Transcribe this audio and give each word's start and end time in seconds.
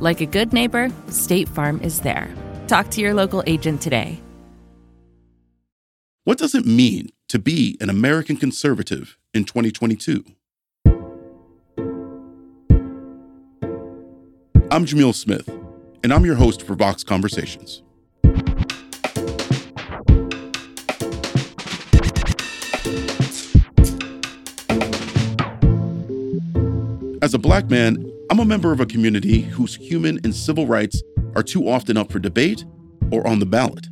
Like 0.00 0.22
a 0.22 0.26
good 0.26 0.54
neighbor, 0.54 0.90
State 1.08 1.46
Farm 1.46 1.78
is 1.82 2.00
there. 2.00 2.34
Talk 2.68 2.90
to 2.92 3.02
your 3.02 3.12
local 3.12 3.42
agent 3.46 3.82
today. 3.82 4.18
What 6.24 6.38
does 6.38 6.54
it 6.54 6.64
mean 6.64 7.10
to 7.28 7.38
be 7.38 7.76
an 7.82 7.90
American 7.90 8.38
conservative 8.38 9.18
in 9.34 9.44
2022? 9.44 10.24
I'm 14.70 14.86
Jamil 14.86 15.14
Smith, 15.14 15.50
and 16.02 16.14
I'm 16.14 16.24
your 16.24 16.36
host 16.36 16.62
for 16.62 16.74
Vox 16.74 17.04
Conversations. 17.04 17.82
As 27.20 27.34
a 27.34 27.38
black 27.38 27.68
man, 27.68 28.09
I'm 28.30 28.38
a 28.38 28.44
member 28.44 28.70
of 28.70 28.78
a 28.78 28.86
community 28.86 29.40
whose 29.40 29.74
human 29.74 30.20
and 30.22 30.32
civil 30.32 30.64
rights 30.64 31.02
are 31.34 31.42
too 31.42 31.68
often 31.68 31.96
up 31.96 32.12
for 32.12 32.20
debate 32.20 32.64
or 33.10 33.26
on 33.26 33.40
the 33.40 33.44
ballot. 33.44 33.88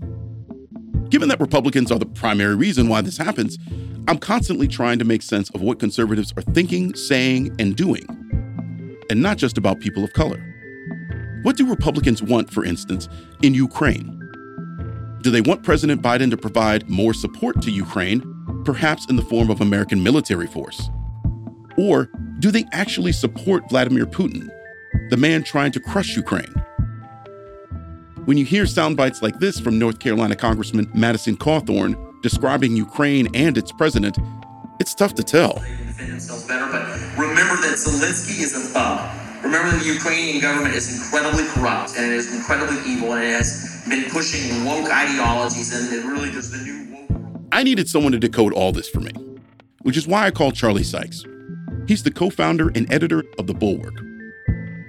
Given 1.10 1.28
that 1.30 1.40
Republicans 1.40 1.90
are 1.90 1.98
the 1.98 2.06
primary 2.06 2.54
reason 2.54 2.88
why 2.88 3.00
this 3.00 3.16
happens, 3.16 3.58
I'm 4.06 4.18
constantly 4.18 4.68
trying 4.68 5.00
to 5.00 5.04
make 5.04 5.22
sense 5.22 5.50
of 5.50 5.60
what 5.60 5.80
conservatives 5.80 6.32
are 6.36 6.42
thinking, 6.42 6.94
saying, 6.94 7.56
and 7.58 7.74
doing, 7.74 8.06
and 9.10 9.20
not 9.20 9.38
just 9.38 9.58
about 9.58 9.80
people 9.80 10.04
of 10.04 10.12
color. 10.12 10.40
What 11.42 11.56
do 11.56 11.68
Republicans 11.68 12.22
want, 12.22 12.52
for 12.52 12.64
instance, 12.64 13.08
in 13.42 13.54
Ukraine? 13.54 14.14
Do 15.22 15.32
they 15.32 15.40
want 15.40 15.64
President 15.64 16.00
Biden 16.00 16.30
to 16.30 16.36
provide 16.36 16.88
more 16.88 17.12
support 17.12 17.60
to 17.62 17.72
Ukraine, 17.72 18.22
perhaps 18.64 19.04
in 19.10 19.16
the 19.16 19.22
form 19.22 19.50
of 19.50 19.60
American 19.60 20.00
military 20.00 20.46
force? 20.46 20.90
Or 21.76 22.08
do 22.38 22.50
they 22.50 22.64
actually 22.72 23.12
support 23.12 23.68
Vladimir 23.68 24.06
Putin, 24.06 24.48
the 25.10 25.16
man 25.16 25.42
trying 25.42 25.72
to 25.72 25.80
crush 25.80 26.16
Ukraine? 26.16 26.54
When 28.26 28.36
you 28.36 28.44
hear 28.44 28.66
sound 28.66 28.96
bites 28.96 29.22
like 29.22 29.38
this 29.38 29.58
from 29.58 29.78
North 29.78 29.98
Carolina 29.98 30.36
Congressman 30.36 30.90
Madison 30.94 31.36
Cawthorn 31.36 31.96
describing 32.22 32.76
Ukraine 32.76 33.28
and 33.34 33.58
its 33.58 33.72
president, 33.72 34.18
it's 34.78 34.94
tough 34.94 35.14
to 35.14 35.22
tell. 35.22 35.54
Better, 36.46 36.66
but 36.70 36.86
remember 37.18 37.56
that 37.62 37.76
Zelensky 37.76 38.40
is 38.42 38.54
a 38.54 38.60
thug. 38.60 39.44
Remember 39.44 39.70
that 39.70 39.82
the 39.82 39.92
Ukrainian 39.92 40.40
government 40.40 40.74
is 40.74 40.96
incredibly 40.96 41.44
corrupt 41.48 41.96
and 41.96 42.12
it 42.12 42.16
is 42.16 42.34
incredibly 42.34 42.76
evil 42.90 43.14
and 43.14 43.22
it 43.22 43.32
has 43.32 43.82
been 43.88 44.04
pushing 44.10 44.64
woke 44.64 44.90
ideologies 44.90 45.74
and 45.74 45.92
it 45.92 46.06
really 46.06 46.30
does 46.30 46.50
the 46.50 46.58
new 46.58 46.94
woke. 46.94 47.46
I 47.52 47.62
needed 47.62 47.88
someone 47.88 48.12
to 48.12 48.18
decode 48.18 48.52
all 48.52 48.72
this 48.72 48.88
for 48.88 49.00
me, 49.00 49.12
which 49.82 49.96
is 49.96 50.06
why 50.06 50.26
I 50.26 50.30
called 50.30 50.54
Charlie 50.54 50.84
Sykes. 50.84 51.24
He's 51.88 52.02
the 52.02 52.10
co 52.10 52.28
founder 52.28 52.70
and 52.74 52.92
editor 52.92 53.24
of 53.38 53.46
The 53.46 53.54
Bulwark, 53.54 53.94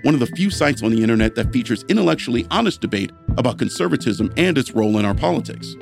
one 0.03 0.13
of 0.13 0.19
the 0.19 0.27
few 0.35 0.49
sites 0.49 0.83
on 0.83 0.91
the 0.91 1.01
internet 1.01 1.33
that 1.35 1.53
features 1.53 1.85
intellectually 1.87 2.45
honest 2.51 2.81
debate 2.81 3.11
about 3.37 3.57
conservatism 3.57 4.33
and 4.35 4.57
its 4.57 4.73
role 4.73 4.97
in 4.97 5.05
our 5.05 5.15
politics. 5.15 5.77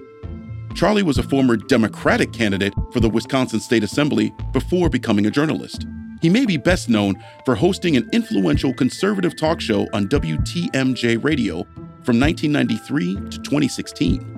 Charlie 0.75 1.01
was 1.01 1.17
a 1.17 1.23
former 1.23 1.57
Democratic 1.57 2.31
candidate 2.33 2.73
for 2.93 2.99
the 2.99 3.09
Wisconsin 3.09 3.59
State 3.59 3.83
Assembly 3.83 4.31
before 4.53 4.91
becoming 4.91 5.25
a 5.25 5.31
journalist. 5.31 5.87
He 6.21 6.29
may 6.29 6.45
be 6.45 6.57
best 6.57 6.87
known 6.87 7.15
for 7.45 7.55
hosting 7.55 7.97
an 7.97 8.07
influential 8.13 8.71
conservative 8.71 9.35
talk 9.35 9.59
show 9.59 9.87
on 9.93 10.07
WTMJ 10.09 11.23
radio 11.23 11.63
from 12.03 12.19
1993 12.19 13.15
to 13.15 13.39
2016. 13.39 14.37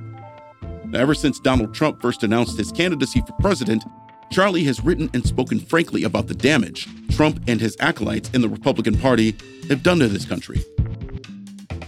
Now, 0.86 1.00
ever 1.00 1.14
since 1.14 1.42
Donald 1.42 1.74
Trump 1.74 2.02
first 2.02 2.24
announced 2.24 2.58
his 2.58 2.72
candidacy 2.72 3.22
for 3.28 3.34
president, 3.34 3.84
Charlie 4.32 4.64
has 4.66 4.84
written 4.84 5.10
and 5.14 5.26
spoken 5.26 5.60
frankly 5.60 6.04
about 6.04 6.28
the 6.28 6.36
damage 6.36 6.88
Trump 7.16 7.42
and 7.48 7.60
his 7.60 7.76
acolytes 7.80 8.30
in 8.30 8.42
the 8.42 8.50
Republican 8.50 8.98
Party 8.98 9.36
have 9.68 9.84
done 9.84 10.00
to 10.00 10.08
this 10.08 10.26
country. 10.26 10.64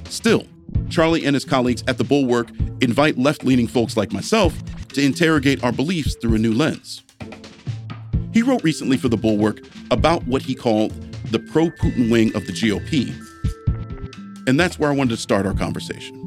Still, 0.10 0.46
Charlie 0.90 1.26
and 1.26 1.36
his 1.36 1.46
colleagues 1.46 1.84
at 1.88 1.98
the 1.98 2.04
Bulwark 2.04 2.50
invite 2.82 3.18
left 3.18 3.44
leaning 3.44 3.68
folks 3.68 3.96
like 3.96 4.12
myself 4.12 4.58
to 4.90 5.02
interrogate 5.02 5.64
our 5.64 5.72
beliefs 5.72 6.16
through 6.16 6.36
a 6.36 6.40
new 6.40 6.54
lens. 6.54 7.04
He 8.34 8.42
wrote 8.42 8.64
recently 8.64 8.98
for 8.98 9.08
the 9.08 9.18
Bulwark 9.18 9.60
about 9.90 10.26
what 10.26 10.42
he 10.42 10.56
called 10.56 10.92
the 11.32 11.40
pro 11.40 11.70
Putin 11.70 12.12
wing 12.12 12.36
of 12.36 12.46
the 12.46 12.54
GOP. 12.54 13.14
And 14.48 14.60
that's 14.60 14.80
where 14.80 14.90
I 14.90 14.96
wanted 14.96 15.12
to 15.12 15.22
start 15.22 15.46
our 15.46 15.54
conversation. 15.54 16.21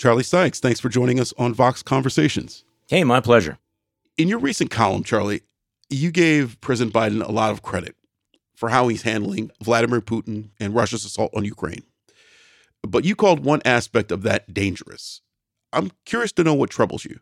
Charlie 0.00 0.22
Sykes, 0.22 0.60
thanks 0.60 0.80
for 0.80 0.88
joining 0.88 1.20
us 1.20 1.34
on 1.36 1.52
Vox 1.52 1.82
Conversations. 1.82 2.64
Hey, 2.88 3.04
my 3.04 3.20
pleasure. 3.20 3.58
In 4.16 4.28
your 4.28 4.38
recent 4.38 4.70
column, 4.70 5.04
Charlie, 5.04 5.42
you 5.90 6.10
gave 6.10 6.58
President 6.62 6.94
Biden 6.94 7.22
a 7.22 7.30
lot 7.30 7.50
of 7.50 7.60
credit 7.60 7.94
for 8.56 8.70
how 8.70 8.88
he's 8.88 9.02
handling 9.02 9.50
Vladimir 9.62 10.00
Putin 10.00 10.52
and 10.58 10.74
Russia's 10.74 11.04
assault 11.04 11.30
on 11.36 11.44
Ukraine. 11.44 11.82
But 12.82 13.04
you 13.04 13.14
called 13.14 13.44
one 13.44 13.60
aspect 13.66 14.10
of 14.10 14.22
that 14.22 14.54
dangerous. 14.54 15.20
I'm 15.70 15.92
curious 16.06 16.32
to 16.32 16.44
know 16.44 16.54
what 16.54 16.70
troubles 16.70 17.04
you. 17.04 17.20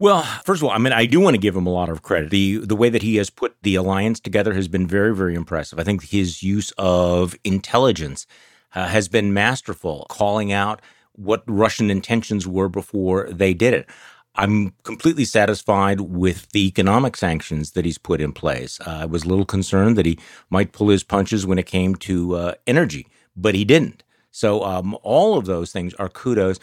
Well, 0.00 0.24
first 0.44 0.60
of 0.60 0.64
all, 0.64 0.72
I 0.72 0.78
mean, 0.78 0.92
I 0.92 1.06
do 1.06 1.20
want 1.20 1.34
to 1.34 1.40
give 1.40 1.54
him 1.54 1.68
a 1.68 1.72
lot 1.72 1.88
of 1.88 2.02
credit. 2.02 2.30
The 2.30 2.58
the 2.58 2.74
way 2.74 2.88
that 2.88 3.02
he 3.02 3.14
has 3.14 3.30
put 3.30 3.54
the 3.62 3.76
alliance 3.76 4.18
together 4.18 4.54
has 4.54 4.66
been 4.66 4.88
very, 4.88 5.14
very 5.14 5.36
impressive. 5.36 5.78
I 5.78 5.84
think 5.84 6.08
his 6.08 6.42
use 6.42 6.72
of 6.78 7.36
intelligence 7.44 8.26
uh, 8.74 8.88
has 8.88 9.06
been 9.06 9.32
masterful, 9.32 10.04
calling 10.08 10.52
out 10.52 10.82
what 11.18 11.42
Russian 11.46 11.90
intentions 11.90 12.46
were 12.46 12.68
before 12.68 13.28
they 13.30 13.52
did 13.52 13.74
it. 13.74 13.88
I'm 14.36 14.72
completely 14.84 15.24
satisfied 15.24 16.00
with 16.00 16.48
the 16.52 16.66
economic 16.66 17.16
sanctions 17.16 17.72
that 17.72 17.84
he's 17.84 17.98
put 17.98 18.20
in 18.20 18.32
place. 18.32 18.78
Uh, 18.86 19.00
I 19.02 19.04
was 19.04 19.24
a 19.24 19.28
little 19.28 19.44
concerned 19.44 19.96
that 19.96 20.06
he 20.06 20.18
might 20.48 20.72
pull 20.72 20.88
his 20.88 21.02
punches 21.02 21.44
when 21.44 21.58
it 21.58 21.66
came 21.66 21.96
to 21.96 22.36
uh, 22.36 22.54
energy, 22.66 23.08
but 23.36 23.56
he 23.56 23.64
didn't. 23.64 24.04
So, 24.30 24.62
um, 24.62 24.96
all 25.02 25.36
of 25.36 25.46
those 25.46 25.72
things 25.72 25.94
are 25.94 26.08
kudos. 26.08 26.60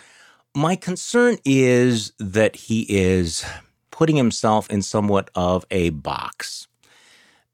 My 0.55 0.77
concern 0.77 1.37
is 1.43 2.13
that 2.17 2.55
he 2.55 2.85
is 2.87 3.43
putting 3.91 4.15
himself 4.15 4.69
in 4.69 4.81
somewhat 4.81 5.29
of 5.35 5.65
a 5.71 5.89
box, 5.89 6.67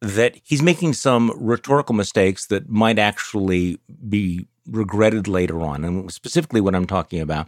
that 0.01 0.35
he's 0.43 0.61
making 0.61 0.93
some 0.93 1.31
rhetorical 1.35 1.95
mistakes 1.95 2.45
that 2.47 2.69
might 2.69 2.99
actually 2.99 3.79
be 4.07 4.45
regretted 4.67 5.27
later 5.27 5.61
on. 5.61 5.83
And 5.83 6.11
specifically, 6.11 6.61
what 6.61 6.75
I'm 6.75 6.87
talking 6.87 7.19
about 7.19 7.47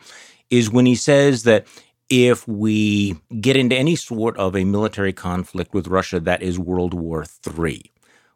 is 0.50 0.70
when 0.70 0.86
he 0.86 0.96
says 0.96 1.44
that 1.44 1.68
if 2.10 2.48
we 2.48 3.16
get 3.42 3.56
into 3.56 3.76
any 3.76 3.96
sort 3.96 4.38
of 4.38 4.56
a 4.56 4.64
military 4.64 5.14
conflict 5.14 5.74
with 5.74 5.88
Russia, 5.88 6.20
that 6.20 6.42
is 6.42 6.60
World 6.60 6.94
War 6.94 7.26
III. 7.48 7.92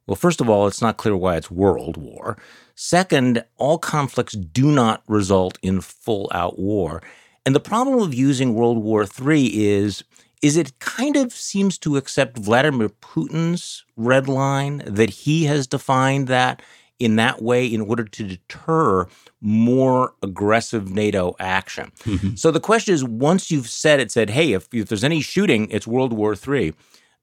Well, 0.08 0.16
first 0.16 0.40
of 0.40 0.50
all, 0.50 0.68
it's 0.68 0.82
not 0.82 0.98
clear 0.98 1.18
why 1.18 1.36
it's 1.36 1.52
World 1.52 1.98
War. 1.98 2.38
Second, 2.76 3.44
all 3.58 3.78
conflicts 3.78 4.34
do 4.34 4.72
not 4.72 5.04
result 5.08 5.60
in 5.62 5.82
full 5.82 6.30
out 6.34 6.58
war. 6.58 7.04
And 7.46 7.54
the 7.54 7.60
problem 7.60 8.00
of 8.00 8.14
using 8.14 8.56
World 8.56 8.78
War 8.78 9.06
III 9.06 9.66
is 9.66 10.04
is 10.42 10.56
it 10.56 10.78
kind 10.80 11.16
of 11.16 11.34
seems 11.34 11.78
to 11.80 11.98
accept 11.98 12.38
Vladimir 12.38 12.90
Putin's 12.90 13.84
red 13.96 14.28
line 14.28 14.84
that 14.86 15.10
he 15.10 15.46
has 15.46 15.66
defined 15.66 16.28
that 16.28 16.62
in 17.00 17.16
that 17.18 17.42
way 17.42 17.66
in 17.66 17.82
order 17.82 18.04
to 18.04 18.24
deter 18.24 19.08
more 19.40 20.14
aggressive 20.24 20.90
NATO 20.90 21.36
action. 21.40 21.92
Mm-hmm. 22.04 22.36
So 22.36 22.52
the 22.52 22.60
question 22.60 22.94
is 22.94 23.04
once 23.04 23.52
you've 23.52 23.70
said 23.70 24.00
it, 24.00 24.12
said, 24.12 24.32
hey, 24.32 24.54
if, 24.54 24.68
if 24.74 24.90
there's 24.90 25.04
any 25.04 25.22
shooting, 25.22 25.70
it's 25.70 25.86
World 25.86 26.14
War 26.14 26.36
III, 26.36 26.74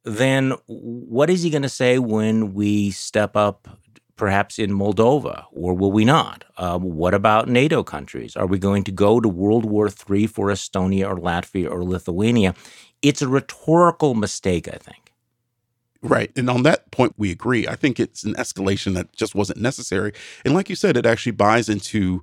then 0.04 0.52
what 0.66 1.30
is 1.30 1.42
he 1.42 1.50
going 1.50 1.62
to 1.62 1.68
say 1.68 1.98
when 1.98 2.54
we 2.54 2.90
step 2.90 3.36
up 3.36 3.68
perhaps 4.16 4.58
in 4.58 4.70
Moldova, 4.70 5.44
or 5.50 5.74
will 5.74 5.90
we 5.90 6.04
not? 6.04 6.44
Uh, 6.56 6.78
what 6.78 7.14
about 7.14 7.48
NATO 7.48 7.82
countries? 7.82 8.36
Are 8.36 8.46
we 8.46 8.58
going 8.58 8.84
to 8.84 8.92
go 8.92 9.20
to 9.20 9.28
World 9.28 9.64
War 9.64 9.88
III 9.88 10.26
for 10.28 10.48
Estonia 10.48 11.08
or 11.08 11.16
Latvia 11.16 11.70
or 11.70 11.82
Lithuania? 11.84 12.54
It's 13.02 13.22
a 13.22 13.28
rhetorical 13.28 14.14
mistake, 14.14 14.68
I 14.68 14.76
think. 14.76 15.03
Right. 16.04 16.30
And 16.36 16.50
on 16.50 16.64
that 16.64 16.90
point, 16.90 17.14
we 17.16 17.30
agree. 17.30 17.66
I 17.66 17.76
think 17.76 17.98
it's 17.98 18.24
an 18.24 18.34
escalation 18.34 18.92
that 18.92 19.16
just 19.16 19.34
wasn't 19.34 19.60
necessary. 19.60 20.12
And 20.44 20.52
like 20.52 20.68
you 20.68 20.76
said, 20.76 20.98
it 20.98 21.06
actually 21.06 21.32
buys 21.32 21.70
into 21.70 22.22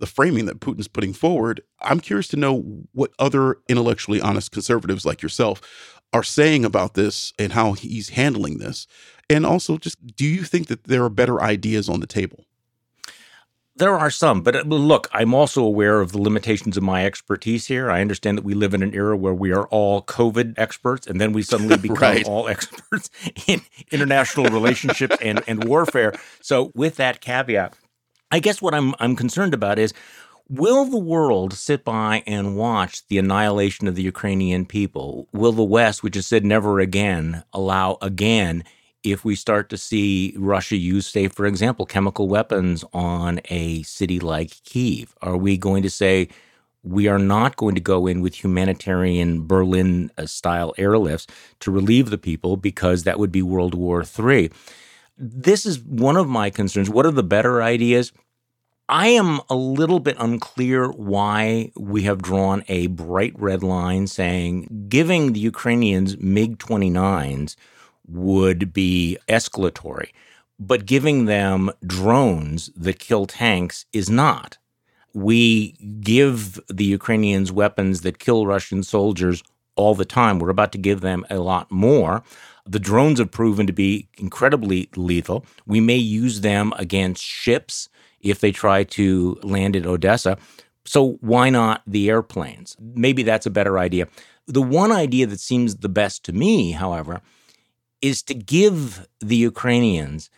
the 0.00 0.06
framing 0.06 0.44
that 0.46 0.60
Putin's 0.60 0.86
putting 0.86 1.14
forward. 1.14 1.62
I'm 1.80 1.98
curious 1.98 2.28
to 2.28 2.36
know 2.36 2.84
what 2.92 3.12
other 3.18 3.56
intellectually 3.68 4.20
honest 4.20 4.52
conservatives 4.52 5.06
like 5.06 5.22
yourself 5.22 5.62
are 6.12 6.22
saying 6.22 6.66
about 6.66 6.92
this 6.92 7.32
and 7.38 7.52
how 7.54 7.72
he's 7.72 8.10
handling 8.10 8.58
this. 8.58 8.86
And 9.30 9.46
also, 9.46 9.78
just 9.78 10.14
do 10.14 10.26
you 10.26 10.44
think 10.44 10.66
that 10.66 10.84
there 10.84 11.02
are 11.02 11.08
better 11.08 11.40
ideas 11.40 11.88
on 11.88 12.00
the 12.00 12.06
table? 12.06 12.44
There 13.76 13.98
are 13.98 14.10
some, 14.10 14.42
but 14.42 14.54
uh, 14.54 14.62
look, 14.66 15.08
I'm 15.12 15.32
also 15.32 15.64
aware 15.64 16.02
of 16.02 16.12
the 16.12 16.20
limitations 16.20 16.76
of 16.76 16.82
my 16.82 17.06
expertise 17.06 17.66
here. 17.66 17.90
I 17.90 18.02
understand 18.02 18.36
that 18.36 18.44
we 18.44 18.52
live 18.52 18.74
in 18.74 18.82
an 18.82 18.94
era 18.94 19.16
where 19.16 19.32
we 19.32 19.50
are 19.50 19.66
all 19.68 20.02
COVID 20.02 20.54
experts, 20.58 21.06
and 21.06 21.18
then 21.18 21.32
we 21.32 21.42
suddenly 21.42 21.76
become 21.78 21.96
right. 21.96 22.26
all 22.26 22.48
experts 22.48 23.08
in 23.46 23.62
international 23.90 24.50
relationships 24.50 25.16
and, 25.22 25.42
and 25.46 25.64
warfare. 25.64 26.12
So, 26.42 26.70
with 26.74 26.96
that 26.96 27.22
caveat, 27.22 27.74
I 28.30 28.40
guess 28.40 28.60
what 28.60 28.74
I'm 28.74 28.94
I'm 28.98 29.16
concerned 29.16 29.54
about 29.54 29.78
is 29.78 29.94
will 30.50 30.84
the 30.84 30.98
world 30.98 31.54
sit 31.54 31.82
by 31.82 32.22
and 32.26 32.56
watch 32.56 33.06
the 33.08 33.16
annihilation 33.16 33.88
of 33.88 33.94
the 33.94 34.02
Ukrainian 34.02 34.66
people? 34.66 35.28
Will 35.32 35.52
the 35.52 35.64
West, 35.64 36.02
which 36.02 36.16
has 36.16 36.26
said 36.26 36.44
never 36.44 36.78
again, 36.78 37.42
allow 37.54 37.96
again 38.02 38.64
if 39.02 39.24
we 39.24 39.34
start 39.34 39.68
to 39.70 39.76
see 39.76 40.34
Russia 40.36 40.76
use, 40.76 41.06
say, 41.06 41.28
for 41.28 41.46
example, 41.46 41.86
chemical 41.86 42.28
weapons 42.28 42.84
on 42.92 43.40
a 43.46 43.82
city 43.82 44.20
like 44.20 44.62
Kiev? 44.64 45.14
Are 45.22 45.36
we 45.36 45.56
going 45.56 45.82
to 45.82 45.90
say 45.90 46.28
we 46.84 47.08
are 47.08 47.18
not 47.18 47.56
going 47.56 47.74
to 47.74 47.80
go 47.80 48.06
in 48.06 48.20
with 48.20 48.42
humanitarian 48.42 49.46
Berlin 49.46 50.10
uh, 50.18 50.26
style 50.26 50.74
airlifts 50.78 51.26
to 51.60 51.70
relieve 51.70 52.10
the 52.10 52.18
people 52.18 52.56
because 52.56 53.02
that 53.04 53.18
would 53.18 53.32
be 53.32 53.42
World 53.42 53.74
War 53.74 54.04
III? 54.04 54.50
This 55.18 55.66
is 55.66 55.80
one 55.80 56.16
of 56.16 56.28
my 56.28 56.50
concerns. 56.50 56.88
What 56.90 57.06
are 57.06 57.12
the 57.12 57.22
better 57.22 57.62
ideas? 57.62 58.12
I 58.88 59.08
am 59.08 59.40
a 59.48 59.54
little 59.54 60.00
bit 60.00 60.16
unclear 60.18 60.90
why 60.90 61.72
we 61.76 62.02
have 62.02 62.20
drawn 62.20 62.64
a 62.68 62.88
bright 62.88 63.32
red 63.38 63.62
line 63.62 64.06
saying 64.06 64.86
giving 64.88 65.32
the 65.32 65.40
Ukrainians 65.40 66.18
MiG 66.18 66.58
29s 66.58 67.56
would 68.06 68.72
be 68.72 69.18
escalatory, 69.28 70.10
but 70.58 70.86
giving 70.86 71.26
them 71.26 71.70
drones 71.86 72.70
that 72.76 72.98
kill 72.98 73.26
tanks 73.26 73.86
is 73.92 74.10
not. 74.10 74.58
We 75.14 75.72
give 76.00 76.60
the 76.68 76.84
Ukrainians 76.84 77.52
weapons 77.52 78.00
that 78.00 78.18
kill 78.18 78.46
Russian 78.46 78.82
soldiers 78.82 79.42
all 79.76 79.94
the 79.94 80.04
time. 80.04 80.38
We're 80.38 80.50
about 80.50 80.72
to 80.72 80.78
give 80.78 81.00
them 81.00 81.26
a 81.30 81.38
lot 81.38 81.70
more. 81.70 82.22
The 82.66 82.78
drones 82.78 83.18
have 83.18 83.30
proven 83.30 83.66
to 83.66 83.72
be 83.72 84.08
incredibly 84.18 84.88
lethal. 84.96 85.44
We 85.66 85.80
may 85.80 85.96
use 85.96 86.40
them 86.40 86.72
against 86.76 87.22
ships 87.22 87.88
if 88.20 88.40
they 88.40 88.52
try 88.52 88.84
to 88.84 89.38
land 89.42 89.76
at 89.76 89.86
Odessa. 89.86 90.38
So 90.84 91.18
why 91.20 91.50
not 91.50 91.82
the 91.86 92.08
airplanes? 92.08 92.76
Maybe 92.80 93.22
that's 93.22 93.46
a 93.46 93.50
better 93.50 93.78
idea. 93.78 94.08
The 94.46 94.62
one 94.62 94.92
idea 94.92 95.26
that 95.26 95.40
seems 95.40 95.76
the 95.76 95.88
best 95.88 96.24
to 96.24 96.32
me, 96.32 96.72
however, 96.72 97.20
is 98.02 98.22
to 98.24 98.34
give 98.34 99.06
the 99.20 99.36
Ukrainians 99.36 100.28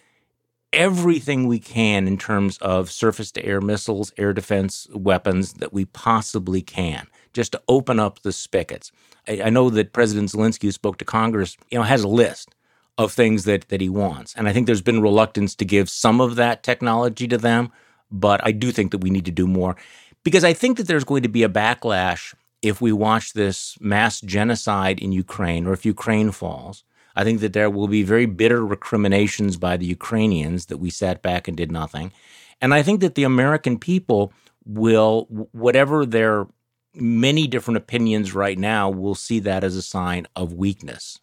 everything 0.72 1.46
we 1.46 1.58
can 1.58 2.06
in 2.06 2.18
terms 2.18 2.58
of 2.58 2.90
surface 2.90 3.30
to 3.32 3.44
air 3.44 3.60
missiles, 3.60 4.12
air 4.18 4.32
defense 4.32 4.88
weapons 4.92 5.54
that 5.54 5.72
we 5.72 5.84
possibly 5.86 6.60
can, 6.60 7.06
just 7.32 7.52
to 7.52 7.62
open 7.68 7.98
up 7.98 8.20
the 8.20 8.32
spigots. 8.32 8.92
I, 9.26 9.42
I, 9.44 9.50
know 9.50 9.70
that 9.70 9.92
President 9.92 10.30
Zelensky, 10.30 10.64
who 10.64 10.72
spoke 10.72 10.98
to 10.98 11.04
Congress, 11.04 11.56
you 11.70 11.78
know, 11.78 11.84
has 11.84 12.02
a 12.02 12.08
list 12.08 12.54
of 12.98 13.12
things 13.12 13.44
that 13.44 13.68
that 13.68 13.80
he 13.80 13.88
wants, 13.88 14.34
and 14.36 14.48
I 14.48 14.52
think 14.52 14.66
there's 14.66 14.82
been 14.82 15.00
reluctance 15.00 15.54
to 15.56 15.64
give 15.64 15.88
some 15.88 16.20
of 16.20 16.36
that 16.36 16.62
technology 16.62 17.26
to 17.28 17.38
them. 17.38 17.70
But 18.10 18.40
I 18.44 18.52
do 18.52 18.70
think 18.70 18.90
that 18.92 18.98
we 18.98 19.10
need 19.10 19.24
to 19.24 19.32
do 19.32 19.46
more 19.46 19.76
because 20.22 20.44
I 20.44 20.52
think 20.52 20.76
that 20.76 20.86
there's 20.86 21.04
going 21.04 21.22
to 21.22 21.28
be 21.28 21.42
a 21.42 21.48
backlash 21.48 22.34
if 22.62 22.80
we 22.80 22.92
watch 22.92 23.32
this 23.32 23.76
mass 23.80 24.20
genocide 24.20 24.98
in 24.98 25.12
Ukraine 25.12 25.66
or 25.66 25.72
if 25.72 25.84
Ukraine 25.84 26.30
falls 26.30 26.84
I 27.16 27.24
think 27.24 27.40
that 27.40 27.52
there 27.52 27.70
will 27.70 27.88
be 27.88 28.02
very 28.02 28.26
bitter 28.26 28.64
recriminations 28.64 29.56
by 29.56 29.76
the 29.76 29.86
Ukrainians 29.86 30.66
that 30.66 30.78
we 30.78 30.90
sat 30.90 31.22
back 31.22 31.46
and 31.46 31.56
did 31.56 31.70
nothing. 31.70 32.12
And 32.60 32.74
I 32.74 32.82
think 32.82 33.00
that 33.00 33.14
the 33.14 33.24
American 33.24 33.78
people 33.78 34.32
will, 34.64 35.26
whatever 35.52 36.06
their 36.06 36.46
many 36.94 37.46
different 37.46 37.76
opinions 37.76 38.34
right 38.34 38.58
now, 38.58 38.88
will 38.88 39.14
see 39.14 39.40
that 39.40 39.64
as 39.64 39.76
a 39.76 39.82
sign 39.82 40.26
of 40.36 40.52
weakness. 40.52 41.20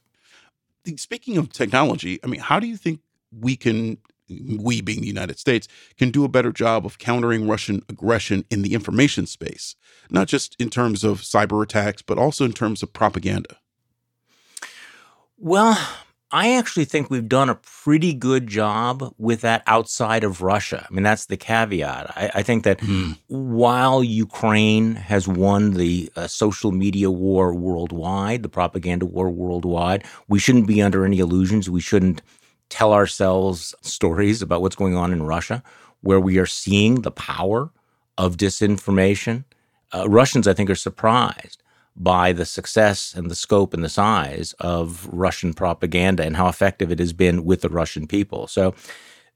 Speaking 0.97 1.37
of 1.37 1.51
technology, 1.51 2.19
I 2.23 2.27
mean, 2.27 2.41
how 2.41 2.59
do 2.59 2.67
you 2.67 2.77
think 2.77 2.99
we 3.31 3.55
can, 3.55 3.97
we 4.29 4.81
being 4.81 5.01
the 5.01 5.07
United 5.07 5.39
States, 5.39 5.67
can 5.97 6.11
do 6.11 6.23
a 6.25 6.29
better 6.29 6.51
job 6.51 6.85
of 6.85 6.97
countering 6.97 7.47
Russian 7.47 7.83
aggression 7.87 8.45
in 8.49 8.61
the 8.61 8.73
information 8.73 9.25
space, 9.25 9.75
not 10.09 10.27
just 10.27 10.55
in 10.59 10.69
terms 10.69 11.03
of 11.03 11.21
cyber 11.21 11.63
attacks, 11.63 12.01
but 12.01 12.17
also 12.17 12.45
in 12.45 12.53
terms 12.53 12.83
of 12.83 12.93
propaganda? 12.93 13.57
Well, 15.43 15.75
I 16.31 16.55
actually 16.55 16.85
think 16.85 17.09
we've 17.09 17.27
done 17.27 17.49
a 17.49 17.55
pretty 17.55 18.13
good 18.13 18.45
job 18.45 19.11
with 19.17 19.41
that 19.41 19.63
outside 19.65 20.23
of 20.23 20.43
Russia. 20.43 20.85
I 20.87 20.93
mean, 20.93 21.01
that's 21.01 21.25
the 21.25 21.35
caveat. 21.35 22.15
I, 22.15 22.31
I 22.35 22.43
think 22.43 22.63
that 22.63 22.77
mm. 22.77 23.17
while 23.25 24.03
Ukraine 24.03 24.93
has 24.93 25.27
won 25.27 25.71
the 25.71 26.11
uh, 26.15 26.27
social 26.27 26.71
media 26.71 27.09
war 27.09 27.55
worldwide, 27.55 28.43
the 28.43 28.49
propaganda 28.49 29.07
war 29.07 29.31
worldwide, 29.31 30.05
we 30.27 30.37
shouldn't 30.37 30.67
be 30.67 30.79
under 30.79 31.05
any 31.05 31.17
illusions. 31.17 31.71
We 31.71 31.81
shouldn't 31.81 32.21
tell 32.69 32.93
ourselves 32.93 33.73
stories 33.81 34.43
about 34.43 34.61
what's 34.61 34.75
going 34.75 34.95
on 34.95 35.11
in 35.11 35.23
Russia, 35.23 35.63
where 36.01 36.19
we 36.19 36.37
are 36.37 36.45
seeing 36.45 37.01
the 37.01 37.09
power 37.09 37.71
of 38.19 38.37
disinformation. 38.37 39.43
Uh, 39.91 40.07
Russians, 40.07 40.47
I 40.47 40.53
think, 40.53 40.69
are 40.69 40.75
surprised 40.75 41.60
by 41.95 42.31
the 42.31 42.45
success 42.45 43.13
and 43.13 43.29
the 43.29 43.35
scope 43.35 43.73
and 43.73 43.83
the 43.83 43.89
size 43.89 44.53
of 44.59 45.07
Russian 45.11 45.53
propaganda 45.53 46.23
and 46.23 46.37
how 46.37 46.47
effective 46.47 46.91
it 46.91 46.99
has 46.99 47.13
been 47.13 47.43
with 47.43 47.61
the 47.61 47.69
Russian 47.69 48.07
people. 48.07 48.47
So 48.47 48.73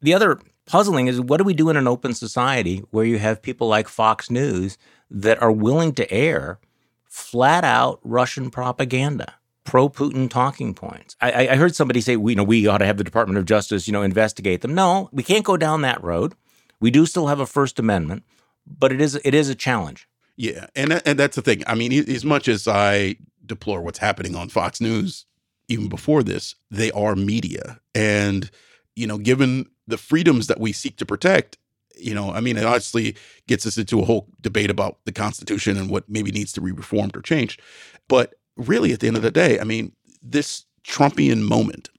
the 0.02 0.14
other 0.14 0.40
puzzling 0.66 1.08
is 1.08 1.22
what 1.22 1.38
do 1.38 1.44
we 1.44 1.54
do 1.54 1.70
in 1.70 1.78
an 1.78 1.88
open 1.88 2.14
society 2.14 2.84
where 2.92 3.06
you 3.06 3.20
have 3.20 3.42
people 3.42 3.68
like 3.68 3.88
Fox 3.88 4.30
News 4.30 4.78
that 5.10 5.42
are 5.42 5.52
willing 5.52 5.94
to 5.94 6.12
air 6.12 6.60
flat 7.04 7.64
out 7.64 8.00
Russian 8.04 8.50
propaganda? 8.50 9.36
Pro 9.64 9.90
Putin 9.90 10.30
talking 10.30 10.76
points. 10.76 11.16
I, 11.20 11.48
I 11.48 11.56
heard 11.56 11.76
somebody 11.76 12.00
say, 12.00 12.18
we, 12.18 12.34
you 12.34 12.36
know, 12.36 12.44
we 12.44 12.68
ought 12.68 12.78
to 12.78 12.86
have 12.86 12.98
the 12.98 13.04
Department 13.04 13.40
of 13.40 13.46
Justice, 13.46 13.88
you 13.88 13.94
know, 13.94 14.04
investigate 14.04 14.62
them. 14.62 14.76
No, 14.76 15.10
we 15.12 15.24
can't 15.24 15.44
go 15.44 15.58
down 15.58 15.82
that 15.82 16.04
road. 16.04 16.34
We 16.80 16.92
do 16.92 17.08
still 17.08 17.28
have 17.28 17.40
a 17.40 17.48
First 17.48 17.80
Amendment, 17.80 18.24
but 18.68 18.92
it 18.92 19.02
is 19.02 19.20
it 19.24 19.34
is 19.34 19.50
a 19.50 19.56
challenge. 19.56 20.08
Yeah, 20.38 20.68
and 20.76 20.94
uh, 20.94 21.02
and 21.06 21.18
that's 21.18 21.36
the 21.36 21.42
thing. 21.42 21.64
I 21.68 21.76
mean, 21.76 21.94
as 21.94 22.26
much 22.26 22.48
as 22.48 22.68
I 22.68 23.16
deplore 23.46 23.82
what's 23.82 24.00
happening 24.00 24.36
on 24.36 24.50
Fox 24.50 24.82
News, 24.82 25.26
even 25.70 25.88
before 25.88 26.24
this, 26.24 26.56
they 26.70 26.92
are 26.92 27.16
media, 27.16 27.80
and 27.94 28.50
you 28.96 29.08
know, 29.08 29.18
given 29.18 29.68
the 29.88 29.98
freedoms 29.98 30.48
that 30.48 30.60
we 30.60 30.72
seek 30.72 30.98
to 30.98 31.06
protect, 31.06 31.58
you 31.98 32.14
know, 32.14 32.32
I 32.32 32.42
mean, 32.42 32.58
it 32.58 32.66
obviously 32.66 33.16
gets 33.48 33.66
us 33.66 33.78
into 33.78 34.02
a 34.02 34.06
whole 34.06 34.28
debate 34.42 34.70
about 34.70 34.98
the 35.06 35.12
Constitution 35.12 35.78
and 35.78 35.90
what 35.90 36.10
maybe 36.10 36.32
needs 36.32 36.52
to 36.54 36.62
be 36.62 36.72
reformed 36.72 37.16
or 37.16 37.22
changed. 37.22 37.62
But 38.08 38.36
really, 38.58 38.92
at 38.94 39.00
the 39.00 39.08
end 39.08 39.18
of 39.18 39.24
the 39.24 39.32
day, 39.32 39.60
I 39.60 39.64
mean, 39.64 39.94
this 40.22 40.66
Trumpian 40.86 41.42
moment, 41.42 41.90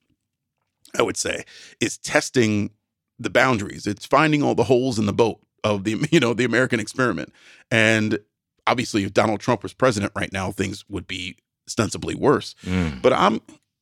I 0.98 1.02
would 1.02 1.16
say, 1.16 1.44
is 1.80 1.98
testing 1.98 2.70
the 3.18 3.30
boundaries. 3.30 3.86
It's 3.86 4.04
finding 4.06 4.42
all 4.42 4.54
the 4.54 4.64
holes 4.64 4.98
in 4.98 5.06
the 5.06 5.12
boat 5.12 5.40
of 5.64 5.84
the 5.84 6.08
you 6.10 6.20
know 6.20 6.34
the 6.34 6.44
American 6.44 6.80
experiment. 6.80 7.32
And 7.70 8.18
obviously, 8.66 9.04
if 9.04 9.12
Donald 9.12 9.40
Trump 9.40 9.62
was 9.62 9.72
president 9.72 10.12
right 10.16 10.32
now, 10.32 10.50
things 10.50 10.84
would 10.88 11.06
be 11.06 11.36
ostensibly 11.66 12.14
worse. 12.14 12.54
Mm. 12.64 13.02
But 13.02 13.12
I'm 13.12 13.40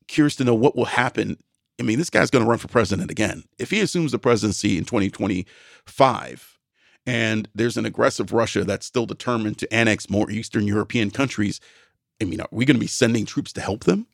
curious 0.09 0.37
to 0.37 0.45
know 0.45 0.55
what 0.55 0.77
will 0.77 0.87
happen. 0.87 1.37
I 1.81 1.83
mean, 1.83 1.99
this 1.99 2.11
guy's 2.11 2.31
going 2.31 2.45
to 2.45 2.49
run 2.49 2.59
for 2.59 2.69
president 2.69 3.11
again. 3.11 3.45
If 3.59 3.71
he 3.71 3.81
assumes 3.81 4.13
the 4.13 4.19
presidency 4.19 4.79
in 4.79 4.85
2025, 4.85 6.59
and 7.07 7.49
there's 7.55 7.77
an 7.77 7.85
aggressive 7.85 8.33
Russia 8.33 8.65
that's 8.65 8.87
still 8.87 9.07
determined 9.07 9.59
to 9.59 9.75
annex 9.75 10.09
more 10.09 10.31
Eastern 10.31 10.67
European 10.67 11.11
countries, 11.11 11.61
I 12.21 12.25
mean, 12.25 12.41
are 12.41 12.49
we 12.51 12.65
going 12.65 12.77
to 12.77 12.81
be 12.81 12.87
sending 12.87 13.27
troops 13.27 13.53
to 13.55 13.61
help 13.61 13.85
them? 13.85 14.07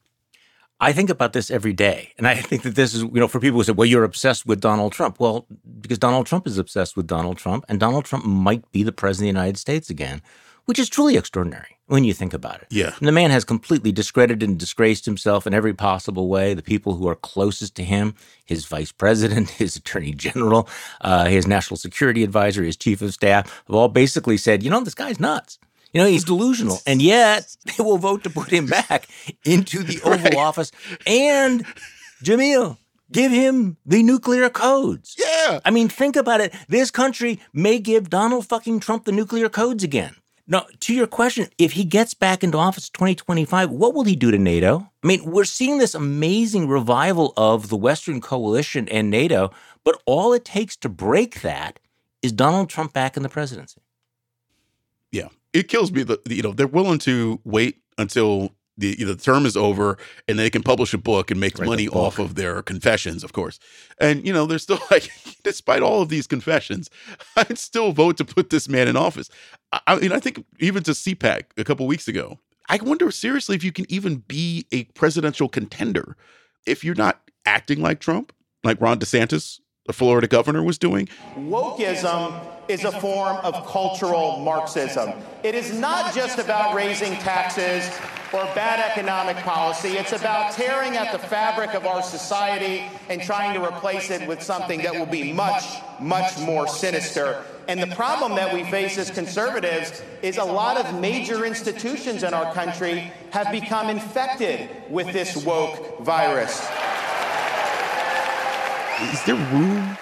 I 0.80 0.92
think 0.92 1.10
about 1.10 1.34
this 1.34 1.50
every 1.50 1.72
day. 1.74 2.12
And 2.16 2.26
I 2.26 2.36
think 2.36 2.62
that 2.62 2.74
this 2.74 2.94
is, 2.94 3.02
you 3.02 3.20
know, 3.20 3.28
for 3.28 3.38
people 3.38 3.58
who 3.60 3.64
say, 3.64 3.72
well, 3.72 3.86
you're 3.86 4.04
obsessed 4.04 4.46
with 4.46 4.60
Donald 4.60 4.92
Trump. 4.92 5.20
Well, 5.20 5.46
because 5.80 5.98
Donald 5.98 6.26
Trump 6.26 6.46
is 6.46 6.56
obsessed 6.56 6.96
with 6.96 7.06
Donald 7.06 7.36
Trump, 7.36 7.64
and 7.68 7.78
Donald 7.78 8.06
Trump 8.06 8.24
might 8.24 8.70
be 8.72 8.82
the 8.82 8.92
president 8.92 9.28
of 9.28 9.34
the 9.34 9.40
United 9.40 9.58
States 9.58 9.90
again, 9.90 10.22
which 10.64 10.78
is 10.78 10.88
truly 10.88 11.16
extraordinary 11.16 11.76
when 11.86 12.04
you 12.04 12.14
think 12.14 12.32
about 12.32 12.62
it. 12.62 12.68
Yeah. 12.70 12.94
And 12.98 13.08
the 13.08 13.12
man 13.12 13.30
has 13.30 13.44
completely 13.44 13.92
discredited 13.92 14.48
and 14.48 14.58
disgraced 14.58 15.04
himself 15.04 15.46
in 15.46 15.52
every 15.52 15.74
possible 15.74 16.28
way. 16.28 16.54
The 16.54 16.62
people 16.62 16.94
who 16.94 17.08
are 17.08 17.16
closest 17.16 17.74
to 17.76 17.84
him, 17.84 18.14
his 18.44 18.64
vice 18.64 18.92
president, 18.92 19.50
his 19.62 19.76
attorney 19.76 20.12
general, 20.12 20.68
uh, 21.02 21.26
his 21.26 21.46
national 21.46 21.76
security 21.76 22.22
advisor, 22.22 22.62
his 22.62 22.76
chief 22.76 23.02
of 23.02 23.12
staff, 23.12 23.64
have 23.66 23.76
all 23.76 23.88
basically 23.88 24.36
said, 24.36 24.62
you 24.62 24.70
know, 24.70 24.80
this 24.80 24.94
guy's 24.94 25.20
nuts. 25.20 25.58
You 25.92 26.00
know, 26.00 26.06
he's 26.06 26.24
delusional. 26.24 26.78
And 26.86 27.02
yet 27.02 27.56
they 27.64 27.82
will 27.82 27.98
vote 27.98 28.24
to 28.24 28.30
put 28.30 28.50
him 28.50 28.66
back 28.66 29.08
into 29.44 29.82
the 29.82 30.00
Oval 30.04 30.18
Right. 30.18 30.36
Office 30.36 30.70
and, 31.06 31.64
Jamil, 32.22 32.76
give 33.10 33.32
him 33.32 33.76
the 33.84 34.02
nuclear 34.02 34.48
codes. 34.50 35.16
Yeah. 35.18 35.60
I 35.64 35.70
mean, 35.70 35.88
think 35.88 36.16
about 36.16 36.40
it. 36.40 36.54
This 36.68 36.90
country 36.90 37.40
may 37.52 37.78
give 37.78 38.10
Donald 38.10 38.46
fucking 38.46 38.80
Trump 38.80 39.04
the 39.04 39.12
nuclear 39.12 39.48
codes 39.48 39.82
again. 39.82 40.14
Now, 40.46 40.66
to 40.80 40.94
your 40.94 41.06
question, 41.06 41.46
if 41.58 41.72
he 41.72 41.84
gets 41.84 42.12
back 42.12 42.42
into 42.42 42.58
office 42.58 42.90
2025, 42.90 43.70
what 43.70 43.94
will 43.94 44.02
he 44.02 44.16
do 44.16 44.32
to 44.32 44.38
NATO? 44.38 44.90
I 45.02 45.06
mean, 45.06 45.24
we're 45.30 45.44
seeing 45.44 45.78
this 45.78 45.94
amazing 45.94 46.66
revival 46.66 47.32
of 47.36 47.68
the 47.68 47.76
Western 47.76 48.20
coalition 48.20 48.88
and 48.88 49.10
NATO, 49.10 49.52
but 49.84 50.02
all 50.06 50.32
it 50.32 50.44
takes 50.44 50.76
to 50.78 50.88
break 50.88 51.42
that 51.42 51.78
is 52.20 52.32
Donald 52.32 52.68
Trump 52.68 52.92
back 52.92 53.16
in 53.16 53.22
the 53.22 53.28
presidency. 53.28 53.80
Yeah. 55.12 55.28
It 55.52 55.68
kills 55.68 55.90
me 55.92 56.02
that, 56.04 56.20
you 56.30 56.42
know, 56.42 56.52
they're 56.52 56.66
willing 56.66 56.98
to 57.00 57.40
wait 57.44 57.78
until 57.98 58.54
the, 58.76 58.94
the 59.04 59.16
term 59.16 59.46
is 59.46 59.56
over 59.56 59.98
and 60.26 60.38
they 60.38 60.48
can 60.50 60.62
publish 60.62 60.94
a 60.94 60.98
book 60.98 61.30
and 61.30 61.38
make 61.38 61.58
Right, 61.58 61.68
money 61.68 61.88
off 61.88 62.18
of 62.18 62.34
their 62.34 62.62
confessions, 62.62 63.22
of 63.22 63.32
course. 63.32 63.58
And, 63.98 64.26
you 64.26 64.32
know, 64.32 64.46
they're 64.46 64.58
still 64.58 64.78
like, 64.90 65.10
despite 65.44 65.82
all 65.82 66.02
of 66.02 66.08
these 66.08 66.26
confessions, 66.26 66.88
I'd 67.36 67.58
still 67.58 67.92
vote 67.92 68.16
to 68.18 68.24
put 68.24 68.50
this 68.50 68.68
man 68.68 68.88
in 68.88 68.96
office. 68.96 69.28
I, 69.72 69.80
I 69.86 69.96
mean, 69.96 70.12
I 70.12 70.18
think 70.20 70.44
even 70.58 70.82
to 70.84 70.92
CPAC 70.92 71.44
a 71.56 71.64
couple 71.64 71.86
weeks 71.86 72.08
ago, 72.08 72.38
I 72.68 72.78
wonder 72.82 73.10
seriously 73.10 73.56
if 73.56 73.64
you 73.64 73.72
can 73.72 73.84
even 73.90 74.18
be 74.28 74.66
a 74.72 74.84
presidential 74.84 75.48
contender 75.48 76.16
if 76.66 76.84
you're 76.84 76.94
not 76.94 77.20
acting 77.44 77.80
like 77.80 78.00
Trump, 78.00 78.32
like 78.62 78.80
Ron 78.80 79.00
DeSantis, 79.00 79.60
the 79.86 79.92
Florida 79.92 80.28
governor, 80.28 80.62
was 80.62 80.78
doing. 80.78 81.08
Wokeism 81.36 82.40
is 82.70 82.84
a 82.84 82.92
form 83.00 83.36
of 83.38 83.66
cultural 83.66 84.38
Marxism. 84.38 85.12
It 85.42 85.56
is 85.56 85.76
not 85.76 86.14
just 86.14 86.38
about 86.38 86.72
raising 86.72 87.14
taxes 87.14 87.84
or 88.32 88.44
bad 88.54 88.78
economic 88.92 89.36
policy. 89.38 89.98
It's 89.98 90.12
about 90.12 90.52
tearing 90.52 90.96
at 90.96 91.10
the 91.10 91.18
fabric 91.18 91.74
of 91.74 91.84
our 91.84 92.00
society 92.00 92.84
and 93.08 93.20
trying 93.20 93.54
to 93.54 93.66
replace 93.66 94.10
it 94.10 94.26
with 94.28 94.40
something 94.40 94.82
that 94.82 94.94
will 94.94 95.06
be 95.06 95.32
much, 95.32 95.64
much 95.98 96.38
more 96.38 96.68
sinister. 96.68 97.42
And 97.66 97.82
the 97.82 97.92
problem 97.96 98.36
that 98.36 98.54
we 98.54 98.62
face 98.70 98.98
as 98.98 99.10
conservatives 99.10 100.00
is 100.22 100.36
a 100.36 100.44
lot 100.44 100.76
of 100.76 101.00
major 101.00 101.44
institutions 101.44 102.22
in 102.22 102.32
our 102.32 102.54
country 102.54 103.12
have 103.30 103.50
become 103.50 103.90
infected 103.90 104.70
with 104.88 105.12
this 105.12 105.36
woke 105.44 105.98
virus. 106.00 106.60
is 109.12 109.24
there 109.24 109.34
room 109.34 109.96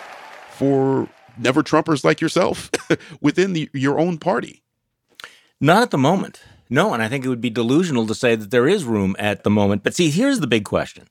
for 0.50 1.08
never 1.38 1.62
Trumpers 1.62 2.04
like 2.04 2.20
yourself 2.20 2.70
within 3.20 3.52
the, 3.52 3.68
your 3.72 3.98
own 3.98 4.18
party? 4.18 4.62
Not 5.60 5.82
at 5.82 5.90
the 5.90 5.98
moment. 5.98 6.42
No, 6.70 6.92
and 6.92 7.02
I 7.02 7.08
think 7.08 7.24
it 7.24 7.28
would 7.28 7.40
be 7.40 7.50
delusional 7.50 8.06
to 8.06 8.14
say 8.14 8.36
that 8.36 8.50
there 8.50 8.68
is 8.68 8.84
room 8.84 9.16
at 9.18 9.42
the 9.42 9.50
moment. 9.50 9.82
But 9.82 9.94
see, 9.94 10.10
here's 10.10 10.40
the 10.40 10.46
big 10.46 10.64
question. 10.64 11.08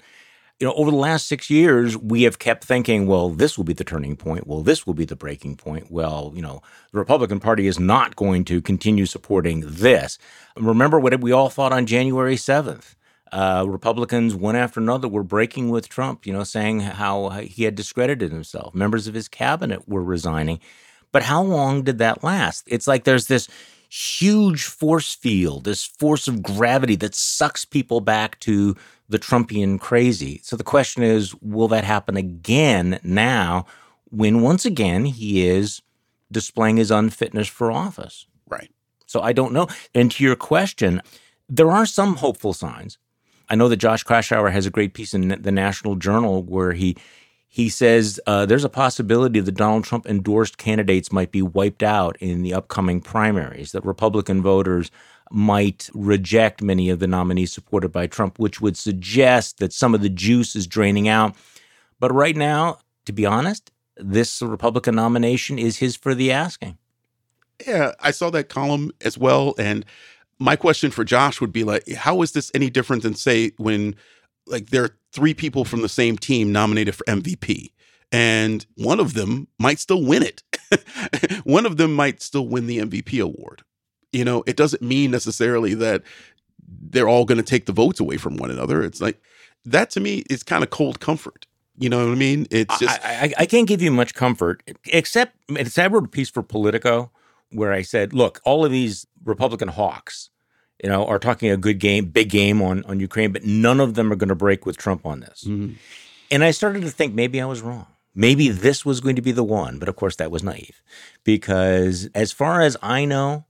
You 0.60 0.66
know, 0.66 0.74
over 0.74 0.90
the 0.90 0.98
last 0.98 1.28
six 1.28 1.50
years, 1.50 1.96
we 1.96 2.24
have 2.24 2.40
kept 2.40 2.64
thinking, 2.64 3.06
well, 3.06 3.30
this 3.30 3.58
will 3.58 3.64
be 3.64 3.74
the 3.74 3.84
turning 3.84 4.16
point. 4.16 4.48
Well, 4.48 4.62
this 4.62 4.88
will 4.88 4.96
be 4.96 5.06
the 5.06 5.16
breaking 5.16 5.56
point. 5.56 5.92
Well, 5.92 6.32
you 6.36 6.42
know, 6.42 6.62
the 6.92 7.00
Republican 7.00 7.40
Party 7.40 7.68
is 7.68 7.80
not 7.80 8.16
going 8.16 8.44
to 8.46 8.62
continue 8.62 9.06
supporting 9.06 9.64
this. 9.66 10.18
Remember 10.56 11.00
what 11.00 11.20
we 11.22 11.32
all 11.32 11.50
thought 11.50 11.74
on 11.74 11.86
January 11.86 12.36
7th. 12.36 12.96
Uh, 13.32 13.66
Republicans, 13.68 14.36
one 14.36 14.56
after 14.56 14.80
another, 14.80 15.08
were 15.08 15.24
breaking 15.24 15.70
with 15.70 15.90
Trump, 15.90 16.26
you 16.26 16.34
know, 16.34 16.44
saying 16.44 16.80
how 16.82 17.30
he 17.30 17.64
had 17.64 17.76
discredited 17.76 18.32
himself. 18.32 18.74
Members 18.74 19.08
of 19.08 19.14
his 19.14 19.28
cabinet 19.28 19.88
were 19.88 20.04
resigning. 20.04 20.60
But 21.12 21.24
how 21.24 21.42
long 21.42 21.84
did 21.84 21.98
that 22.00 22.24
last? 22.24 22.66
It's 22.68 22.88
like 22.88 23.04
there's 23.04 23.28
this 23.28 23.48
huge 23.90 24.66
force 24.66 25.14
field, 25.14 25.64
this 25.64 25.86
force 25.86 26.28
of 26.28 26.44
gravity 26.44 26.96
that 26.98 27.16
sucks 27.16 27.66
people 27.66 28.02
back 28.02 28.40
to 28.42 28.76
the 29.10 29.20
Trumpian 29.20 29.80
crazy. 29.80 30.42
So 30.44 30.56
the 30.58 30.64
question 30.64 31.04
is, 31.04 31.34
will 31.36 31.70
that 31.70 31.84
happen 31.84 32.18
again 32.18 33.00
now 33.04 33.66
when 34.10 34.42
once 34.42 34.66
again 34.66 35.06
he 35.06 35.48
is 35.48 35.82
displaying 36.32 36.78
his 36.78 36.92
unfitness 36.92 37.48
for 37.48 37.72
office? 37.72 38.26
Right. 38.48 38.72
So 39.06 39.22
I 39.22 39.32
don't 39.32 39.54
know. 39.54 39.68
And 39.96 40.12
to 40.12 40.24
your 40.24 40.36
question, 40.36 41.02
there 41.48 41.72
are 41.72 41.86
some 41.86 42.18
hopeful 42.18 42.54
signs. 42.54 42.98
I 43.50 43.56
know 43.56 43.70
that 43.70 43.78
Josh 43.78 44.04
Kraushaar 44.04 44.52
has 44.52 44.66
a 44.66 44.72
great 44.72 44.94
piece 44.94 45.14
in 45.14 45.30
the 45.42 45.52
National 45.52 45.96
Journal 45.96 46.44
where 46.44 46.74
he 46.74 46.98
he 47.50 47.70
says 47.70 48.20
uh, 48.28 48.46
there's 48.46 48.66
a 48.66 48.70
possibility 48.70 49.40
that 49.40 49.54
Donald 49.54 49.84
Trump 49.84 50.06
endorsed 50.06 50.58
candidates 50.58 51.12
might 51.12 51.32
be 51.32 51.42
wiped 51.42 51.82
out 51.82 52.18
in 52.18 52.44
the 52.44 52.54
upcoming 52.54 53.02
primaries. 53.02 53.72
That 53.72 53.86
Republican 53.86 54.42
voters 54.42 54.92
might 55.32 55.90
reject 55.94 56.62
many 56.62 56.90
of 56.90 57.00
the 57.00 57.08
nominees 57.08 57.52
supported 57.52 57.92
by 57.92 58.08
Trump, 58.08 58.38
which 58.38 58.62
would 58.62 58.78
suggest 58.78 59.58
that 59.60 59.74
some 59.74 59.96
of 59.96 60.02
the 60.02 60.10
juice 60.10 60.56
is 60.56 60.68
draining 60.68 61.08
out. 61.08 61.36
But 62.00 62.14
right 62.14 62.36
now, 62.36 62.80
to 63.06 63.14
be 63.14 63.26
honest, 63.26 63.72
this 63.96 64.42
Republican 64.42 64.96
nomination 64.96 65.58
is 65.58 65.78
his 65.78 65.96
for 65.96 66.14
the 66.14 66.32
asking. 66.32 66.78
Yeah, 67.66 67.94
I 68.00 68.12
saw 68.12 68.30
that 68.32 68.50
column 68.50 68.92
as 69.02 69.18
well. 69.18 69.56
And 69.58 69.86
my 70.40 70.56
question 70.56 70.92
for 70.92 71.04
Josh 71.04 71.42
would 71.42 71.52
be 71.52 71.64
like, 71.64 71.88
how 71.94 72.22
is 72.22 72.32
this 72.32 72.52
any 72.54 72.70
different 72.70 73.04
than 73.04 73.16
say 73.16 73.52
when 73.58 73.96
like 74.46 74.70
there 74.70 74.84
are 74.84 74.98
three 75.12 75.34
people 75.34 75.66
from 75.66 75.82
the 75.82 75.90
same 75.90 76.18
team 76.18 76.52
nominated 76.52 76.96
for 76.96 77.04
MVP? 77.06 77.72
And 78.12 78.66
one 78.76 79.00
of 79.00 79.14
them 79.14 79.48
might 79.60 79.80
still 79.80 80.04
win 80.04 80.24
it. 80.24 80.44
one 81.44 81.66
of 81.66 81.78
them 81.78 81.94
might 81.94 82.22
still 82.22 82.48
win 82.48 82.68
the 82.68 82.80
MVP 82.80 83.22
award. 83.22 83.64
You 84.14 84.24
know, 84.24 84.44
it 84.48 84.56
doesn't 84.56 84.82
mean 84.82 85.12
necessarily 85.12 85.74
that 85.76 86.04
they're 86.68 87.10
all 87.10 87.26
going 87.26 87.38
to 87.38 87.44
take 87.44 87.66
the 87.66 87.74
votes 87.74 88.00
away 88.00 88.18
from 88.18 88.38
one 88.38 88.50
another. 88.50 88.82
It's 88.84 89.02
like 89.02 89.22
that 89.66 89.90
to 89.92 90.00
me 90.00 90.24
is 90.30 90.44
kind 90.44 90.64
of 90.64 90.70
cold 90.70 91.00
comfort. 91.00 91.46
You 91.80 91.90
know 91.90 92.06
what 92.06 92.12
I 92.12 92.16
mean? 92.16 92.48
It's 92.50 92.80
just 92.80 93.06
I, 93.06 93.26
I, 93.26 93.34
I 93.40 93.46
can't 93.46 93.68
give 93.68 93.82
you 93.82 93.92
much 93.92 94.16
comfort, 94.16 94.64
except 94.86 95.36
it's 95.50 95.78
I 95.78 95.88
wrote 95.88 96.06
a 96.06 96.10
piece 96.10 96.30
for 96.30 96.42
Politico 96.42 97.12
where 97.52 97.72
I 97.74 97.82
said, 97.82 98.14
look, 98.14 98.42
all 98.44 98.66
of 98.66 98.72
these 98.72 99.06
Republican 99.24 99.70
hawks, 99.70 100.30
you 100.84 100.90
know, 100.90 101.06
are 101.06 101.20
talking 101.20 101.50
a 101.50 101.58
good 101.58 101.80
game, 101.80 102.06
big 102.06 102.30
game 102.30 102.62
on 102.62 102.84
on 102.86 103.00
Ukraine, 103.00 103.32
but 103.32 103.44
none 103.44 103.80
of 103.80 103.96
them 103.96 104.12
are 104.12 104.16
going 104.16 104.30
to 104.30 104.36
break 104.36 104.66
with 104.66 104.78
Trump 104.78 105.06
on 105.06 105.22
this. 105.22 105.44
Mhm. 105.46 105.76
And 106.30 106.44
I 106.44 106.52
started 106.52 106.82
to 106.84 106.90
think 106.90 107.14
maybe 107.14 107.42
I 107.42 107.46
was 107.46 107.62
wrong. 107.62 107.88
Maybe 108.14 108.50
this 108.50 108.86
was 108.86 109.00
going 109.00 109.16
to 109.16 109.22
be 109.22 109.32
the 109.32 109.44
one, 109.44 109.80
but 109.80 109.88
of 109.88 109.96
course 109.96 110.16
that 110.18 110.32
was 110.32 110.44
naive, 110.44 110.82
because 111.24 112.10
as 112.16 112.32
far 112.32 112.62
as 112.62 112.76
I 112.82 113.06
know, 113.06 113.46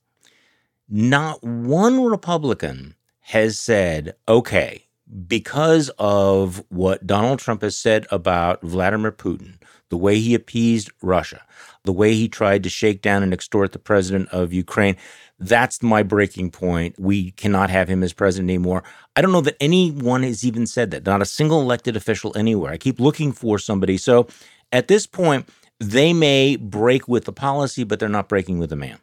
not 0.90 1.44
one 1.44 2.04
Republican 2.04 2.96
has 3.22 3.60
said, 3.60 4.16
okay, 4.28 4.86
because 5.28 5.90
of 5.98 6.64
what 6.70 7.08
Donald 7.08 7.40
Trump 7.40 7.62
has 7.62 7.78
said 7.78 8.06
about 8.12 8.62
Vladimir 8.62 9.12
Putin, 9.12 9.56
the 9.90 9.98
way 9.98 10.20
he 10.20 10.34
appeased 10.36 10.92
Russia, 11.02 11.42
the 11.88 11.94
way 11.94 12.14
he 12.14 12.28
tried 12.28 12.62
to 12.64 12.70
shake 12.70 13.02
down 13.02 13.24
and 13.24 13.34
extort 13.34 13.72
the 13.72 13.80
president 13.80 14.28
of 14.30 14.52
Ukraine, 14.52 14.98
that's 15.40 15.82
my 15.82 16.04
breaking 16.04 16.52
point. 16.52 17.00
We 17.00 17.32
cannot 17.32 17.70
have 17.70 17.88
him 17.88 18.04
as 18.04 18.12
president 18.12 18.50
anymore. 18.50 18.84
I 19.16 19.22
don't 19.22 19.32
know 19.32 19.42
that 19.42 19.56
anyone 19.62 20.24
has 20.24 20.44
even 20.44 20.68
said 20.68 20.92
that, 20.92 21.06
not 21.06 21.22
a 21.22 21.26
single 21.26 21.62
elected 21.62 21.96
official 21.96 22.38
anywhere. 22.38 22.74
I 22.74 22.78
keep 22.78 23.00
looking 23.00 23.32
for 23.32 23.58
somebody. 23.58 23.98
So 23.98 24.28
at 24.72 24.90
this 24.90 25.08
point, 25.08 25.48
they 25.80 26.12
may 26.12 26.58
break 26.58 27.08
with 27.08 27.24
the 27.24 27.32
policy, 27.32 27.86
but 27.86 28.00
they're 28.00 28.10
not 28.10 28.28
breaking 28.28 28.60
with 28.60 28.70
the 28.70 28.76
man. 28.76 29.00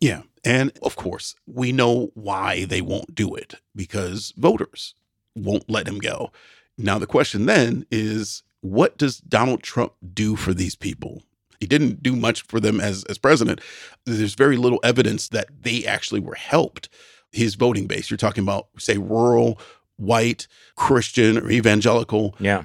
Yeah. 0.00 0.22
And 0.44 0.72
of 0.82 0.94
course, 0.94 1.34
we 1.46 1.72
know 1.72 2.12
why 2.14 2.64
they 2.64 2.80
won't 2.80 3.14
do 3.14 3.34
it 3.34 3.56
because 3.74 4.32
voters 4.36 4.94
won't 5.34 5.68
let 5.68 5.88
him 5.88 5.98
go. 5.98 6.30
Now, 6.78 6.98
the 6.98 7.06
question 7.06 7.46
then 7.46 7.86
is 7.90 8.44
what 8.60 8.96
does 8.96 9.18
Donald 9.18 9.62
Trump 9.62 9.94
do 10.14 10.36
for 10.36 10.54
these 10.54 10.76
people? 10.76 11.22
He 11.62 11.68
didn't 11.68 12.02
do 12.02 12.16
much 12.16 12.42
for 12.42 12.58
them 12.58 12.80
as, 12.80 13.04
as 13.04 13.18
president. 13.18 13.60
There's 14.04 14.34
very 14.34 14.56
little 14.56 14.80
evidence 14.82 15.28
that 15.28 15.46
they 15.62 15.86
actually 15.86 16.18
were 16.18 16.34
helped. 16.34 16.88
His 17.30 17.54
voting 17.54 17.86
base, 17.86 18.10
you're 18.10 18.16
talking 18.16 18.42
about, 18.42 18.66
say, 18.80 18.98
rural, 18.98 19.60
white, 19.94 20.48
Christian, 20.74 21.38
or 21.38 21.48
evangelical. 21.52 22.34
Yeah. 22.40 22.64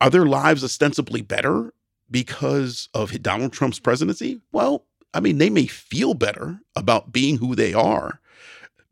Are 0.00 0.10
their 0.10 0.26
lives 0.26 0.64
ostensibly 0.64 1.22
better 1.22 1.72
because 2.10 2.88
of 2.94 3.22
Donald 3.22 3.52
Trump's 3.52 3.78
presidency? 3.78 4.40
Well, 4.50 4.86
I 5.14 5.20
mean, 5.20 5.38
they 5.38 5.48
may 5.48 5.66
feel 5.66 6.14
better 6.14 6.58
about 6.74 7.12
being 7.12 7.36
who 7.36 7.54
they 7.54 7.72
are, 7.72 8.20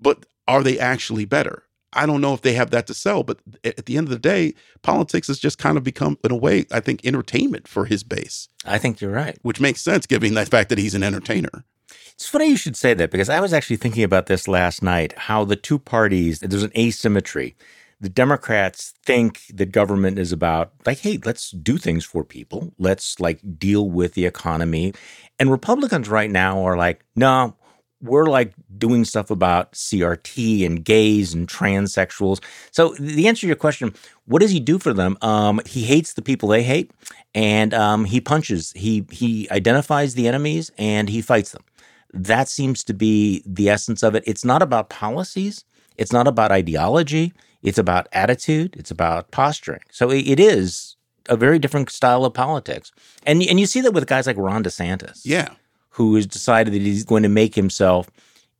but 0.00 0.26
are 0.46 0.62
they 0.62 0.78
actually 0.78 1.24
better? 1.24 1.64
I 1.92 2.06
don't 2.06 2.20
know 2.20 2.34
if 2.34 2.42
they 2.42 2.52
have 2.52 2.70
that 2.70 2.86
to 2.86 2.94
sell, 2.94 3.22
but 3.22 3.38
at 3.64 3.86
the 3.86 3.96
end 3.96 4.06
of 4.06 4.10
the 4.10 4.18
day, 4.18 4.54
politics 4.82 5.26
has 5.26 5.38
just 5.38 5.58
kind 5.58 5.76
of 5.76 5.82
become, 5.82 6.18
in 6.22 6.30
a 6.30 6.36
way, 6.36 6.66
I 6.70 6.80
think, 6.80 7.04
entertainment 7.04 7.66
for 7.66 7.84
his 7.84 8.04
base. 8.04 8.48
I 8.64 8.78
think 8.78 9.00
you're 9.00 9.10
right. 9.10 9.38
Which 9.42 9.60
makes 9.60 9.80
sense 9.80 10.06
given 10.06 10.34
the 10.34 10.46
fact 10.46 10.68
that 10.68 10.78
he's 10.78 10.94
an 10.94 11.02
entertainer. 11.02 11.64
It's 12.12 12.28
funny 12.28 12.46
you 12.46 12.56
should 12.56 12.76
say 12.76 12.94
that 12.94 13.10
because 13.10 13.28
I 13.28 13.40
was 13.40 13.52
actually 13.52 13.76
thinking 13.76 14.04
about 14.04 14.26
this 14.26 14.46
last 14.46 14.82
night 14.82 15.14
how 15.16 15.44
the 15.44 15.56
two 15.56 15.78
parties, 15.78 16.38
there's 16.40 16.62
an 16.62 16.72
asymmetry. 16.76 17.56
The 17.98 18.08
Democrats 18.08 18.94
think 19.04 19.42
that 19.52 19.72
government 19.72 20.18
is 20.18 20.32
about, 20.32 20.72
like, 20.86 21.00
hey, 21.00 21.18
let's 21.24 21.50
do 21.50 21.76
things 21.76 22.04
for 22.04 22.24
people. 22.24 22.72
Let's, 22.78 23.20
like, 23.20 23.40
deal 23.58 23.90
with 23.90 24.14
the 24.14 24.26
economy. 24.26 24.94
And 25.38 25.50
Republicans 25.50 26.08
right 26.08 26.30
now 26.30 26.62
are 26.64 26.76
like, 26.76 27.04
no, 27.16 27.56
we're 28.02 28.26
like 28.26 28.52
doing 28.78 29.04
stuff 29.04 29.30
about 29.30 29.72
CRT 29.72 30.64
and 30.64 30.84
gays 30.84 31.34
and 31.34 31.46
transsexuals. 31.46 32.42
So 32.70 32.94
the 32.98 33.28
answer 33.28 33.42
to 33.42 33.46
your 33.46 33.56
question, 33.56 33.94
what 34.26 34.40
does 34.40 34.50
he 34.50 34.60
do 34.60 34.78
for 34.78 34.92
them? 34.92 35.18
Um, 35.22 35.60
he 35.66 35.82
hates 35.82 36.14
the 36.14 36.22
people 36.22 36.48
they 36.48 36.62
hate, 36.62 36.90
and 37.34 37.74
um, 37.74 38.04
he 38.04 38.20
punches. 38.20 38.72
He 38.74 39.06
he 39.10 39.48
identifies 39.50 40.14
the 40.14 40.28
enemies 40.28 40.70
and 40.78 41.08
he 41.08 41.20
fights 41.20 41.52
them. 41.52 41.64
That 42.12 42.48
seems 42.48 42.82
to 42.84 42.94
be 42.94 43.42
the 43.46 43.68
essence 43.68 44.02
of 44.02 44.14
it. 44.14 44.24
It's 44.26 44.44
not 44.44 44.62
about 44.62 44.88
policies. 44.88 45.64
It's 45.96 46.12
not 46.12 46.26
about 46.26 46.50
ideology. 46.50 47.32
It's 47.62 47.78
about 47.78 48.08
attitude. 48.12 48.74
It's 48.78 48.90
about 48.90 49.30
posturing. 49.30 49.82
So 49.90 50.10
it, 50.10 50.26
it 50.26 50.40
is 50.40 50.96
a 51.28 51.36
very 51.36 51.58
different 51.58 51.90
style 51.90 52.24
of 52.24 52.32
politics, 52.32 52.90
and 53.24 53.42
and 53.42 53.60
you 53.60 53.66
see 53.66 53.82
that 53.82 53.92
with 53.92 54.06
guys 54.06 54.26
like 54.26 54.38
Ron 54.38 54.64
DeSantis. 54.64 55.20
Yeah 55.24 55.50
who 55.90 56.14
has 56.14 56.26
decided 56.26 56.72
that 56.72 56.82
he's 56.82 57.04
going 57.04 57.22
to 57.22 57.28
make 57.28 57.54
himself 57.54 58.10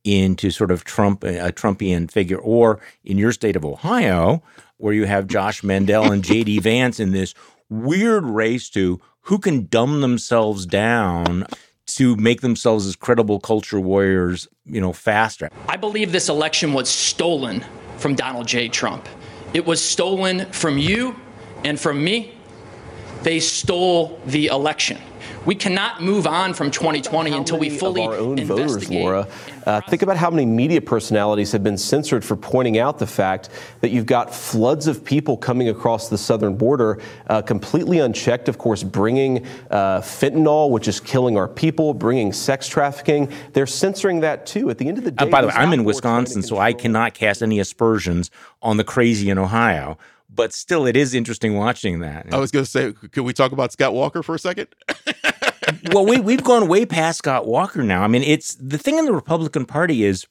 into 0.03 0.49
sort 0.49 0.71
of 0.71 0.83
Trump, 0.83 1.23
a 1.23 1.51
Trumpian 1.51 2.09
figure, 2.09 2.37
or 2.37 2.79
in 3.03 3.17
your 3.17 3.31
state 3.31 3.55
of 3.55 3.65
Ohio, 3.65 4.41
where 4.77 4.93
you 4.93 5.05
have 5.05 5.27
Josh 5.27 5.63
Mandel 5.63 6.11
and 6.11 6.23
J.D. 6.23 6.59
Vance 6.61 6.99
in 6.99 7.11
this 7.11 7.33
weird 7.69 8.25
race 8.25 8.69
to 8.71 8.99
who 9.21 9.37
can 9.37 9.67
dumb 9.67 10.01
themselves 10.01 10.65
down 10.65 11.45
to 11.85 12.15
make 12.15 12.41
themselves 12.41 12.87
as 12.87 12.95
credible 12.95 13.39
culture 13.39 13.79
warriors, 13.79 14.47
you 14.65 14.81
know, 14.81 14.93
faster. 14.93 15.49
I 15.67 15.77
believe 15.77 16.11
this 16.11 16.29
election 16.29 16.73
was 16.73 16.89
stolen 16.89 17.63
from 17.97 18.15
Donald 18.15 18.47
J. 18.47 18.67
Trump. 18.67 19.07
It 19.53 19.65
was 19.65 19.83
stolen 19.83 20.45
from 20.51 20.77
you 20.77 21.15
and 21.63 21.79
from 21.79 22.03
me. 22.03 22.33
They 23.23 23.39
stole 23.39 24.19
the 24.25 24.47
election. 24.47 24.97
We 25.45 25.55
cannot 25.55 26.03
move 26.03 26.27
on 26.27 26.53
from 26.53 26.69
2020 26.69 27.31
until 27.31 27.57
we 27.57 27.69
fully 27.71 28.03
of 28.03 28.11
our 28.11 28.15
own 28.15 28.45
voters, 28.45 28.89
Laura. 28.91 29.27
Uh, 29.65 29.81
think 29.89 30.03
about 30.03 30.15
how 30.17 30.29
many 30.29 30.45
media 30.45 30.79
personalities 30.81 31.51
have 31.51 31.63
been 31.63 31.77
censored 31.77 32.23
for 32.23 32.35
pointing 32.35 32.77
out 32.77 32.99
the 32.99 33.07
fact 33.07 33.49
that 33.81 33.89
you've 33.89 34.05
got 34.05 34.33
floods 34.33 34.85
of 34.85 35.03
people 35.03 35.37
coming 35.37 35.67
across 35.67 36.09
the 36.09 36.17
southern 36.17 36.55
border, 36.55 36.99
uh, 37.27 37.41
completely 37.41 37.97
unchecked, 37.97 38.49
of 38.49 38.59
course, 38.59 38.83
bringing 38.83 39.43
uh, 39.71 40.01
fentanyl, 40.01 40.69
which 40.69 40.87
is 40.87 40.99
killing 40.99 41.37
our 41.37 41.47
people, 41.47 41.95
bringing 41.95 42.31
sex 42.31 42.67
trafficking. 42.67 43.31
They're 43.53 43.65
censoring 43.65 44.19
that 44.19 44.45
too. 44.45 44.69
At 44.69 44.77
the 44.77 44.87
end 44.87 44.99
of 44.99 45.03
the 45.03 45.11
day, 45.11 45.25
uh, 45.25 45.29
by 45.29 45.41
the 45.41 45.47
way, 45.47 45.53
I'm 45.55 45.73
in 45.73 45.85
Wisconsin, 45.85 46.43
so 46.43 46.59
I 46.59 46.73
cannot 46.73 47.15
cast 47.15 47.41
any 47.41 47.59
aspersions 47.59 48.29
on 48.61 48.77
the 48.77 48.83
crazy 48.83 49.31
in 49.31 49.39
Ohio 49.39 49.97
but 50.33 50.53
still, 50.53 50.85
it 50.85 50.95
is 50.95 51.13
interesting 51.13 51.57
watching 51.57 51.99
that. 51.99 52.27
I 52.31 52.37
was 52.37 52.51
going 52.51 52.63
to 52.63 52.71
say, 52.71 52.93
could 52.93 53.23
we 53.23 53.33
talk 53.33 53.51
about 53.51 53.73
Scott 53.73 53.93
Walker 53.93 54.23
for 54.23 54.35
a 54.35 54.39
second? 54.39 54.67
well, 55.91 56.05
we 56.05 56.19
we've 56.19 56.43
gone 56.43 56.67
way 56.67 56.85
past 56.85 57.19
Scott 57.19 57.47
Walker 57.47 57.83
now. 57.83 58.03
I 58.03 58.07
mean, 58.07 58.23
it's 58.23 58.55
the 58.55 58.77
thing 58.77 58.97
in 58.97 59.05
the 59.05 59.13
Republican 59.13 59.65
Party 59.65 60.03
is 60.03 60.25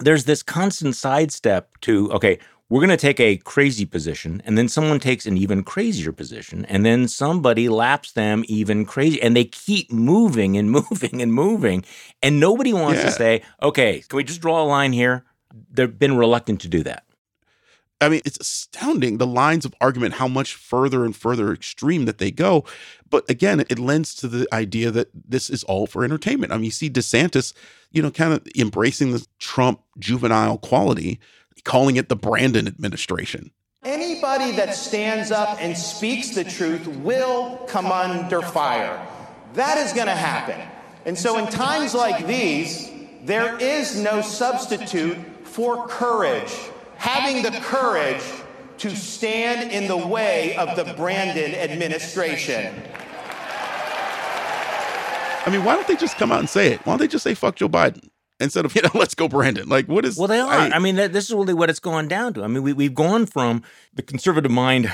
there's 0.00 0.24
this 0.24 0.42
constant 0.42 0.96
sidestep 0.96 1.80
to 1.82 2.10
okay, 2.12 2.38
we're 2.72 2.80
going 2.80 2.88
to 2.88 2.96
take 2.96 3.20
a 3.20 3.36
crazy 3.36 3.84
position, 3.84 4.40
and 4.46 4.56
then 4.56 4.66
someone 4.66 4.98
takes 4.98 5.26
an 5.26 5.36
even 5.36 5.62
crazier 5.62 6.10
position, 6.10 6.64
and 6.64 6.86
then 6.86 7.06
somebody 7.06 7.68
laps 7.68 8.12
them 8.12 8.44
even 8.48 8.86
crazy, 8.86 9.20
and 9.20 9.36
they 9.36 9.44
keep 9.44 9.92
moving 9.92 10.56
and 10.56 10.70
moving 10.90 11.20
and 11.20 11.34
moving, 11.34 11.84
and 12.22 12.40
nobody 12.40 12.72
wants 12.72 13.00
yeah. 13.00 13.06
to 13.06 13.12
say, 13.12 13.42
okay, 13.62 14.02
can 14.08 14.16
we 14.16 14.24
just 14.24 14.40
draw 14.40 14.62
a 14.62 14.64
line 14.64 14.94
here? 14.94 15.24
They've 15.70 15.98
been 15.98 16.16
reluctant 16.16 16.62
to 16.62 16.68
do 16.68 16.82
that. 16.84 17.04
I 18.02 18.08
mean, 18.08 18.20
it's 18.24 18.38
astounding 18.38 19.18
the 19.18 19.26
lines 19.26 19.64
of 19.64 19.74
argument, 19.80 20.14
how 20.14 20.28
much 20.28 20.54
further 20.54 21.04
and 21.04 21.14
further 21.14 21.52
extreme 21.52 22.04
that 22.06 22.18
they 22.18 22.30
go. 22.30 22.64
But 23.08 23.28
again, 23.30 23.60
it 23.60 23.78
lends 23.78 24.14
to 24.16 24.28
the 24.28 24.46
idea 24.52 24.90
that 24.90 25.08
this 25.14 25.48
is 25.48 25.62
all 25.64 25.86
for 25.86 26.04
entertainment. 26.04 26.52
I 26.52 26.56
mean, 26.56 26.64
you 26.64 26.70
see 26.70 26.90
DeSantis, 26.90 27.52
you 27.90 28.02
know, 28.02 28.10
kind 28.10 28.32
of 28.32 28.46
embracing 28.58 29.12
the 29.12 29.26
Trump 29.38 29.80
juvenile 29.98 30.58
quality, 30.58 31.20
calling 31.64 31.96
it 31.96 32.08
the 32.08 32.16
Brandon 32.16 32.66
administration. 32.66 33.50
Anybody 33.84 34.52
that 34.52 34.74
stands 34.74 35.30
up 35.30 35.58
and 35.60 35.76
speaks 35.76 36.34
the 36.34 36.44
truth 36.44 36.86
will 36.86 37.56
come 37.68 37.86
under 37.86 38.42
fire. 38.42 39.06
That 39.54 39.78
is 39.78 39.92
going 39.92 40.06
to 40.06 40.12
happen. 40.12 40.60
And 41.04 41.18
so, 41.18 41.36
in 41.38 41.48
times 41.48 41.94
like 41.94 42.26
these, 42.26 42.90
there 43.24 43.58
is 43.58 43.98
no 43.98 44.22
substitute 44.22 45.18
for 45.44 45.88
courage 45.88 46.56
having 47.02 47.42
the 47.42 47.50
courage 47.60 48.22
to 48.78 48.94
stand 48.94 49.72
in 49.72 49.88
the 49.88 49.96
way 49.96 50.54
of 50.56 50.76
the 50.76 50.94
Brandon 50.94 51.52
administration. 51.52 52.72
I 55.44 55.50
mean, 55.50 55.64
why 55.64 55.74
don't 55.74 55.88
they 55.88 55.96
just 55.96 56.16
come 56.16 56.30
out 56.30 56.38
and 56.38 56.48
say 56.48 56.72
it? 56.72 56.86
Why 56.86 56.92
don't 56.92 57.00
they 57.00 57.08
just 57.08 57.24
say 57.24 57.34
fuck 57.34 57.56
Joe 57.56 57.68
Biden? 57.68 58.08
Instead 58.38 58.64
of, 58.64 58.74
you 58.76 58.82
know, 58.82 58.90
let's 58.94 59.16
go 59.16 59.26
Brandon. 59.26 59.68
Like, 59.68 59.86
what 59.86 60.04
is. 60.04 60.16
Well, 60.16 60.28
they 60.28 60.38
are. 60.38 60.48
I, 60.48 60.70
I 60.70 60.78
mean, 60.78 60.94
this 60.94 61.24
is 61.24 61.32
really 61.32 61.54
what 61.54 61.70
it's 61.70 61.80
going 61.80 62.06
down 62.06 62.34
to. 62.34 62.44
I 62.44 62.46
mean, 62.46 62.62
we, 62.62 62.72
we've 62.72 62.94
gone 62.94 63.26
from 63.26 63.64
the 63.92 64.02
conservative 64.02 64.52
mind 64.52 64.90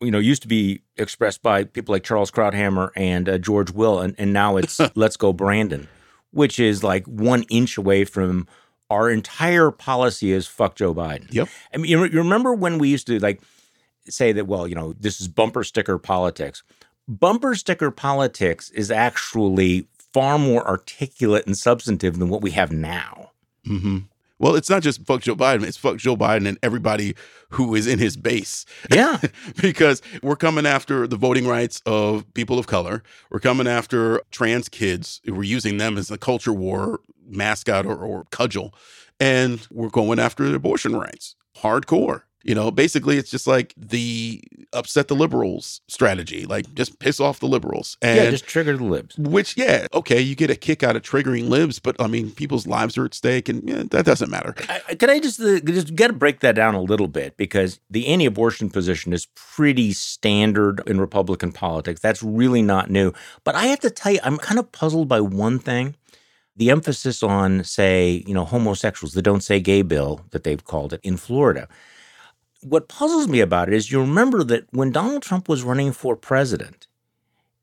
you 0.00 0.10
know, 0.10 0.18
used 0.18 0.42
to 0.42 0.48
be 0.48 0.82
expressed 0.98 1.42
by 1.42 1.64
people 1.64 1.92
like 1.94 2.04
Charles 2.04 2.30
Krauthammer 2.30 2.90
and 2.96 3.28
uh, 3.30 3.38
George 3.38 3.70
Will, 3.70 3.98
and, 4.00 4.14
and 4.18 4.30
now 4.32 4.56
it's 4.56 4.78
let's 4.94 5.16
go 5.16 5.32
Brandon, 5.32 5.88
which 6.32 6.58
is 6.60 6.84
like 6.84 7.06
one 7.06 7.44
inch 7.44 7.78
away 7.78 8.04
from 8.04 8.46
our 8.90 9.10
entire 9.10 9.70
policy 9.70 10.32
is 10.32 10.46
fuck 10.46 10.76
Joe 10.76 10.94
Biden. 10.94 11.32
Yep. 11.32 11.48
I 11.74 11.76
mean, 11.76 11.90
you 11.90 11.98
remember 12.00 12.54
when 12.54 12.78
we 12.78 12.88
used 12.88 13.06
to 13.08 13.18
like 13.18 13.40
say 14.08 14.32
that, 14.32 14.46
well, 14.46 14.68
you 14.68 14.74
know, 14.74 14.94
this 14.94 15.20
is 15.20 15.28
bumper 15.28 15.64
sticker 15.64 15.98
politics. 15.98 16.62
Bumper 17.08 17.54
sticker 17.54 17.90
politics 17.90 18.70
is 18.70 18.90
actually 18.90 19.88
far 20.12 20.38
more 20.38 20.66
articulate 20.66 21.46
and 21.46 21.56
substantive 21.56 22.18
than 22.18 22.28
what 22.28 22.42
we 22.42 22.52
have 22.52 22.72
now. 22.72 23.32
Mm-hmm. 23.66 23.98
Well, 24.38 24.54
it's 24.54 24.68
not 24.68 24.82
just 24.82 25.04
fuck 25.06 25.22
Joe 25.22 25.36
Biden, 25.36 25.64
it's 25.64 25.76
fuck 25.76 25.96
Joe 25.96 26.16
Biden 26.16 26.46
and 26.46 26.58
everybody 26.62 27.14
who 27.50 27.74
is 27.74 27.86
in 27.86 27.98
his 27.98 28.16
base. 28.16 28.66
Yeah. 28.92 29.18
because 29.62 30.02
we're 30.22 30.36
coming 30.36 30.66
after 30.66 31.06
the 31.06 31.16
voting 31.16 31.46
rights 31.46 31.80
of 31.86 32.32
people 32.34 32.58
of 32.58 32.66
color. 32.66 33.02
We're 33.30 33.40
coming 33.40 33.66
after 33.66 34.20
trans 34.30 34.68
kids. 34.68 35.20
We're 35.26 35.42
using 35.44 35.78
them 35.78 35.96
as 35.96 36.10
a 36.10 36.18
culture 36.18 36.52
war 36.52 37.00
mascot 37.26 37.86
or, 37.86 37.96
or 37.96 38.24
cudgel. 38.30 38.74
And 39.18 39.66
we're 39.70 39.88
going 39.88 40.18
after 40.18 40.54
abortion 40.54 40.94
rights 40.94 41.36
hardcore. 41.58 42.22
You 42.46 42.54
know, 42.54 42.70
basically, 42.70 43.18
it's 43.18 43.30
just 43.30 43.48
like 43.48 43.74
the 43.76 44.40
upset 44.72 45.08
the 45.08 45.16
liberals 45.16 45.80
strategy, 45.88 46.46
like 46.46 46.72
just 46.74 47.00
piss 47.00 47.18
off 47.18 47.40
the 47.40 47.48
liberals. 47.48 47.96
And 48.00 48.16
yeah, 48.16 48.30
just 48.30 48.46
trigger 48.46 48.76
the 48.76 48.84
libs. 48.84 49.18
Which, 49.18 49.56
yeah, 49.56 49.88
okay, 49.92 50.20
you 50.20 50.36
get 50.36 50.48
a 50.48 50.54
kick 50.54 50.84
out 50.84 50.94
of 50.94 51.02
triggering 51.02 51.48
libs, 51.48 51.80
but 51.80 51.96
I 52.00 52.06
mean, 52.06 52.30
people's 52.30 52.64
lives 52.64 52.96
are 52.96 53.04
at 53.04 53.14
stake, 53.14 53.48
and 53.48 53.68
yeah, 53.68 53.82
that 53.90 54.04
doesn't 54.04 54.30
matter. 54.30 54.54
I, 54.68 54.94
can 54.94 55.10
I 55.10 55.18
just 55.18 55.40
uh, 55.40 55.58
just 55.58 55.96
got 55.96 56.06
to 56.06 56.12
break 56.12 56.38
that 56.40 56.54
down 56.54 56.76
a 56.76 56.80
little 56.80 57.08
bit 57.08 57.36
because 57.36 57.80
the 57.90 58.06
anti-abortion 58.06 58.70
position 58.70 59.12
is 59.12 59.26
pretty 59.34 59.92
standard 59.92 60.82
in 60.86 61.00
Republican 61.00 61.50
politics. 61.50 62.00
That's 62.00 62.22
really 62.22 62.62
not 62.62 62.90
new. 62.90 63.12
But 63.42 63.56
I 63.56 63.66
have 63.66 63.80
to 63.80 63.90
tell 63.90 64.12
you, 64.12 64.20
I'm 64.22 64.38
kind 64.38 64.60
of 64.60 64.70
puzzled 64.70 65.08
by 65.08 65.20
one 65.20 65.58
thing 65.58 65.96
the 66.54 66.70
emphasis 66.70 67.22
on, 67.24 67.64
say, 67.64 68.24
you 68.24 68.34
know, 68.34 68.44
homosexuals, 68.44 69.14
the 69.14 69.20
Don't 69.20 69.42
Say 69.42 69.58
Gay 69.60 69.82
bill 69.82 70.22
that 70.30 70.44
they've 70.44 70.64
called 70.64 70.92
it 70.92 71.00
in 71.02 71.16
Florida. 71.16 71.68
What 72.62 72.88
puzzles 72.88 73.28
me 73.28 73.40
about 73.40 73.68
it 73.68 73.74
is 73.74 73.90
you 73.90 74.00
remember 74.00 74.42
that 74.44 74.66
when 74.70 74.92
Donald 74.92 75.22
Trump 75.22 75.48
was 75.48 75.62
running 75.62 75.92
for 75.92 76.16
president, 76.16 76.86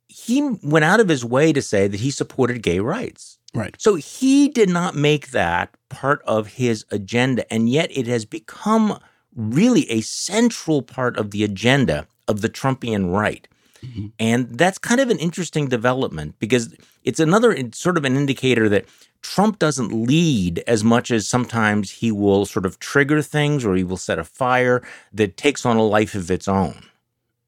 he 0.08 0.42
went 0.62 0.86
out 0.86 1.00
of 1.00 1.10
his 1.10 1.26
way 1.26 1.52
to 1.54 1.62
say 1.62 1.88
that 1.88 2.00
he 2.00 2.12
supported 2.12 2.62
gay 2.62 2.80
rights. 2.80 3.40
Right. 3.54 3.76
So 3.80 3.96
he 3.96 4.50
did 4.50 4.70
not 4.70 4.96
make 4.96 5.32
that 5.32 5.76
part 5.90 6.22
of 6.26 6.48
his 6.48 6.86
agenda. 6.92 7.52
And 7.52 7.70
yet 7.70 7.96
it 7.96 8.08
has 8.08 8.26
become 8.26 9.00
really 9.36 9.90
a 9.90 10.02
central 10.02 10.82
part 10.82 11.18
of 11.18 11.32
the 11.32 11.44
agenda 11.44 12.08
of 12.28 12.42
the 12.42 12.50
Trumpian 12.50 13.12
right. 13.12 13.48
Mm-hmm. 13.84 14.08
And 14.20 14.58
that's 14.58 14.78
kind 14.78 15.02
of 15.02 15.10
an 15.10 15.20
interesting 15.20 15.68
development 15.68 16.36
because 16.40 16.76
it's 17.04 17.20
another 17.20 17.58
sort 17.74 17.98
of 17.98 18.06
an 18.06 18.16
indicator 18.16 18.70
that 18.70 18.86
Trump 19.22 19.60
doesn't 19.60 19.92
lead 19.92 20.64
as 20.68 20.84
much 20.84 21.12
as 21.12 21.28
sometimes 21.28 21.92
he 21.92 22.12
will 22.12 22.46
sort 22.46 22.66
of 22.66 22.80
trigger 22.80 23.22
things 23.22 23.66
or 23.66 23.76
he 23.76 23.84
will 23.84 23.98
set 23.98 24.20
a 24.20 24.24
fire 24.24 24.82
that 25.12 25.38
takes 25.38 25.66
on 25.66 25.78
a 25.78 25.84
life 25.84 26.16
of 26.16 26.32
its 26.32 26.48
own. 26.48 26.84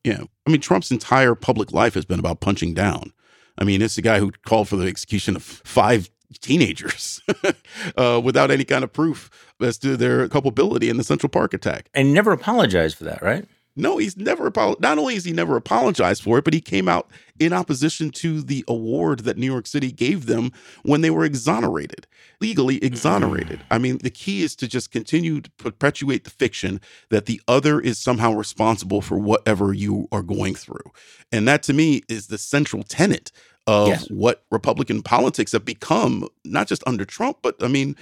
Yeah. 0.03 0.23
I 0.45 0.51
mean, 0.51 0.61
Trump's 0.61 0.91
entire 0.91 1.35
public 1.35 1.71
life 1.71 1.93
has 1.95 2.05
been 2.05 2.19
about 2.19 2.39
punching 2.39 2.73
down. 2.73 3.11
I 3.57 3.63
mean, 3.63 3.81
it's 3.81 3.95
the 3.95 4.01
guy 4.01 4.19
who 4.19 4.31
called 4.45 4.67
for 4.67 4.75
the 4.75 4.87
execution 4.87 5.35
of 5.35 5.43
five 5.43 6.09
teenagers 6.41 7.21
uh, 7.97 8.19
without 8.23 8.51
any 8.51 8.65
kind 8.65 8.83
of 8.83 8.91
proof 8.91 9.29
as 9.61 9.77
to 9.79 9.95
their 9.95 10.27
culpability 10.27 10.89
in 10.89 10.97
the 10.97 11.03
Central 11.03 11.29
Park 11.29 11.53
attack. 11.53 11.89
And 11.93 12.13
never 12.13 12.31
apologized 12.31 12.97
for 12.97 13.05
that, 13.05 13.21
right? 13.21 13.45
No, 13.75 13.97
he's 13.97 14.15
never 14.15 14.47
apologized. 14.47 14.81
Not 14.81 14.97
only 14.97 15.15
has 15.15 15.25
he 15.25 15.33
never 15.33 15.57
apologized 15.57 16.23
for 16.23 16.37
it, 16.37 16.45
but 16.45 16.53
he 16.53 16.61
came 16.61 16.87
out 16.87 17.11
in 17.39 17.51
opposition 17.51 18.09
to 18.09 18.41
the 18.41 18.63
award 18.67 19.21
that 19.21 19.37
New 19.37 19.45
York 19.45 19.67
City 19.67 19.91
gave 19.91 20.27
them 20.27 20.51
when 20.83 21.01
they 21.01 21.09
were 21.09 21.25
exonerated, 21.25 22.07
legally 22.39 22.81
exonerated. 22.83 23.59
Mm. 23.59 23.65
I 23.71 23.77
mean, 23.77 23.97
the 23.97 24.09
key 24.09 24.43
is 24.43 24.55
to 24.57 24.67
just 24.67 24.91
continue 24.91 25.41
to 25.41 25.51
perpetuate 25.51 26.23
the 26.23 26.29
fiction 26.29 26.79
that 27.09 27.25
the 27.25 27.41
other 27.47 27.81
is 27.81 27.97
somehow 27.97 28.31
responsible 28.33 29.01
for 29.01 29.17
whatever 29.17 29.73
you 29.73 30.07
are 30.11 30.23
going 30.23 30.55
through. 30.55 30.91
And 31.31 31.45
that 31.47 31.61
to 31.63 31.73
me 31.73 32.01
is 32.07 32.27
the 32.27 32.37
central 32.37 32.83
tenet 32.83 33.31
of 33.67 33.87
yes. 33.87 34.09
what 34.09 34.43
Republican 34.51 35.01
politics 35.01 35.51
have 35.51 35.65
become, 35.65 36.27
not 36.45 36.67
just 36.67 36.83
under 36.87 37.03
Trump, 37.03 37.39
but 37.41 37.55
I 37.61 37.67
mean, 37.67 37.95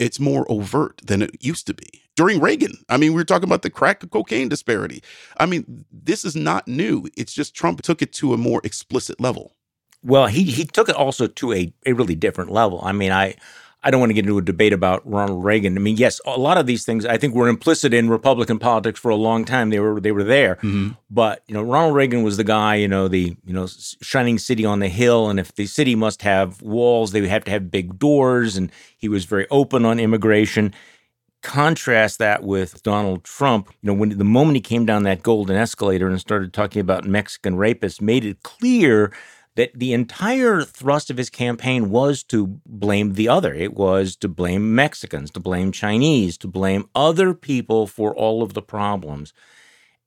it's 0.00 0.18
more 0.18 0.50
overt 0.50 1.00
than 1.04 1.22
it 1.22 1.36
used 1.40 1.66
to 1.66 1.74
be 1.74 2.02
during 2.16 2.40
Reagan. 2.40 2.72
I 2.88 2.96
mean, 2.96 3.12
we 3.12 3.20
were 3.20 3.24
talking 3.24 3.48
about 3.48 3.62
the 3.62 3.70
crack 3.70 4.08
cocaine 4.10 4.48
disparity. 4.48 5.02
I 5.38 5.46
mean, 5.46 5.84
this 5.92 6.24
is 6.24 6.34
not 6.34 6.66
new. 6.66 7.06
It's 7.16 7.34
just 7.34 7.54
Trump 7.54 7.82
took 7.82 8.02
it 8.02 8.12
to 8.14 8.32
a 8.32 8.38
more 8.38 8.60
explicit 8.64 9.20
level. 9.20 9.54
Well, 10.02 10.26
he 10.26 10.44
he 10.44 10.64
took 10.64 10.88
it 10.88 10.96
also 10.96 11.26
to 11.26 11.52
a, 11.52 11.72
a 11.84 11.92
really 11.92 12.14
different 12.14 12.50
level. 12.50 12.80
I 12.82 12.92
mean, 12.92 13.12
I 13.12 13.36
I 13.82 13.90
don't 13.90 14.00
want 14.00 14.10
to 14.10 14.14
get 14.14 14.26
into 14.26 14.36
a 14.36 14.42
debate 14.42 14.74
about 14.74 15.08
Ronald 15.10 15.42
Reagan. 15.42 15.76
I 15.76 15.80
mean, 15.80 15.96
yes, 15.96 16.20
a 16.26 16.38
lot 16.38 16.58
of 16.58 16.66
these 16.66 16.84
things 16.84 17.06
I 17.06 17.16
think 17.16 17.34
were 17.34 17.48
implicit 17.48 17.94
in 17.94 18.10
Republican 18.10 18.58
politics 18.58 19.00
for 19.00 19.10
a 19.10 19.16
long 19.16 19.44
time. 19.46 19.70
They 19.70 19.80
were 19.80 20.00
they 20.00 20.12
were 20.12 20.24
there, 20.24 20.56
mm-hmm. 20.56 20.90
but 21.10 21.42
you 21.46 21.54
know, 21.54 21.62
Ronald 21.62 21.94
Reagan 21.94 22.22
was 22.22 22.36
the 22.36 22.44
guy. 22.44 22.74
You 22.74 22.88
know, 22.88 23.08
the 23.08 23.36
you 23.44 23.54
know 23.54 23.66
shining 24.02 24.38
city 24.38 24.66
on 24.66 24.80
the 24.80 24.88
hill, 24.88 25.30
and 25.30 25.40
if 25.40 25.54
the 25.54 25.66
city 25.66 25.94
must 25.94 26.20
have 26.22 26.60
walls, 26.60 27.12
they 27.12 27.22
would 27.22 27.30
have 27.30 27.44
to 27.44 27.50
have 27.50 27.70
big 27.70 27.98
doors. 27.98 28.56
And 28.56 28.70
he 28.98 29.08
was 29.08 29.24
very 29.24 29.46
open 29.50 29.86
on 29.86 29.98
immigration. 29.98 30.74
Contrast 31.42 32.18
that 32.18 32.42
with 32.42 32.82
Donald 32.82 33.24
Trump. 33.24 33.72
You 33.80 33.86
know, 33.86 33.94
when 33.94 34.18
the 34.18 34.24
moment 34.24 34.56
he 34.56 34.60
came 34.60 34.84
down 34.84 35.04
that 35.04 35.22
golden 35.22 35.56
escalator 35.56 36.06
and 36.06 36.20
started 36.20 36.52
talking 36.52 36.80
about 36.80 37.06
Mexican 37.06 37.56
rapists, 37.56 38.02
made 38.02 38.26
it 38.26 38.42
clear 38.42 39.10
that 39.56 39.72
the 39.74 39.92
entire 39.92 40.62
thrust 40.62 41.10
of 41.10 41.16
his 41.16 41.28
campaign 41.28 41.90
was 41.90 42.22
to 42.24 42.60
blame 42.66 43.14
the 43.14 43.28
other. 43.28 43.52
It 43.52 43.74
was 43.74 44.16
to 44.16 44.28
blame 44.28 44.74
Mexicans, 44.74 45.30
to 45.32 45.40
blame 45.40 45.72
Chinese, 45.72 46.38
to 46.38 46.48
blame 46.48 46.88
other 46.94 47.34
people 47.34 47.86
for 47.86 48.14
all 48.14 48.42
of 48.42 48.54
the 48.54 48.62
problems. 48.62 49.32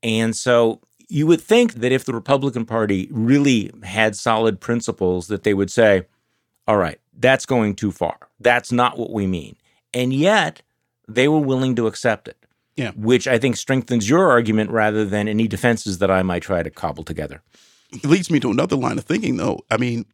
And 0.02 0.36
so 0.36 0.80
you 1.10 1.28
would 1.28 1.42
think 1.42 1.76
that 1.76 1.92
if 1.92 2.06
the 2.06 2.14
Republican 2.14 2.66
Party 2.66 3.08
really 3.12 3.72
had 3.84 4.16
solid 4.16 4.60
principles, 4.60 5.28
that 5.28 5.44
they 5.44 5.54
would 5.54 5.70
say, 5.70 6.04
all 6.68 6.78
right, 6.78 7.00
that's 7.18 7.46
going 7.46 7.76
too 7.76 7.92
far. 7.92 8.18
That's 8.40 8.72
not 8.72 8.98
what 8.98 9.12
we 9.12 9.28
mean. 9.28 9.58
And 9.94 10.14
yet 10.14 10.62
they 11.08 11.28
were 11.28 11.40
willing 11.40 11.76
to 11.76 11.88
accept 11.88 12.28
it. 12.28 12.38
Yeah. 12.76 12.92
Which 12.96 13.28
I 13.28 13.38
think 13.38 13.58
strengthens 13.58 14.10
your 14.10 14.30
argument 14.32 14.72
rather 14.72 15.06
than 15.06 15.28
any 15.28 15.48
defenses 15.48 16.00
that 16.00 16.10
I 16.10 16.24
might 16.24 16.42
try 16.42 16.64
to 16.64 16.72
cobble 16.72 17.04
together. 17.04 17.44
It 17.94 18.06
leads 18.06 18.30
me 18.30 18.40
to 18.42 18.52
another 18.52 18.76
line 18.76 18.98
of 18.98 19.06
thinking, 19.06 19.38
though. 19.38 19.62
I 19.70 19.78
mean, 19.78 20.06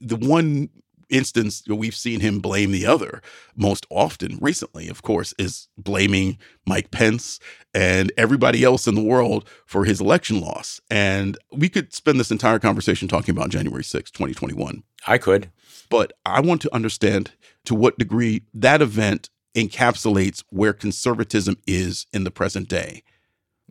the 0.00 0.16
one 0.16 0.70
instance 1.08 1.62
we've 1.66 1.94
seen 1.94 2.20
him 2.20 2.38
blame 2.38 2.70
the 2.70 2.86
other 2.86 3.22
most 3.56 3.86
often 3.90 4.38
recently, 4.40 4.88
of 4.88 5.02
course, 5.02 5.34
is 5.38 5.68
blaming 5.76 6.38
Mike 6.66 6.90
Pence 6.90 7.40
and 7.74 8.12
everybody 8.16 8.62
else 8.62 8.86
in 8.86 8.94
the 8.94 9.02
world 9.02 9.48
for 9.66 9.84
his 9.84 10.00
election 10.00 10.40
loss. 10.40 10.80
And 10.90 11.38
we 11.52 11.68
could 11.68 11.94
spend 11.94 12.20
this 12.20 12.30
entire 12.30 12.58
conversation 12.58 13.08
talking 13.08 13.34
about 13.34 13.50
January 13.50 13.84
6, 13.84 14.10
2021. 14.10 14.82
I 15.06 15.18
could. 15.18 15.50
But 15.90 16.12
I 16.26 16.40
want 16.40 16.60
to 16.62 16.74
understand 16.74 17.32
to 17.64 17.74
what 17.74 17.98
degree 17.98 18.42
that 18.52 18.82
event 18.82 19.30
encapsulates 19.54 20.44
where 20.50 20.72
conservatism 20.72 21.56
is 21.66 22.06
in 22.12 22.24
the 22.24 22.30
present 22.30 22.68
day. 22.68 23.02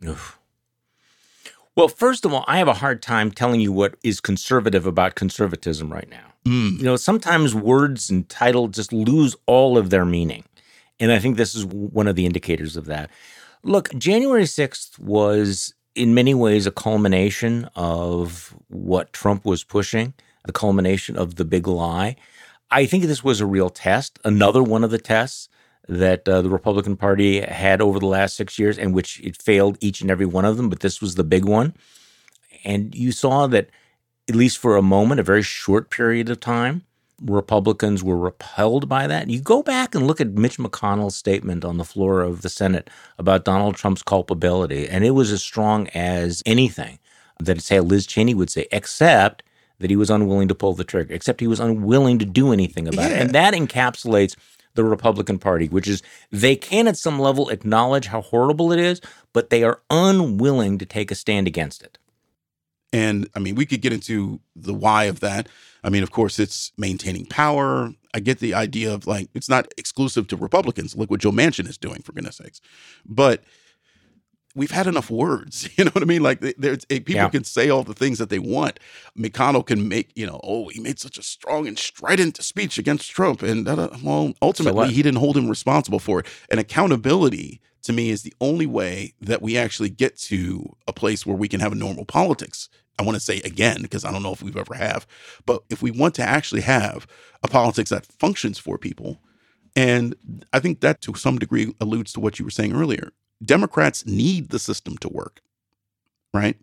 Oof. 0.06 0.37
Well, 1.78 1.86
first 1.86 2.24
of 2.24 2.34
all, 2.34 2.44
I 2.48 2.58
have 2.58 2.66
a 2.66 2.74
hard 2.74 3.02
time 3.02 3.30
telling 3.30 3.60
you 3.60 3.70
what 3.70 3.94
is 4.02 4.20
conservative 4.20 4.84
about 4.84 5.14
conservatism 5.14 5.92
right 5.92 6.10
now. 6.10 6.32
Mm. 6.44 6.76
You 6.78 6.82
know, 6.82 6.96
sometimes 6.96 7.54
words 7.54 8.10
and 8.10 8.28
titles 8.28 8.70
just 8.72 8.92
lose 8.92 9.36
all 9.46 9.78
of 9.78 9.90
their 9.90 10.04
meaning. 10.04 10.42
And 10.98 11.12
I 11.12 11.20
think 11.20 11.36
this 11.36 11.54
is 11.54 11.64
one 11.64 12.08
of 12.08 12.16
the 12.16 12.26
indicators 12.26 12.76
of 12.76 12.86
that. 12.86 13.10
Look, 13.62 13.94
January 13.94 14.42
6th 14.42 14.98
was 14.98 15.72
in 15.94 16.14
many 16.14 16.34
ways 16.34 16.66
a 16.66 16.72
culmination 16.72 17.70
of 17.76 18.56
what 18.66 19.12
Trump 19.12 19.44
was 19.44 19.62
pushing, 19.62 20.14
the 20.46 20.52
culmination 20.52 21.16
of 21.16 21.36
the 21.36 21.44
big 21.44 21.68
lie. 21.68 22.16
I 22.72 22.86
think 22.86 23.04
this 23.04 23.22
was 23.22 23.40
a 23.40 23.46
real 23.46 23.70
test, 23.70 24.18
another 24.24 24.64
one 24.64 24.82
of 24.82 24.90
the 24.90 24.98
tests 24.98 25.48
that 25.88 26.28
uh, 26.28 26.42
the 26.42 26.50
Republican 26.50 26.96
Party 26.96 27.40
had 27.40 27.80
over 27.80 27.98
the 27.98 28.06
last 28.06 28.36
six 28.36 28.58
years, 28.58 28.78
and 28.78 28.94
which 28.94 29.20
it 29.20 29.40
failed 29.40 29.78
each 29.80 30.00
and 30.00 30.10
every 30.10 30.26
one 30.26 30.44
of 30.44 30.56
them, 30.56 30.68
but 30.68 30.80
this 30.80 31.00
was 31.00 31.14
the 31.14 31.24
big 31.24 31.44
one. 31.44 31.74
And 32.64 32.94
you 32.94 33.10
saw 33.10 33.46
that, 33.46 33.70
at 34.28 34.34
least 34.34 34.58
for 34.58 34.76
a 34.76 34.82
moment, 34.82 35.20
a 35.20 35.22
very 35.22 35.42
short 35.42 35.90
period 35.90 36.28
of 36.28 36.40
time, 36.40 36.82
Republicans 37.22 38.04
were 38.04 38.18
repelled 38.18 38.88
by 38.88 39.06
that. 39.06 39.28
You 39.28 39.40
go 39.40 39.62
back 39.62 39.94
and 39.94 40.06
look 40.06 40.20
at 40.20 40.28
Mitch 40.28 40.58
McConnell's 40.58 41.16
statement 41.16 41.64
on 41.64 41.78
the 41.78 41.84
floor 41.84 42.20
of 42.20 42.42
the 42.42 42.48
Senate 42.48 42.90
about 43.18 43.44
Donald 43.44 43.74
Trump's 43.74 44.02
culpability, 44.02 44.88
and 44.88 45.04
it 45.04 45.12
was 45.12 45.32
as 45.32 45.42
strong 45.42 45.88
as 45.88 46.42
anything 46.44 46.98
that, 47.40 47.62
say, 47.62 47.80
Liz 47.80 48.06
Cheney 48.06 48.34
would 48.34 48.50
say, 48.50 48.66
except 48.70 49.42
that 49.78 49.90
he 49.90 49.96
was 49.96 50.10
unwilling 50.10 50.48
to 50.48 50.54
pull 50.54 50.74
the 50.74 50.84
trigger, 50.84 51.14
except 51.14 51.40
he 51.40 51.46
was 51.46 51.60
unwilling 51.60 52.18
to 52.18 52.24
do 52.24 52.52
anything 52.52 52.86
about 52.86 53.10
yeah. 53.10 53.16
it. 53.16 53.22
And 53.22 53.30
that 53.30 53.54
encapsulates 53.54 54.36
the 54.78 54.84
Republican 54.84 55.40
Party, 55.40 55.66
which 55.66 55.88
is 55.88 56.04
they 56.30 56.54
can 56.54 56.86
at 56.86 56.96
some 56.96 57.18
level 57.18 57.48
acknowledge 57.48 58.06
how 58.06 58.22
horrible 58.22 58.72
it 58.72 58.78
is, 58.78 59.00
but 59.32 59.50
they 59.50 59.64
are 59.64 59.82
unwilling 59.90 60.78
to 60.78 60.86
take 60.86 61.10
a 61.10 61.16
stand 61.16 61.48
against 61.48 61.82
it. 61.82 61.98
And 62.92 63.28
I 63.34 63.40
mean, 63.40 63.56
we 63.56 63.66
could 63.66 63.82
get 63.82 63.92
into 63.92 64.38
the 64.54 64.72
why 64.72 65.04
of 65.04 65.18
that. 65.18 65.48
I 65.82 65.90
mean, 65.90 66.04
of 66.04 66.12
course, 66.12 66.38
it's 66.38 66.70
maintaining 66.78 67.26
power. 67.26 67.92
I 68.14 68.20
get 68.20 68.38
the 68.38 68.54
idea 68.54 68.94
of 68.94 69.04
like, 69.04 69.28
it's 69.34 69.48
not 69.48 69.66
exclusive 69.76 70.28
to 70.28 70.36
Republicans. 70.36 70.94
Look 70.94 71.10
what 71.10 71.20
Joe 71.20 71.32
Manchin 71.32 71.68
is 71.68 71.76
doing, 71.76 72.00
for 72.02 72.12
goodness 72.12 72.36
sakes. 72.36 72.60
But 73.04 73.42
we've 74.58 74.72
had 74.72 74.86
enough 74.86 75.10
words. 75.10 75.68
You 75.78 75.84
know 75.84 75.92
what 75.92 76.02
I 76.02 76.06
mean? 76.06 76.24
Like 76.24 76.40
there's 76.40 76.84
eh, 76.90 76.98
people 76.98 77.14
yeah. 77.14 77.28
can 77.28 77.44
say 77.44 77.68
all 77.68 77.84
the 77.84 77.94
things 77.94 78.18
that 78.18 78.30
they 78.30 78.40
want. 78.40 78.80
McConnell 79.16 79.64
can 79.64 79.86
make, 79.88 80.10
you 80.16 80.26
know, 80.26 80.40
oh, 80.42 80.68
he 80.68 80.80
made 80.80 80.98
such 80.98 81.16
a 81.16 81.22
strong 81.22 81.68
and 81.68 81.78
strident 81.78 82.42
speech 82.42 82.78
against 82.78 83.12
Trump, 83.12 83.42
and 83.42 83.64
that, 83.64 84.02
well, 84.02 84.34
ultimately 84.42 84.88
so 84.88 84.92
he 84.92 85.02
didn't 85.02 85.20
hold 85.20 85.36
him 85.36 85.48
responsible 85.48 86.00
for 86.00 86.20
it. 86.20 86.26
And 86.50 86.58
accountability 86.58 87.60
to 87.82 87.92
me 87.92 88.10
is 88.10 88.22
the 88.22 88.34
only 88.40 88.66
way 88.66 89.14
that 89.20 89.40
we 89.40 89.56
actually 89.56 89.90
get 89.90 90.16
to 90.18 90.74
a 90.88 90.92
place 90.92 91.24
where 91.24 91.36
we 91.36 91.46
can 91.46 91.60
have 91.60 91.72
a 91.72 91.76
normal 91.76 92.04
politics. 92.04 92.68
I 92.98 93.04
want 93.04 93.14
to 93.14 93.20
say 93.20 93.38
again 93.44 93.82
because 93.82 94.04
I 94.04 94.10
don't 94.10 94.24
know 94.24 94.32
if 94.32 94.42
we've 94.42 94.56
ever 94.56 94.74
have, 94.74 95.06
but 95.46 95.62
if 95.70 95.80
we 95.80 95.92
want 95.92 96.16
to 96.16 96.22
actually 96.22 96.62
have 96.62 97.06
a 97.44 97.48
politics 97.48 97.90
that 97.90 98.06
functions 98.06 98.58
for 98.58 98.78
people, 98.78 99.20
and 99.76 100.16
I 100.52 100.58
think 100.58 100.80
that 100.80 101.00
to 101.02 101.14
some 101.14 101.38
degree 101.38 101.72
alludes 101.80 102.12
to 102.14 102.20
what 102.20 102.40
you 102.40 102.44
were 102.44 102.50
saying 102.50 102.72
earlier. 102.74 103.12
Democrats 103.44 104.06
need 104.06 104.50
the 104.50 104.58
system 104.58 104.96
to 104.98 105.08
work, 105.08 105.40
right? 106.34 106.56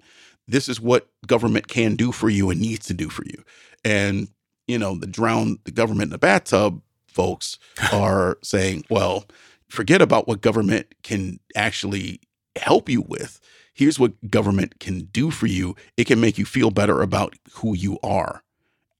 This 0.47 0.69
is 0.69 0.79
what 0.79 1.09
government 1.25 1.67
can 1.67 1.95
do 1.95 2.11
for 2.11 2.29
you 2.29 2.49
and 2.49 2.59
needs 2.61 2.85
to 2.87 2.93
do 2.93 3.09
for 3.09 3.23
you. 3.25 3.43
And, 3.83 4.27
you 4.67 4.77
know, 4.77 4.95
the 4.95 5.07
drown 5.07 5.59
the 5.63 5.71
government 5.71 6.07
in 6.07 6.09
the 6.11 6.17
bathtub 6.17 6.81
folks 7.07 7.57
are 7.93 8.37
saying, 8.43 8.85
well, 8.89 9.25
forget 9.69 10.01
about 10.01 10.27
what 10.27 10.41
government 10.41 10.93
can 11.03 11.39
actually 11.55 12.19
help 12.55 12.89
you 12.89 13.01
with. 13.01 13.39
Here's 13.73 13.99
what 13.99 14.13
government 14.29 14.79
can 14.79 15.01
do 15.11 15.31
for 15.31 15.47
you. 15.47 15.75
It 15.97 16.05
can 16.05 16.21
make 16.21 16.37
you 16.37 16.45
feel 16.45 16.71
better 16.71 17.01
about 17.01 17.35
who 17.55 17.75
you 17.75 17.99
are. 18.03 18.41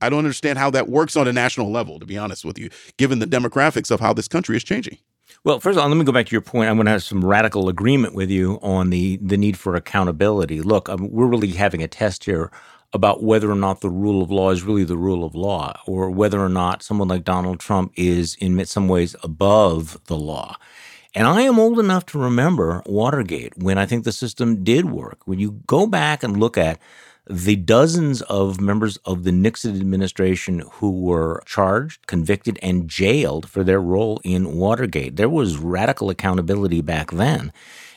I 0.02 0.10
don't 0.10 0.20
understand 0.20 0.60
how 0.60 0.70
that 0.72 0.90
works 0.90 1.16
on 1.16 1.28
a 1.28 1.34
national 1.34 1.72
level, 1.72 2.00
to 2.00 2.06
be 2.06 2.18
honest 2.18 2.44
with 2.44 2.60
you, 2.60 2.70
given 2.98 3.20
the 3.20 3.26
demographics 3.26 3.90
of 3.90 4.02
how 4.02 4.12
this 4.12 4.28
country 4.28 4.58
is 4.58 4.64
changing. 4.64 4.98
Well, 5.44 5.60
first 5.60 5.78
of 5.78 5.84
all, 5.84 5.90
let 5.90 5.98
me 5.98 6.04
go 6.04 6.12
back 6.12 6.28
to 6.28 6.32
your 6.32 6.42
point. 6.42 6.70
I'm 6.70 6.76
going 6.76 6.86
to 6.86 6.92
have 6.92 7.04
some 7.04 7.24
radical 7.24 7.70
agreement 7.70 8.16
with 8.16 8.30
you 8.30 8.60
on 8.62 8.90
the 8.90 9.18
the 9.18 9.38
need 9.38 9.58
for 9.58 9.76
accountability. 9.76 10.62
Look, 10.62 10.90
um, 10.90 11.10
we're 11.12 11.28
really 11.28 11.50
having 11.52 11.84
a 11.84 11.88
test 11.88 12.26
here 12.26 12.52
about 12.94 13.24
whether 13.24 13.52
or 13.52 13.56
not 13.56 13.82
the 13.82 13.90
rule 13.90 14.22
of 14.22 14.32
law 14.32 14.52
is 14.52 14.64
really 14.64 14.84
the 14.84 14.98
rule 14.98 15.26
of 15.26 15.36
law, 15.36 15.80
or 15.86 16.10
whether 16.10 16.40
or 16.40 16.50
not 16.50 16.82
someone 16.82 17.08
like 17.08 17.24
Donald 17.24 17.60
Trump 17.60 17.92
is 17.96 18.36
in 18.36 18.64
some 18.66 18.88
ways 18.88 19.16
above 19.24 20.00
the 20.06 20.18
law. 20.18 20.56
And 21.14 21.28
I 21.28 21.42
am 21.42 21.60
old 21.60 21.80
enough 21.80 22.06
to 22.08 22.20
remember 22.20 22.84
Watergate 22.86 23.58
when 23.58 23.78
I 23.78 23.86
think 23.86 24.04
the 24.04 24.12
system 24.12 24.64
did 24.64 24.86
work. 24.86 25.20
When 25.26 25.40
you 25.40 25.62
go 25.66 25.88
back 25.88 26.24
and 26.24 26.38
look 26.38 26.58
at 26.58 26.80
the 27.30 27.56
dozens 27.56 28.22
of 28.24 28.62
members 28.62 28.98
of 28.98 29.24
the 29.24 29.32
Nixon 29.32 29.76
administration 29.76 30.64
who 30.74 30.92
were 30.92 31.42
charged, 31.46 32.06
convicted, 32.08 32.60
and 32.62 32.88
jailed 32.88 33.50
for 33.50 33.64
their 33.64 33.82
role 33.82 34.22
in 34.24 34.56
Watergate. 34.56 35.16
There 35.16 35.30
was 35.30 35.58
radical 35.58 36.10
accountability 36.10 36.82
back 36.82 37.12
then, 37.12 37.52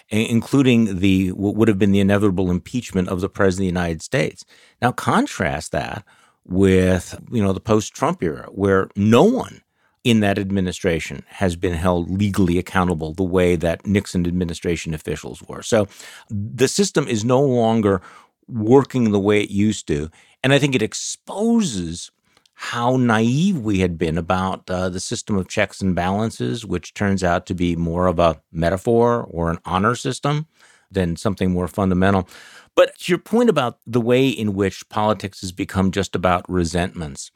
including 0.09 1.01
the 1.01 1.33
what 1.33 1.57
would 1.57 1.69
have 1.69 1.79
been 1.79 1.93
the 1.93 2.01
inevitable 2.01 2.51
impeachment 2.51 3.09
of 3.09 3.21
the 3.21 3.29
President 3.29 3.69
of 3.69 3.75
the 3.75 3.81
United 3.81 4.03
States. 4.03 4.45
Now, 4.81 4.93
contrast 4.93 5.73
that 5.73 6.05
with, 6.47 7.21
you 7.31 7.43
know, 7.43 7.53
the 7.53 7.61
post-Trump 7.61 8.23
era 8.23 8.49
where 8.51 8.89
no 8.97 9.25
one 9.25 9.61
in 10.05 10.21
that 10.21 10.39
administration 10.39 11.23
has 11.29 11.57
been 11.57 11.75
held 11.75 12.09
legally 12.09 12.57
accountable 12.57 13.13
the 13.13 13.23
way 13.23 13.57
that 13.57 13.87
Nixon 13.87 14.27
administration 14.27 14.95
officials 14.95 15.43
were. 15.43 15.61
So 15.61 15.87
the 16.31 16.69
system 16.69 17.07
is 17.07 17.25
no 17.25 17.43
longer 17.43 18.01
working 18.49 19.11
the 19.11 19.21
way 19.21 19.43
it 19.43 19.51
used 19.51 19.87
to. 19.89 20.11
And 20.43 20.53
I 20.53 20.59
think 20.59 20.75
it 20.75 20.83
exposes 20.83 22.11
how 22.55 22.97
naive 22.97 23.61
we 23.61 23.79
had 23.79 23.97
been 23.97 24.19
about 24.19 24.69
uh, 24.69 24.89
the 24.89 24.99
system 24.99 25.37
of 25.37 25.47
checks 25.47 25.81
and 25.81 25.95
balances, 25.95 26.67
which 26.67 26.93
turns 26.93 27.23
out 27.23 27.47
to 27.47 27.55
be 27.55 27.77
more 27.77 28.07
of 28.07 28.19
a 28.19 28.41
metaphor 28.51 29.23
or 29.31 29.51
an 29.51 29.59
honor 29.65 29.95
system 29.95 30.47
than 30.91 31.17
something 31.17 31.53
more 31.53 31.69
fundamental. 31.69 32.29
But 32.75 33.09
your 33.09 33.19
point 33.19 33.49
about 33.49 33.79
the 33.87 34.01
way 34.01 34.29
in 34.29 34.55
which 34.55 34.89
politics 34.89 35.41
has 35.43 35.53
become 35.53 35.93
just 35.93 36.17
about 36.17 36.49
resentments, 36.51 37.31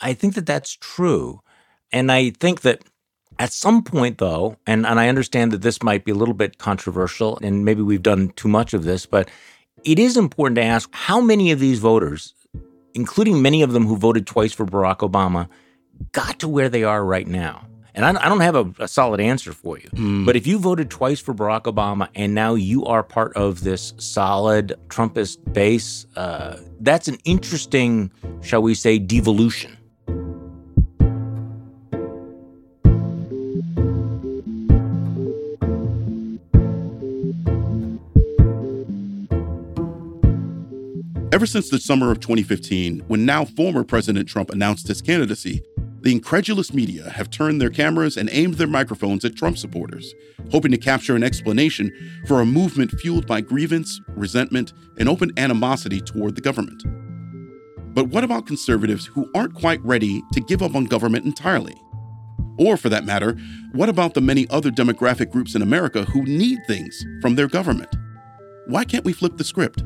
I 0.00 0.12
think 0.14 0.34
that 0.34 0.46
that's 0.46 0.76
true. 0.76 1.40
And 1.92 2.12
I 2.12 2.30
think 2.30 2.60
that 2.60 2.84
at 3.40 3.52
some 3.52 3.82
point, 3.82 4.18
though, 4.18 4.56
and, 4.66 4.86
and 4.86 5.00
I 5.00 5.08
understand 5.08 5.50
that 5.52 5.62
this 5.62 5.82
might 5.82 6.04
be 6.04 6.12
a 6.12 6.16
little 6.16 6.34
bit 6.34 6.58
controversial, 6.58 7.38
and 7.42 7.64
maybe 7.64 7.82
we've 7.82 8.02
done 8.02 8.30
too 8.36 8.48
much 8.48 8.74
of 8.74 8.84
this, 8.84 9.06
but 9.06 9.30
it 9.84 9.98
is 9.98 10.16
important 10.16 10.56
to 10.56 10.62
ask 10.62 10.88
how 10.92 11.20
many 11.20 11.50
of 11.50 11.60
these 11.60 11.78
voters, 11.78 12.34
including 12.94 13.42
many 13.42 13.62
of 13.62 13.72
them 13.72 13.86
who 13.86 13.96
voted 13.96 14.26
twice 14.26 14.52
for 14.52 14.66
Barack 14.66 14.98
Obama, 14.98 15.48
got 16.12 16.38
to 16.40 16.48
where 16.48 16.68
they 16.68 16.84
are 16.84 17.04
right 17.04 17.26
now. 17.26 17.66
And 17.94 18.04
I, 18.04 18.24
I 18.24 18.28
don't 18.28 18.40
have 18.40 18.54
a, 18.54 18.72
a, 18.78 18.88
solid 18.88 19.20
answer 19.20 19.52
for 19.52 19.78
you. 19.78 19.88
Mm. 19.90 20.24
But 20.24 20.36
if 20.36 20.46
you 20.46 20.58
voted 20.58 20.90
twice 20.90 21.20
for 21.20 21.34
Barack 21.34 21.62
Obama 21.62 22.08
and 22.14 22.34
now 22.34 22.54
you 22.54 22.84
are 22.86 23.02
part 23.02 23.36
of 23.36 23.62
this 23.62 23.92
solid 23.98 24.74
Trumpist 24.88 25.52
base, 25.52 26.06
uh, 26.16 26.58
that's 26.80 27.08
an 27.08 27.18
interesting, 27.24 28.12
shall 28.42 28.62
we 28.62 28.74
say, 28.74 28.98
devolution. 28.98 29.76
Ever 41.32 41.46
since 41.46 41.70
the 41.70 41.78
summer 41.78 42.10
of 42.10 42.18
2015, 42.18 43.04
when 43.06 43.24
now 43.24 43.44
former 43.44 43.84
President 43.84 44.28
Trump 44.28 44.50
announced 44.50 44.88
his 44.88 45.00
candidacy, 45.00 45.62
the 46.00 46.10
incredulous 46.10 46.74
media 46.74 47.08
have 47.08 47.30
turned 47.30 47.60
their 47.60 47.70
cameras 47.70 48.16
and 48.16 48.28
aimed 48.32 48.54
their 48.54 48.66
microphones 48.66 49.24
at 49.24 49.36
Trump 49.36 49.56
supporters, 49.56 50.12
hoping 50.50 50.72
to 50.72 50.76
capture 50.76 51.14
an 51.14 51.22
explanation 51.22 51.92
for 52.26 52.40
a 52.40 52.44
movement 52.46 52.90
fueled 52.98 53.28
by 53.28 53.40
grievance, 53.40 54.00
resentment, 54.08 54.72
and 54.98 55.08
open 55.08 55.30
animosity 55.36 56.00
toward 56.00 56.34
the 56.34 56.40
government. 56.40 56.82
But 57.94 58.08
what 58.08 58.24
about 58.24 58.48
conservatives 58.48 59.06
who 59.06 59.30
aren't 59.32 59.54
quite 59.54 59.84
ready 59.84 60.22
to 60.32 60.40
give 60.40 60.64
up 60.64 60.74
on 60.74 60.86
government 60.86 61.26
entirely? 61.26 61.80
Or, 62.58 62.76
for 62.76 62.88
that 62.88 63.04
matter, 63.04 63.38
what 63.70 63.88
about 63.88 64.14
the 64.14 64.20
many 64.20 64.48
other 64.50 64.72
demographic 64.72 65.30
groups 65.30 65.54
in 65.54 65.62
America 65.62 66.06
who 66.06 66.24
need 66.24 66.58
things 66.66 67.04
from 67.22 67.36
their 67.36 67.46
government? 67.46 67.94
Why 68.66 68.84
can't 68.84 69.04
we 69.04 69.12
flip 69.12 69.36
the 69.36 69.44
script? 69.44 69.84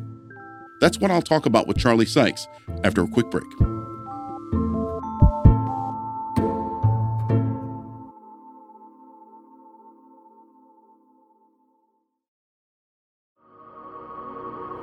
That's 0.80 0.98
what 0.98 1.10
I'll 1.10 1.22
talk 1.22 1.46
about 1.46 1.66
with 1.66 1.78
Charlie 1.78 2.06
Sykes 2.06 2.46
after 2.82 3.02
a 3.02 3.08
quick 3.08 3.30
break. 3.30 3.44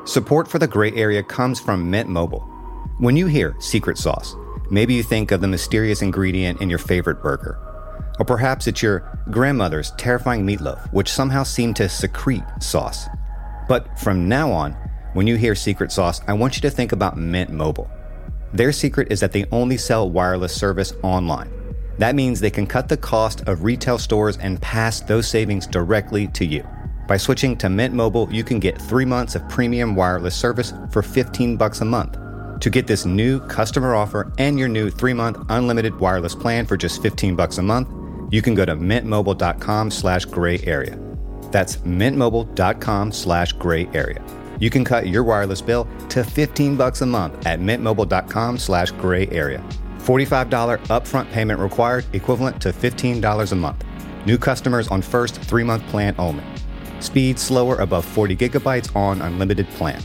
Support 0.05 0.47
for 0.47 0.59
the 0.59 0.67
gray 0.67 0.91
area 0.93 1.23
comes 1.23 1.59
from 1.59 1.89
Mint 1.89 2.09
Mobile. 2.09 2.41
When 2.97 3.15
you 3.15 3.27
hear 3.27 3.55
secret 3.59 3.97
sauce, 3.97 4.35
maybe 4.69 4.93
you 4.93 5.03
think 5.03 5.31
of 5.31 5.41
the 5.41 5.47
mysterious 5.47 6.01
ingredient 6.01 6.59
in 6.59 6.69
your 6.69 6.79
favorite 6.79 7.21
burger. 7.21 7.57
Or 8.19 8.25
perhaps 8.25 8.67
it's 8.67 8.81
your 8.81 9.19
grandmother's 9.29 9.91
terrifying 9.91 10.45
meatloaf, 10.45 10.91
which 10.91 11.11
somehow 11.11 11.43
seemed 11.43 11.75
to 11.77 11.87
secrete 11.87 12.43
sauce. 12.59 13.07
But 13.69 13.97
from 13.99 14.27
now 14.27 14.51
on, 14.51 14.75
when 15.13 15.27
you 15.27 15.35
hear 15.35 15.55
secret 15.55 15.91
sauce, 15.91 16.21
I 16.27 16.33
want 16.33 16.55
you 16.55 16.61
to 16.61 16.69
think 16.69 16.93
about 16.93 17.17
Mint 17.17 17.49
Mobile. 17.49 17.91
Their 18.53 18.71
secret 18.71 19.11
is 19.11 19.19
that 19.19 19.33
they 19.33 19.45
only 19.51 19.77
sell 19.77 20.09
wireless 20.09 20.55
service 20.55 20.93
online. 21.03 21.51
That 21.97 22.15
means 22.15 22.39
they 22.39 22.49
can 22.49 22.65
cut 22.65 22.87
the 22.87 22.97
cost 22.97 23.41
of 23.41 23.63
retail 23.63 23.97
stores 23.97 24.37
and 24.37 24.61
pass 24.61 25.01
those 25.01 25.27
savings 25.27 25.67
directly 25.67 26.27
to 26.29 26.45
you. 26.45 26.65
By 27.07 27.17
switching 27.17 27.57
to 27.57 27.69
Mint 27.69 27.93
Mobile, 27.93 28.29
you 28.31 28.43
can 28.43 28.59
get 28.59 28.81
3 28.81 29.03
months 29.03 29.35
of 29.35 29.47
premium 29.49 29.95
wireless 29.95 30.35
service 30.35 30.73
for 30.91 31.01
15 31.01 31.57
bucks 31.57 31.81
a 31.81 31.85
month. 31.85 32.17
To 32.61 32.69
get 32.69 32.87
this 32.87 33.05
new 33.05 33.41
customer 33.47 33.95
offer 33.95 34.31
and 34.37 34.57
your 34.57 34.69
new 34.69 34.89
3-month 34.89 35.45
unlimited 35.49 35.99
wireless 35.99 36.35
plan 36.35 36.65
for 36.65 36.77
just 36.77 37.01
15 37.01 37.35
bucks 37.35 37.57
a 37.57 37.61
month, 37.61 37.89
you 38.31 38.41
can 38.41 38.55
go 38.55 38.63
to 38.63 38.75
mintmobile.com 38.75 39.91
slash 39.91 40.23
gray 40.25 40.59
area. 40.63 40.97
That's 41.51 41.77
mintmobile.com 41.77 43.11
slash 43.11 43.51
gray 43.53 43.89
area 43.93 44.23
you 44.61 44.69
can 44.69 44.85
cut 44.85 45.07
your 45.07 45.23
wireless 45.23 45.61
bill 45.61 45.87
to 46.07 46.23
15 46.23 46.77
bucks 46.77 47.01
a 47.01 47.05
month 47.05 47.45
at 47.47 47.59
mintmobile.com 47.59 48.57
slash 48.57 48.91
gray 48.91 49.27
area. 49.29 49.61
$45 49.97 50.79
upfront 50.87 51.29
payment 51.31 51.59
required, 51.59 52.05
equivalent 52.13 52.61
to 52.61 52.69
$15 52.69 53.51
a 53.51 53.55
month. 53.55 53.83
New 54.27 54.37
customers 54.37 54.87
on 54.89 55.01
first 55.01 55.35
three-month 55.35 55.85
plan 55.87 56.15
only. 56.19 56.43
Speed 56.99 57.39
slower 57.39 57.75
above 57.77 58.05
40 58.05 58.35
gigabytes 58.37 58.95
on 58.95 59.21
unlimited 59.21 59.67
plan. 59.71 59.99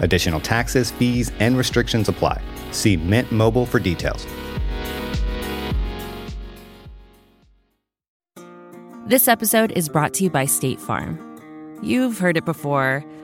Additional 0.00 0.38
taxes, 0.38 0.90
fees, 0.90 1.32
and 1.40 1.56
restrictions 1.56 2.10
apply. 2.10 2.42
See 2.72 2.96
Mint 2.96 3.32
Mobile 3.32 3.64
for 3.64 3.80
details. 3.80 4.26
This 9.06 9.28
episode 9.28 9.70
is 9.72 9.88
brought 9.88 10.14
to 10.14 10.24
you 10.24 10.30
by 10.30 10.46
State 10.46 10.80
Farm. 10.80 11.20
You've 11.82 12.18
heard 12.18 12.38
it 12.38 12.46
before. 12.46 13.04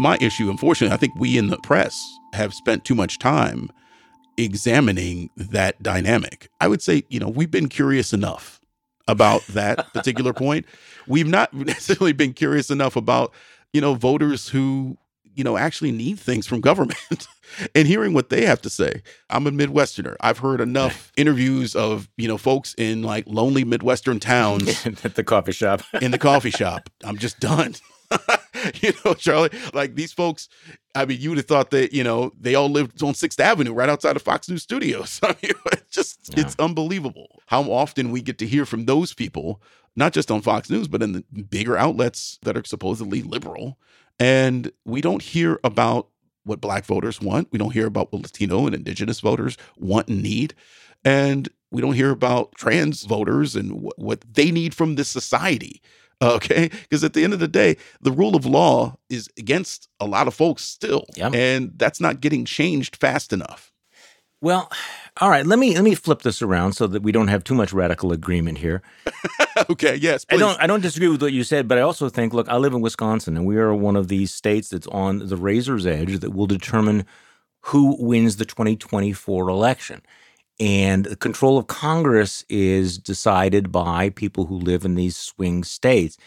My 0.00 0.18
issue, 0.20 0.50
unfortunately, 0.50 0.94
I 0.94 0.98
think 0.98 1.14
we 1.16 1.38
in 1.38 1.48
the 1.48 1.58
press 1.58 2.02
have 2.32 2.54
spent 2.54 2.84
too 2.84 2.94
much 2.94 3.18
time 3.18 3.70
examining 4.36 5.30
that 5.36 5.82
dynamic. 5.82 6.48
I 6.60 6.68
would 6.68 6.82
say, 6.82 7.04
you 7.08 7.20
know, 7.20 7.28
we've 7.28 7.50
been 7.50 7.68
curious 7.68 8.12
enough 8.12 8.60
about 9.06 9.46
that 9.48 9.86
particular 9.92 10.32
point. 10.32 10.66
We've 11.06 11.28
not 11.28 11.52
necessarily 11.52 12.12
been 12.12 12.32
curious 12.32 12.70
enough 12.70 12.96
about, 12.96 13.32
you 13.72 13.80
know, 13.80 13.94
voters 13.94 14.48
who, 14.48 14.96
you 15.34 15.44
know, 15.44 15.56
actually 15.56 15.92
need 15.92 16.18
things 16.18 16.46
from 16.46 16.60
government 16.60 17.26
and 17.74 17.86
hearing 17.86 18.14
what 18.14 18.30
they 18.30 18.46
have 18.46 18.62
to 18.62 18.70
say. 18.70 19.02
I'm 19.28 19.46
a 19.46 19.50
Midwesterner. 19.50 20.16
I've 20.20 20.38
heard 20.38 20.60
enough 20.60 21.12
interviews 21.16 21.74
of, 21.74 22.08
you 22.16 22.28
know, 22.28 22.38
folks 22.38 22.74
in 22.78 23.02
like 23.02 23.24
lonely 23.26 23.64
Midwestern 23.64 24.20
towns 24.20 24.86
at 24.86 25.14
the 25.16 25.24
coffee 25.24 25.52
shop. 25.52 25.82
in 26.00 26.10
the 26.10 26.18
coffee 26.18 26.50
shop. 26.50 26.88
I'm 27.04 27.18
just 27.18 27.40
done. 27.40 27.74
you 28.82 28.92
know, 29.04 29.14
Charlie, 29.14 29.50
like 29.72 29.94
these 29.94 30.12
folks, 30.12 30.48
I 30.94 31.04
mean, 31.04 31.20
you 31.20 31.30
would 31.30 31.38
have 31.38 31.46
thought 31.46 31.70
that, 31.70 31.92
you 31.92 32.02
know, 32.02 32.32
they 32.38 32.54
all 32.54 32.68
lived 32.68 33.02
on 33.02 33.14
6th 33.14 33.40
Avenue 33.40 33.72
right 33.72 33.88
outside 33.88 34.16
of 34.16 34.22
Fox 34.22 34.48
News 34.48 34.62
Studios. 34.62 35.20
I 35.22 35.36
mean, 35.42 35.52
it's 35.72 35.90
just, 35.90 36.34
yeah. 36.36 36.44
it's 36.44 36.56
unbelievable 36.58 37.40
how 37.46 37.62
often 37.64 38.10
we 38.10 38.20
get 38.20 38.38
to 38.38 38.46
hear 38.46 38.66
from 38.66 38.86
those 38.86 39.14
people, 39.14 39.62
not 39.96 40.12
just 40.12 40.30
on 40.30 40.42
Fox 40.42 40.70
News, 40.70 40.88
but 40.88 41.02
in 41.02 41.12
the 41.12 41.24
bigger 41.42 41.76
outlets 41.76 42.38
that 42.42 42.56
are 42.56 42.64
supposedly 42.64 43.22
liberal. 43.22 43.78
And 44.18 44.70
we 44.84 45.00
don't 45.00 45.22
hear 45.22 45.60
about 45.64 46.08
what 46.44 46.60
black 46.60 46.84
voters 46.84 47.20
want. 47.20 47.48
We 47.52 47.58
don't 47.58 47.72
hear 47.72 47.86
about 47.86 48.12
what 48.12 48.22
Latino 48.22 48.66
and 48.66 48.74
indigenous 48.74 49.20
voters 49.20 49.56
want 49.78 50.08
and 50.08 50.22
need. 50.22 50.54
And 51.04 51.48
we 51.70 51.80
don't 51.80 51.94
hear 51.94 52.10
about 52.10 52.52
trans 52.54 53.04
voters 53.04 53.56
and 53.56 53.80
what, 53.80 53.98
what 53.98 54.24
they 54.30 54.50
need 54.50 54.74
from 54.74 54.96
this 54.96 55.08
society. 55.08 55.80
Okay. 56.30 56.68
Because 56.68 57.02
at 57.02 57.14
the 57.14 57.24
end 57.24 57.32
of 57.32 57.38
the 57.38 57.48
day, 57.48 57.78
the 58.02 58.12
rule 58.12 58.36
of 58.36 58.44
law 58.44 58.96
is 59.08 59.28
against 59.38 59.88
a 59.98 60.06
lot 60.06 60.28
of 60.28 60.34
folks 60.34 60.62
still. 60.62 61.06
Yep. 61.16 61.34
And 61.34 61.72
that's 61.76 61.98
not 61.98 62.20
getting 62.20 62.44
changed 62.44 62.96
fast 62.96 63.32
enough. 63.32 63.72
Well, 64.42 64.70
all 65.20 65.30
right, 65.30 65.46
let 65.46 65.58
me 65.58 65.74
let 65.74 65.84
me 65.84 65.94
flip 65.94 66.22
this 66.22 66.42
around 66.42 66.72
so 66.72 66.86
that 66.86 67.02
we 67.02 67.12
don't 67.12 67.28
have 67.28 67.44
too 67.44 67.54
much 67.54 67.72
radical 67.72 68.12
agreement 68.12 68.58
here. 68.58 68.82
okay, 69.70 69.96
yes. 69.96 70.24
Please. 70.24 70.36
I 70.36 70.38
don't 70.38 70.60
I 70.60 70.66
don't 70.66 70.82
disagree 70.82 71.08
with 71.08 71.22
what 71.22 71.32
you 71.32 71.44
said, 71.44 71.68
but 71.68 71.78
I 71.78 71.82
also 71.82 72.08
think, 72.08 72.32
look, 72.32 72.48
I 72.48 72.56
live 72.56 72.74
in 72.74 72.80
Wisconsin 72.80 73.36
and 73.36 73.46
we 73.46 73.56
are 73.56 73.74
one 73.74 73.96
of 73.96 74.08
these 74.08 74.32
states 74.32 74.68
that's 74.68 74.86
on 74.88 75.26
the 75.26 75.36
razor's 75.36 75.86
edge 75.86 76.18
that 76.20 76.34
will 76.34 76.46
determine 76.46 77.06
who 77.62 77.96
wins 77.98 78.36
the 78.36 78.44
2024 78.44 79.48
election. 79.48 80.02
And 80.60 81.06
the 81.06 81.16
control 81.16 81.56
of 81.56 81.66
Congress 81.66 82.44
is 82.50 82.98
decided 82.98 83.72
by 83.72 84.10
people 84.10 84.44
who 84.44 84.56
live 84.56 84.84
in 84.84 84.94
these 84.94 85.16
swing 85.16 85.64
states. 85.64 86.18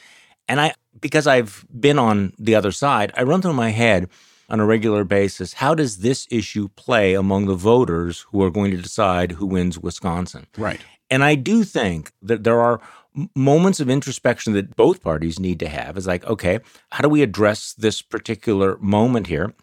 And 0.48 0.60
I 0.60 0.74
because 1.00 1.28
I've 1.28 1.66
been 1.80 2.00
on 2.00 2.34
the 2.38 2.56
other 2.56 2.72
side, 2.72 3.12
I 3.16 3.24
run 3.24 3.42
through 3.42 3.54
my 3.54 3.70
head 3.70 4.10
on 4.50 4.60
a 4.60 4.66
regular 4.66 5.04
basis 5.04 5.54
how 5.54 5.74
does 5.74 6.00
this 6.00 6.28
issue 6.30 6.68
play 6.76 7.14
among 7.14 7.46
the 7.46 7.56
voters 7.56 8.26
who 8.32 8.44
are 8.44 8.52
going 8.52 8.72
to 8.72 8.78
decide 8.78 9.34
who 9.34 9.46
wins 9.46 9.80
Wisconsin? 9.80 10.48
Right. 10.58 10.82
And 11.10 11.24
I 11.24 11.36
do 11.36 11.64
think 11.64 12.12
that 12.22 12.44
there 12.44 12.60
are 12.60 12.82
moments 13.36 13.80
of 13.80 13.90
introspection 13.90 14.54
that 14.54 14.76
both 14.76 15.04
parties 15.04 15.40
need 15.40 15.60
to 15.60 15.70
have 15.70 15.98
is 15.98 16.08
like, 16.08 16.26
okay, 16.26 16.60
how 16.92 17.04
do 17.04 17.10
we 17.10 17.22
address 17.22 17.74
this 17.74 18.02
particular 18.02 18.78
moment 18.80 19.28
here? 19.28 19.54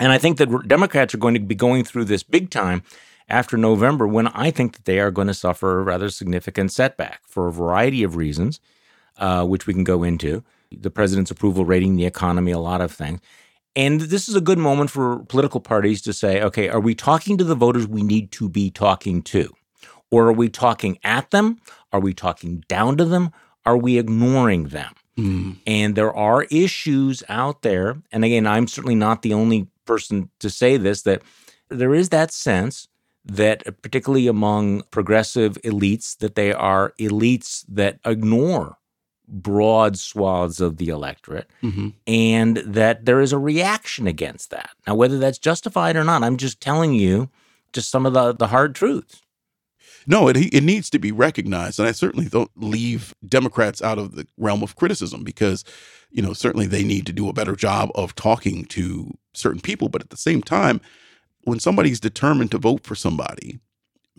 And 0.00 0.12
I 0.12 0.18
think 0.18 0.38
that 0.38 0.68
Democrats 0.68 1.14
are 1.14 1.18
going 1.18 1.34
to 1.34 1.40
be 1.40 1.54
going 1.54 1.84
through 1.84 2.04
this 2.04 2.22
big 2.22 2.50
time 2.50 2.82
after 3.28 3.56
November 3.56 4.06
when 4.06 4.28
I 4.28 4.50
think 4.50 4.74
that 4.74 4.84
they 4.84 5.00
are 5.00 5.10
going 5.10 5.28
to 5.28 5.34
suffer 5.34 5.78
a 5.78 5.82
rather 5.82 6.10
significant 6.10 6.72
setback 6.72 7.20
for 7.26 7.48
a 7.48 7.52
variety 7.52 8.02
of 8.02 8.16
reasons, 8.16 8.60
uh, 9.18 9.44
which 9.44 9.66
we 9.66 9.74
can 9.74 9.84
go 9.84 10.02
into 10.02 10.42
the 10.70 10.90
president's 10.90 11.30
approval 11.30 11.64
rating, 11.64 11.96
the 11.96 12.06
economy, 12.06 12.52
a 12.52 12.58
lot 12.58 12.80
of 12.80 12.92
things. 12.92 13.20
And 13.76 14.00
this 14.00 14.28
is 14.28 14.34
a 14.34 14.40
good 14.40 14.58
moment 14.58 14.90
for 14.90 15.20
political 15.28 15.60
parties 15.60 16.02
to 16.02 16.12
say, 16.12 16.42
okay, 16.42 16.68
are 16.68 16.80
we 16.80 16.94
talking 16.94 17.38
to 17.38 17.44
the 17.44 17.54
voters 17.54 17.86
we 17.86 18.02
need 18.02 18.32
to 18.32 18.48
be 18.48 18.70
talking 18.70 19.22
to? 19.22 19.52
Or 20.10 20.26
are 20.26 20.32
we 20.32 20.48
talking 20.48 20.98
at 21.04 21.30
them? 21.30 21.60
Are 21.92 22.00
we 22.00 22.14
talking 22.14 22.64
down 22.66 22.96
to 22.96 23.04
them? 23.04 23.30
Are 23.64 23.76
we 23.76 23.98
ignoring 23.98 24.68
them? 24.68 24.94
Mm. 25.18 25.56
And 25.66 25.94
there 25.94 26.14
are 26.14 26.44
issues 26.44 27.22
out 27.28 27.62
there. 27.62 28.00
And 28.10 28.24
again, 28.24 28.46
I'm 28.46 28.66
certainly 28.66 28.94
not 28.94 29.22
the 29.22 29.34
only 29.34 29.68
person 29.84 30.30
to 30.40 30.48
say 30.48 30.76
this, 30.76 31.02
that 31.02 31.22
there 31.68 31.94
is 31.94 32.08
that 32.08 32.32
sense 32.32 32.88
that, 33.28 33.82
particularly 33.82 34.26
among 34.26 34.82
progressive 34.90 35.60
elites, 35.62 36.16
that 36.18 36.34
they 36.34 36.52
are 36.52 36.94
elites 36.98 37.64
that 37.68 38.00
ignore 38.04 38.78
broad 39.28 39.98
swaths 39.98 40.58
of 40.58 40.78
the 40.78 40.88
electorate, 40.88 41.50
mm-hmm. 41.62 41.88
and 42.06 42.56
that 42.58 43.04
there 43.04 43.20
is 43.20 43.32
a 43.32 43.38
reaction 43.38 44.06
against 44.06 44.50
that. 44.50 44.70
Now, 44.86 44.94
whether 44.94 45.18
that's 45.18 45.38
justified 45.38 45.96
or 45.96 46.04
not, 46.04 46.22
I'm 46.22 46.38
just 46.38 46.60
telling 46.60 46.94
you 46.94 47.28
just 47.74 47.90
some 47.90 48.06
of 48.06 48.14
the, 48.14 48.32
the 48.32 48.46
hard 48.46 48.74
truths. 48.74 49.20
No, 50.06 50.28
it, 50.28 50.38
it 50.38 50.62
needs 50.62 50.88
to 50.90 50.98
be 50.98 51.12
recognized. 51.12 51.78
And 51.78 51.86
I 51.86 51.92
certainly 51.92 52.30
don't 52.30 52.50
leave 52.56 53.14
Democrats 53.28 53.82
out 53.82 53.98
of 53.98 54.14
the 54.14 54.26
realm 54.38 54.62
of 54.62 54.74
criticism 54.74 55.22
because, 55.22 55.64
you 56.10 56.22
know, 56.22 56.32
certainly 56.32 56.66
they 56.66 56.82
need 56.82 57.04
to 57.06 57.12
do 57.12 57.28
a 57.28 57.34
better 57.34 57.54
job 57.54 57.90
of 57.94 58.14
talking 58.14 58.64
to 58.66 59.12
certain 59.34 59.60
people. 59.60 59.90
But 59.90 60.00
at 60.00 60.08
the 60.08 60.16
same 60.16 60.40
time, 60.40 60.80
when 61.48 61.60
somebody's 61.60 62.00
determined 62.00 62.50
to 62.50 62.58
vote 62.58 62.84
for 62.84 62.94
somebody, 62.94 63.58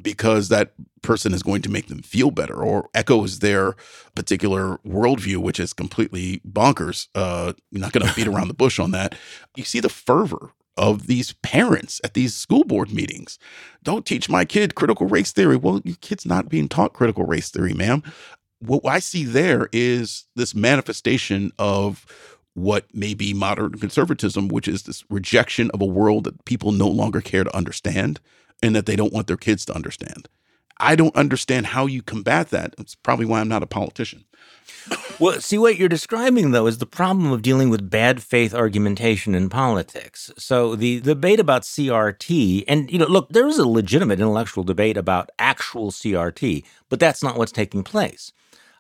because 0.02 0.50
that 0.50 0.72
person 1.02 1.34
is 1.34 1.44
going 1.44 1.62
to 1.62 1.70
make 1.70 1.88
them 1.88 2.02
feel 2.02 2.32
better 2.32 2.56
or 2.56 2.90
echoes 2.94 3.40
their 3.40 3.76
particular 4.16 4.78
worldview, 4.86 5.38
which 5.38 5.60
is 5.60 5.74
completely 5.74 6.42
bonkers. 6.48 7.08
Uh, 7.16 7.54
you're 7.72 7.82
not 7.82 7.92
going 7.92 8.08
to 8.08 8.14
beat 8.16 8.28
around 8.34 8.48
the 8.48 8.54
bush 8.54 8.80
on 8.80 8.92
that. 8.92 9.16
You 9.56 9.64
see 9.64 9.80
the 9.80 9.90
fervor 9.90 10.54
of 10.78 11.08
these 11.08 11.34
parents 11.34 12.00
at 12.04 12.14
these 12.14 12.36
school 12.36 12.64
board 12.64 12.92
meetings. 12.92 13.38
Don't 13.84 14.06
teach 14.06 14.30
my 14.30 14.46
kid 14.46 14.76
critical 14.76 15.08
race 15.08 15.32
theory. 15.32 15.58
Well, 15.58 15.82
your 15.84 15.98
kid's 16.00 16.26
not 16.26 16.50
being 16.50 16.70
taught 16.70 16.94
critical 16.94 17.26
race 17.26 17.50
theory, 17.52 17.74
ma'am. 17.74 18.02
What 18.60 18.86
I 18.86 19.00
see 19.00 19.26
there 19.26 19.70
is 19.72 20.26
this 20.36 20.56
manifestation 20.56 21.52
of 21.60 22.06
what 22.54 22.94
may 22.94 23.14
be 23.14 23.34
modern 23.34 23.78
conservatism, 23.78 24.48
which 24.48 24.68
is 24.68 24.84
this 24.84 25.04
rejection 25.10 25.70
of 25.72 25.82
a 25.82 25.86
world 25.86 26.26
that 26.26 26.46
people 26.46 26.72
no 26.72 26.88
longer 26.88 27.22
care 27.22 27.44
to 27.44 27.56
understand 27.56 28.20
and 28.62 28.76
that 28.76 28.86
they 28.86 28.96
don't 28.96 29.14
want 29.14 29.28
their 29.28 29.38
kids 29.38 29.66
to 29.66 29.74
understand. 29.74 30.28
I 30.80 30.96
don't 30.96 31.16
understand 31.16 31.68
how 31.68 31.86
you 31.88 32.02
combat 32.02 32.50
that. 32.50 32.74
It's 32.78 32.96
probably 32.96 33.26
why 33.26 33.42
I'm 33.42 33.50
not 33.50 33.64
a 33.64 33.68
politician. 33.68 34.24
well, 35.20 35.40
see, 35.42 35.58
what 35.58 35.78
you're 35.78 35.90
describing, 35.90 36.52
though, 36.52 36.68
is 36.68 36.78
the 36.78 36.86
problem 36.86 37.32
of 37.32 37.42
dealing 37.42 37.70
with 37.70 37.90
bad 37.90 38.24
faith 38.24 38.54
argumentation 38.54 39.36
in 39.36 39.50
politics. 39.50 40.32
So 40.38 40.76
the, 40.76 41.00
the 41.00 41.16
debate 41.16 41.40
about 41.40 41.64
CRT, 41.64 42.64
and, 42.68 42.90
you 42.90 42.98
know, 42.98 43.08
look, 43.08 43.30
there 43.30 43.48
is 43.48 43.58
a 43.58 43.68
legitimate 43.68 44.20
intellectual 44.20 44.64
debate 44.64 44.96
about 44.96 45.30
actual 45.38 45.92
CRT, 45.92 46.64
but 46.88 47.00
that's 47.00 47.22
not 47.22 47.38
what's 47.38 47.52
taking 47.52 47.84
place. 47.84 48.32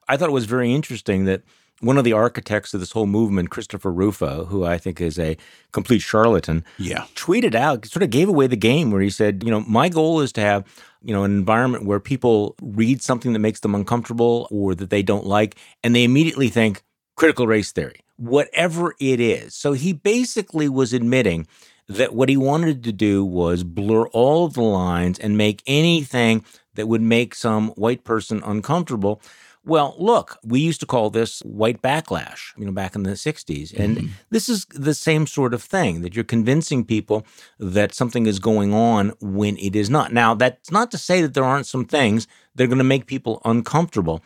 I 0.08 0.15
thought 0.15 0.29
it 0.29 0.34
was 0.34 0.45
very 0.45 0.73
interesting 0.73 1.25
that 1.25 1.43
one 1.81 1.97
of 1.97 2.03
the 2.03 2.13
architects 2.13 2.73
of 2.73 2.79
this 2.79 2.91
whole 2.91 3.05
movement, 3.05 3.49
Christopher 3.49 3.91
Rufo, 3.91 4.45
who 4.45 4.65
I 4.65 4.77
think 4.77 4.99
is 4.99 5.17
a 5.17 5.37
complete 5.71 5.99
charlatan, 5.99 6.63
yeah. 6.77 7.05
tweeted 7.15 7.55
out, 7.55 7.85
sort 7.85 8.03
of 8.03 8.09
gave 8.09 8.27
away 8.27 8.47
the 8.47 8.55
game 8.55 8.91
where 8.91 9.01
he 9.01 9.09
said, 9.09 9.43
you 9.43 9.51
know, 9.51 9.61
my 9.61 9.89
goal 9.89 10.21
is 10.21 10.31
to 10.33 10.41
have, 10.41 10.65
you 11.01 11.13
know, 11.13 11.23
an 11.23 11.31
environment 11.31 11.85
where 11.85 11.99
people 11.99 12.55
read 12.61 13.01
something 13.01 13.33
that 13.33 13.39
makes 13.39 13.61
them 13.61 13.75
uncomfortable 13.75 14.47
or 14.51 14.75
that 14.75 14.89
they 14.89 15.03
don't 15.03 15.25
like, 15.25 15.55
and 15.83 15.95
they 15.95 16.03
immediately 16.03 16.49
think 16.49 16.83
critical 17.15 17.47
race 17.47 17.71
theory, 17.71 18.01
whatever 18.17 18.95
it 18.99 19.19
is. 19.19 19.55
So 19.55 19.73
he 19.73 19.93
basically 19.93 20.69
was 20.69 20.93
admitting 20.93 21.47
that 21.87 22.13
what 22.13 22.29
he 22.29 22.37
wanted 22.37 22.83
to 22.83 22.91
do 22.91 23.25
was 23.25 23.63
blur 23.63 24.07
all 24.09 24.47
the 24.47 24.61
lines 24.61 25.17
and 25.17 25.37
make 25.37 25.63
anything 25.65 26.45
that 26.75 26.87
would 26.87 27.01
make 27.01 27.33
some 27.33 27.69
white 27.69 28.03
person 28.03 28.41
uncomfortable 28.45 29.21
well, 29.69 29.95
look, 29.99 30.38
we 30.43 30.60
used 30.60 30.79
to 30.79 30.86
call 30.88 31.12
this 31.12 31.41
white 31.41 31.82
backlash, 31.82 32.58
you 32.58 32.65
know, 32.65 32.71
back 32.71 32.95
in 32.95 33.03
the 33.03 33.12
60s. 33.12 33.71
And 33.77 33.97
mm-hmm. 33.97 34.08
this 34.32 34.49
is 34.49 34.65
the 34.71 34.95
same 34.95 35.27
sort 35.27 35.53
of 35.53 35.62
thing 35.62 36.01
that 36.01 36.15
you're 36.15 36.25
convincing 36.25 36.84
people 36.84 37.25
that 37.60 37.93
something 37.93 38.25
is 38.25 38.39
going 38.39 38.73
on 38.73 39.13
when 39.21 39.58
it 39.58 39.75
is 39.75 39.89
not. 39.89 40.12
Now, 40.12 40.34
that's 40.34 40.71
not 40.71 40.89
to 40.91 40.97
say 40.97 41.21
that 41.21 41.36
there 41.36 41.43
aren't 41.43 41.67
some 41.67 41.86
things 41.86 42.27
that 42.55 42.63
are 42.63 42.67
going 42.67 42.79
to 42.79 42.84
make 42.84 43.05
people 43.05 43.41
uncomfortable. 43.45 44.23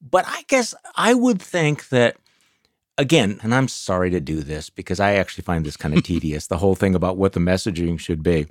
But 0.00 0.24
I 0.26 0.44
guess 0.48 0.74
I 0.96 1.12
would 1.12 1.40
think 1.42 1.90
that 1.90 2.16
again, 2.98 3.38
and 3.42 3.54
I'm 3.54 3.68
sorry 3.68 4.08
to 4.10 4.20
do 4.20 4.40
this 4.40 4.70
because 4.70 4.98
I 4.98 5.14
actually 5.14 5.42
find 5.42 5.66
this 5.66 5.76
kind 5.76 5.94
of 5.94 6.02
tedious, 6.10 6.46
the 6.46 6.58
whole 6.58 6.74
thing 6.74 6.94
about 6.94 7.18
what 7.18 7.34
the 7.34 7.40
messaging 7.40 8.00
should 8.00 8.22
be. 8.22 8.46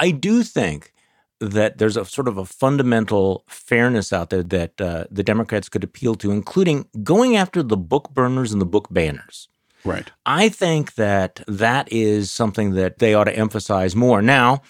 I 0.00 0.10
do 0.10 0.42
think 0.42 0.92
that 1.40 1.78
there's 1.78 1.96
a 1.96 2.04
sort 2.04 2.28
of 2.28 2.36
a 2.38 2.44
fundamental 2.44 3.44
fairness 3.48 4.12
out 4.12 4.30
there 4.30 4.42
that 4.42 4.80
uh, 4.80 5.04
the 5.10 5.22
Democrats 5.22 5.68
could 5.68 5.82
appeal 5.82 6.14
to, 6.16 6.30
including 6.30 6.86
going 7.02 7.36
after 7.36 7.62
the 7.62 7.76
book 7.76 8.10
burners 8.10 8.52
and 8.52 8.60
the 8.60 8.66
book 8.66 8.88
banners. 8.90 9.48
Right. 9.84 10.10
I 10.26 10.50
think 10.50 10.94
that 10.94 11.42
that 11.48 11.90
is 11.90 12.30
something 12.30 12.72
that 12.72 12.98
they 12.98 13.14
ought 13.14 13.24
to 13.24 13.36
emphasize 13.36 13.96
more. 13.96 14.20
Now, 14.20 14.60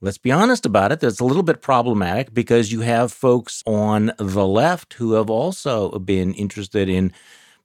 let's 0.00 0.18
be 0.18 0.32
honest 0.32 0.64
about 0.64 0.92
it, 0.92 1.00
that's 1.00 1.20
a 1.20 1.24
little 1.24 1.42
bit 1.42 1.60
problematic 1.60 2.32
because 2.32 2.72
you 2.72 2.80
have 2.80 3.12
folks 3.12 3.62
on 3.66 4.12
the 4.18 4.46
left 4.46 4.94
who 4.94 5.12
have 5.12 5.28
also 5.28 5.98
been 5.98 6.32
interested 6.34 6.88
in 6.88 7.12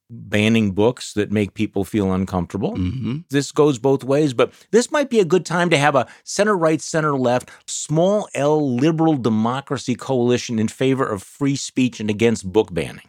banning 0.09 0.71
books 0.71 1.13
that 1.13 1.31
make 1.31 1.53
people 1.53 1.83
feel 1.83 2.11
uncomfortable. 2.11 2.75
Mm-hmm. 2.75 3.19
This 3.29 3.51
goes 3.51 3.77
both 3.77 4.03
ways, 4.03 4.33
but 4.33 4.51
this 4.71 4.91
might 4.91 5.09
be 5.09 5.19
a 5.19 5.25
good 5.25 5.45
time 5.45 5.69
to 5.69 5.77
have 5.77 5.95
a 5.95 6.07
center 6.23 6.57
right, 6.57 6.81
center 6.81 7.15
left, 7.15 7.49
small 7.67 8.27
L 8.33 8.75
liberal 8.75 9.17
democracy 9.17 9.95
coalition 9.95 10.57
in 10.57 10.67
favor 10.67 11.05
of 11.05 11.21
free 11.21 11.55
speech 11.55 11.99
and 11.99 12.09
against 12.09 12.51
book 12.51 12.73
banning. 12.73 13.07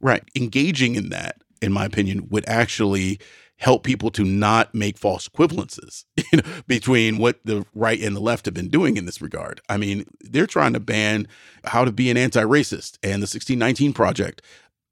Right. 0.00 0.24
Engaging 0.34 0.94
in 0.94 1.10
that, 1.10 1.42
in 1.60 1.72
my 1.72 1.84
opinion, 1.84 2.28
would 2.30 2.48
actually 2.48 3.20
help 3.58 3.82
people 3.82 4.10
to 4.12 4.24
not 4.24 4.72
make 4.72 4.96
false 4.96 5.28
equivalences 5.28 6.04
you 6.16 6.38
know, 6.38 6.42
between 6.68 7.18
what 7.18 7.40
the 7.44 7.66
right 7.74 8.00
and 8.00 8.14
the 8.14 8.20
left 8.20 8.44
have 8.44 8.54
been 8.54 8.68
doing 8.68 8.96
in 8.96 9.04
this 9.04 9.20
regard. 9.20 9.60
I 9.68 9.76
mean, 9.76 10.04
they're 10.20 10.46
trying 10.46 10.72
to 10.74 10.80
ban 10.80 11.26
how 11.64 11.84
to 11.84 11.92
be 11.92 12.08
an 12.08 12.16
anti 12.16 12.42
racist 12.42 12.98
and 13.02 13.20
the 13.20 13.26
1619 13.26 13.92
Project 13.92 14.42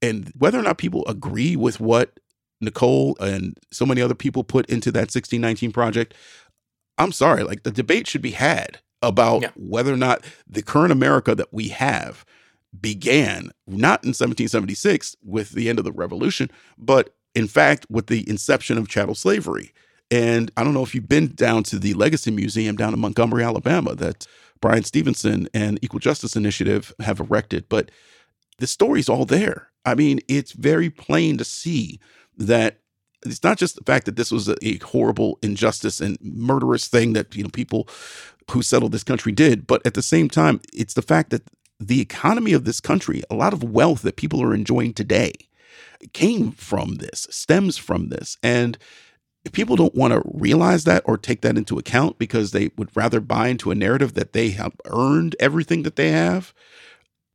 and 0.02 0.32
whether 0.36 0.58
or 0.58 0.62
not 0.62 0.78
people 0.78 1.04
agree 1.06 1.56
with 1.56 1.80
what 1.80 2.18
Nikole 2.62 3.18
and 3.20 3.58
so 3.72 3.84
many 3.86 4.00
other 4.00 4.14
people 4.14 4.44
put 4.44 4.66
into 4.66 4.90
that 4.92 5.12
1619 5.12 5.72
project, 5.72 6.14
I'm 6.98 7.12
sorry, 7.12 7.42
like 7.42 7.62
the 7.62 7.70
debate 7.70 8.06
should 8.06 8.22
be 8.22 8.30
had 8.32 8.80
about 9.02 9.42
yeah. 9.42 9.50
whether 9.56 9.92
or 9.92 9.98
not 9.98 10.24
the 10.46 10.62
current 10.62 10.92
America 10.92 11.34
that 11.34 11.52
we 11.52 11.68
have 11.68 12.24
began 12.78 13.50
not 13.66 14.02
in 14.04 14.10
1776 14.10 15.16
with 15.22 15.50
the 15.50 15.68
end 15.68 15.78
of 15.78 15.84
the 15.84 15.92
revolution, 15.92 16.50
but 16.78 17.14
in 17.34 17.46
fact 17.46 17.86
with 17.90 18.06
the 18.06 18.28
inception 18.28 18.78
of 18.78 18.88
chattel 18.88 19.14
slavery. 19.14 19.72
And 20.10 20.50
I 20.56 20.64
don't 20.64 20.74
know 20.74 20.82
if 20.82 20.94
you've 20.94 21.08
been 21.08 21.34
down 21.34 21.62
to 21.64 21.78
the 21.78 21.94
Legacy 21.94 22.30
Museum 22.30 22.76
down 22.76 22.94
in 22.94 23.00
Montgomery, 23.00 23.42
Alabama, 23.42 23.94
that 23.96 24.26
Bryan 24.60 24.84
Stevenson 24.84 25.48
and 25.52 25.78
Equal 25.82 25.98
Justice 25.98 26.36
Initiative 26.36 26.94
have 27.00 27.20
erected, 27.20 27.68
but 27.68 27.90
the 28.58 28.66
story's 28.66 29.08
all 29.08 29.24
there. 29.24 29.68
I 29.86 29.94
mean, 29.94 30.20
it's 30.28 30.52
very 30.52 30.90
plain 30.90 31.38
to 31.38 31.44
see 31.44 32.00
that 32.36 32.80
it's 33.24 33.42
not 33.42 33.56
just 33.56 33.76
the 33.76 33.84
fact 33.84 34.04
that 34.06 34.16
this 34.16 34.30
was 34.30 34.48
a, 34.48 34.56
a, 34.62 34.78
horrible 34.78 35.38
injustice 35.42 36.00
and 36.00 36.18
murderous 36.20 36.86
thing 36.88 37.14
that 37.14 37.34
you 37.34 37.42
know 37.42 37.48
people 37.48 37.88
who 38.50 38.62
settled 38.62 38.92
this 38.92 39.02
country 39.04 39.32
did, 39.32 39.66
but 39.66 39.84
at 39.86 39.94
the 39.94 40.02
same 40.02 40.28
time, 40.28 40.60
it's 40.72 40.94
the 40.94 41.02
fact 41.02 41.30
that 41.30 41.42
the 41.80 42.00
economy 42.00 42.52
of 42.52 42.64
this 42.64 42.80
country, 42.80 43.22
a 43.30 43.34
lot 43.34 43.52
of 43.52 43.62
wealth 43.62 44.02
that 44.02 44.16
people 44.16 44.42
are 44.42 44.54
enjoying 44.54 44.92
today 44.92 45.32
came 46.12 46.52
from 46.52 46.96
this, 46.96 47.26
stems 47.30 47.76
from 47.76 48.08
this. 48.08 48.36
And 48.42 48.78
people 49.52 49.76
don't 49.76 49.94
want 49.94 50.12
to 50.12 50.22
realize 50.24 50.84
that 50.84 51.02
or 51.06 51.16
take 51.16 51.40
that 51.42 51.56
into 51.56 51.78
account 51.78 52.18
because 52.18 52.50
they 52.50 52.70
would 52.76 52.94
rather 52.96 53.20
buy 53.20 53.48
into 53.48 53.70
a 53.70 53.74
narrative 53.74 54.14
that 54.14 54.32
they 54.32 54.50
have 54.50 54.74
earned 54.86 55.36
everything 55.38 55.82
that 55.82 55.96
they 55.96 56.10
have, 56.10 56.54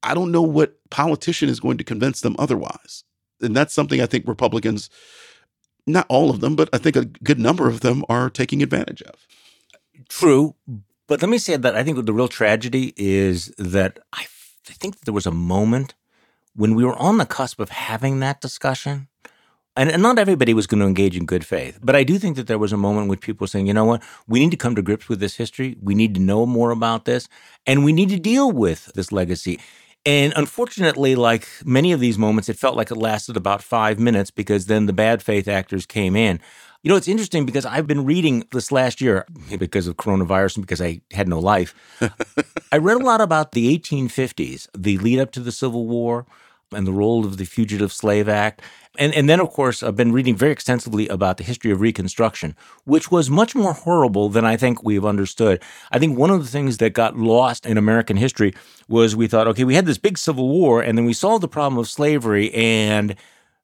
I 0.04 0.14
don't 0.14 0.32
know 0.32 0.42
what 0.42 0.78
politician 0.90 1.50
is 1.50 1.60
going 1.60 1.78
to 1.78 1.84
convince 1.84 2.22
them 2.22 2.36
otherwise. 2.40 3.04
And 3.42 3.56
that's 3.56 3.74
something 3.74 4.02
I 4.02 4.06
think 4.06 4.28
Republicans, 4.28 4.90
not 5.88 6.06
all 6.10 6.30
of 6.30 6.42
them, 6.42 6.56
but 6.56 6.70
I 6.74 6.78
think 6.78 6.96
a 6.96 7.06
good 7.06 7.40
number 7.40 7.68
of 7.68 7.82
them 7.82 8.04
are 8.10 8.30
taking 8.30 8.62
advantage 8.62 9.02
of. 9.04 9.28
True. 10.10 10.56
But 11.08 11.22
let 11.22 11.30
me 11.30 11.38
say 11.38 11.58
that 11.58 11.76
I 11.76 11.84
think 11.84 12.06
the 12.06 12.14
real 12.14 12.28
tragedy 12.28 12.94
is 12.96 13.48
that 13.58 14.00
I, 14.14 14.26
think 14.64 15.02
there 15.02 15.14
was 15.14 15.26
a 15.26 15.32
moment 15.32 15.96
when 16.56 16.76
we 16.76 16.86
were 16.86 16.96
on 16.96 17.18
the 17.18 17.26
cusp 17.26 17.60
of 17.60 17.70
having 17.70 18.20
that 18.20 18.42
discussion. 18.42 19.08
And, 19.76 19.90
and 19.90 20.02
not 20.02 20.20
everybody 20.20 20.54
was 20.54 20.68
going 20.68 20.80
to 20.82 20.86
engage 20.86 21.18
in 21.18 21.26
good 21.26 21.46
faith, 21.46 21.80
but 21.82 21.96
I 21.96 22.04
do 22.04 22.18
think 22.18 22.36
that 22.36 22.48
there 22.48 22.58
was 22.58 22.74
a 22.74 22.78
moment 22.78 23.08
when 23.08 23.18
people 23.18 23.46
were 23.46 23.48
saying, 23.48 23.68
you 23.68 23.74
know 23.74 23.86
what, 23.86 24.04
we 24.28 24.40
need 24.40 24.52
to 24.52 24.58
come 24.58 24.76
to 24.76 24.82
grips 24.82 25.08
with 25.08 25.22
this 25.22 25.36
history. 25.36 25.78
We 25.82 25.96
need 25.96 26.14
to 26.16 26.22
know 26.22 26.46
more 26.46 26.72
about 26.72 27.06
this, 27.06 27.30
and 27.66 27.86
we 27.86 27.94
need 27.94 28.10
to 28.10 28.20
deal 28.20 28.52
with 28.52 28.92
this 28.96 29.12
legacy. 29.14 29.60
And 30.06 30.34
unfortunately, 30.36 31.16
like 31.16 31.48
many 31.64 31.92
of 31.92 32.00
these 32.00 32.18
moments, 32.18 32.50
it 32.50 32.58
felt 32.58 32.76
like 32.76 32.90
it 32.90 32.96
lasted 32.96 33.38
about 33.38 33.62
five 33.62 34.00
minutes 34.00 34.32
because 34.32 34.66
then 34.66 34.88
the 34.88 34.94
bad 34.94 35.22
faith 35.22 35.48
actors 35.48 35.86
came 35.86 36.16
in. 36.16 36.40
You 36.82 36.90
know, 36.90 36.96
it's 36.96 37.08
interesting 37.08 37.46
because 37.46 37.66
I've 37.66 37.86
been 37.86 38.06
reading 38.06 38.44
this 38.52 38.72
last 38.72 39.02
year 39.02 39.26
because 39.60 39.86
of 39.86 39.98
coronavirus 39.98 40.58
and 40.58 40.66
because 40.66 40.82
I 40.82 41.02
had 41.12 41.28
no 41.28 41.40
life. 41.40 41.76
I 42.72 42.78
read 42.78 42.98
a 42.98 43.06
lot 43.06 43.22
about 43.22 43.52
the 43.52 43.78
1850s, 43.78 44.68
the 44.76 44.98
lead 44.98 45.20
up 45.20 45.32
to 45.34 45.40
the 45.40 45.52
Civil 45.52 45.86
War, 45.86 46.26
and 46.72 46.88
the 46.88 46.94
role 46.94 47.26
of 47.26 47.38
the 47.38 47.46
Fugitive 47.46 47.92
Slave 47.92 48.30
Act. 48.30 48.62
And, 48.98 49.14
and 49.14 49.30
then, 49.30 49.40
of 49.40 49.50
course, 49.52 49.84
I've 49.84 49.96
been 49.96 50.12
reading 50.12 50.36
very 50.36 50.52
extensively 50.52 51.08
about 51.08 51.38
the 51.38 51.44
history 51.44 51.72
of 51.72 51.80
Reconstruction, 51.80 52.56
which 52.84 53.10
was 53.10 53.30
much 53.30 53.56
more 53.56 53.74
horrible 53.74 54.28
than 54.28 54.44
I 54.44 54.58
think 54.58 54.84
we've 54.84 55.06
understood. 55.06 55.62
I 55.92 56.00
think 56.00 56.18
one 56.18 56.30
of 56.30 56.44
the 56.44 56.50
things 56.50 56.78
that 56.78 56.92
got 56.94 57.18
lost 57.18 57.66
in 57.66 57.78
American 57.78 58.18
history 58.18 58.54
was 58.90 59.16
we 59.16 59.28
thought, 59.28 59.48
okay, 59.48 59.64
we 59.64 59.76
had 59.76 59.86
this 59.86 59.98
big 59.98 60.18
Civil 60.18 60.50
War, 60.50 60.82
and 60.82 60.98
then 60.98 61.06
we 61.06 61.14
solved 61.14 61.42
the 61.42 61.48
problem 61.48 61.78
of 61.80 61.88
slavery, 61.88 62.54
and 62.54 63.16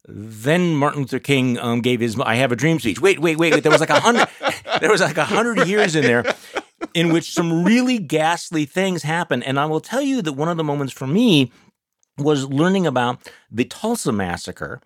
then 0.08 0.76
Martin 0.76 1.02
Luther 1.02 1.20
King 1.20 1.60
um, 1.60 1.82
gave 1.82 2.00
his 2.00 2.18
"I 2.18 2.36
Have 2.36 2.54
a 2.54 2.56
Dream" 2.56 2.80
speech. 2.80 3.02
Wait, 3.02 3.20
wait, 3.20 3.38
wait, 3.38 3.54
wait. 3.54 3.64
There 3.64 3.72
was 3.72 3.82
like 3.82 3.90
a 3.90 4.00
hundred. 4.00 4.30
there 4.80 4.90
was 4.90 5.02
like 5.02 5.18
a 5.18 5.26
hundred 5.26 5.68
years 5.68 5.96
in 5.96 6.04
there 6.04 6.24
in 6.94 7.12
which 7.12 7.34
some 7.34 7.64
really 7.66 8.00
ghastly 8.00 8.66
things 8.66 9.04
happened, 9.04 9.44
and 9.44 9.60
I 9.60 9.66
will 9.66 9.82
tell 9.82 10.02
you 10.02 10.22
that 10.22 10.34
one 10.34 10.48
of 10.48 10.56
the 10.56 10.64
moments 10.64 10.94
for 10.94 11.08
me 11.08 11.52
was 12.18 12.46
learning 12.46 12.88
about 12.88 13.30
the 13.52 13.66
Tulsa 13.66 14.12
massacre 14.12 14.82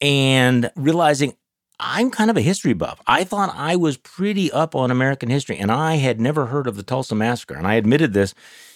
and 0.00 0.70
realizing 0.76 1.34
I'm 1.80 2.10
kind 2.10 2.30
of 2.30 2.36
a 2.36 2.40
history 2.40 2.72
buff. 2.72 3.00
I 3.06 3.24
thought 3.24 3.52
I 3.54 3.76
was 3.76 3.96
pretty 3.96 4.50
up 4.52 4.74
on 4.74 4.90
American 4.90 5.28
history, 5.28 5.58
and 5.58 5.72
I 5.72 5.96
had 5.96 6.20
never 6.20 6.46
heard 6.46 6.66
of 6.66 6.76
the 6.76 6.82
Tulsa 6.82 7.14
massacre. 7.14 7.54
And 7.54 7.66
I 7.66 7.74
admitted 7.74 8.12
this 8.12 8.34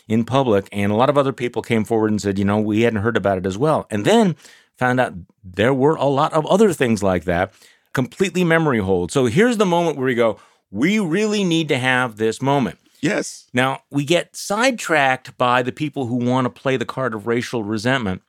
in 0.08 0.24
public, 0.24 0.68
and 0.72 0.90
a 0.90 0.96
lot 0.96 1.10
of 1.10 1.16
other 1.16 1.32
people 1.32 1.62
came 1.62 1.84
forward 1.84 2.10
and 2.10 2.20
said, 2.20 2.38
you 2.38 2.44
know, 2.44 2.58
we 2.58 2.82
hadn't 2.82 3.02
heard 3.02 3.16
about 3.16 3.38
it 3.38 3.46
as 3.46 3.56
well. 3.56 3.86
And 3.90 4.04
then 4.04 4.36
found 4.76 5.00
out 5.00 5.14
there 5.44 5.74
were 5.74 5.94
a 5.96 6.06
lot 6.06 6.32
of 6.32 6.46
other 6.46 6.72
things 6.72 7.02
like 7.02 7.24
that, 7.24 7.52
completely 7.92 8.44
memory 8.44 8.78
hold. 8.78 9.12
So 9.12 9.26
here's 9.26 9.58
the 9.58 9.66
moment 9.66 9.96
where 9.96 10.06
we 10.06 10.14
go, 10.14 10.38
we 10.70 10.98
really 10.98 11.44
need 11.44 11.68
to 11.68 11.78
have 11.78 12.16
this 12.16 12.42
moment. 12.42 12.78
Yes. 13.00 13.48
Now, 13.52 13.82
we 13.90 14.04
get 14.04 14.34
sidetracked 14.34 15.36
by 15.38 15.62
the 15.62 15.72
people 15.72 16.06
who 16.06 16.16
want 16.16 16.44
to 16.46 16.50
play 16.50 16.76
the 16.76 16.84
card 16.84 17.14
of 17.14 17.26
racial 17.26 17.62
resentment. 17.62 18.22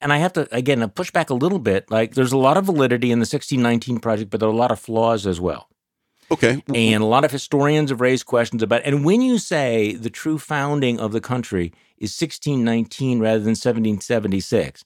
And 0.00 0.12
I 0.12 0.18
have 0.18 0.32
to, 0.34 0.48
again, 0.54 0.88
push 0.90 1.10
back 1.10 1.30
a 1.30 1.34
little 1.34 1.58
bit. 1.58 1.90
Like, 1.90 2.14
there's 2.14 2.32
a 2.32 2.38
lot 2.38 2.56
of 2.56 2.66
validity 2.66 3.10
in 3.10 3.18
the 3.18 3.22
1619 3.22 3.98
project, 3.98 4.30
but 4.30 4.40
there 4.40 4.48
are 4.48 4.52
a 4.52 4.56
lot 4.56 4.70
of 4.70 4.78
flaws 4.78 5.26
as 5.26 5.40
well. 5.40 5.68
Okay. 6.30 6.62
And 6.74 7.02
a 7.02 7.06
lot 7.06 7.24
of 7.24 7.30
historians 7.30 7.90
have 7.90 8.00
raised 8.00 8.26
questions 8.26 8.62
about 8.62 8.82
And 8.84 9.04
when 9.04 9.22
you 9.22 9.38
say 9.38 9.94
the 9.94 10.10
true 10.10 10.38
founding 10.38 11.00
of 11.00 11.12
the 11.12 11.20
country 11.20 11.72
is 11.96 12.20
1619 12.20 13.18
rather 13.18 13.38
than 13.38 13.52
1776, 13.52 14.84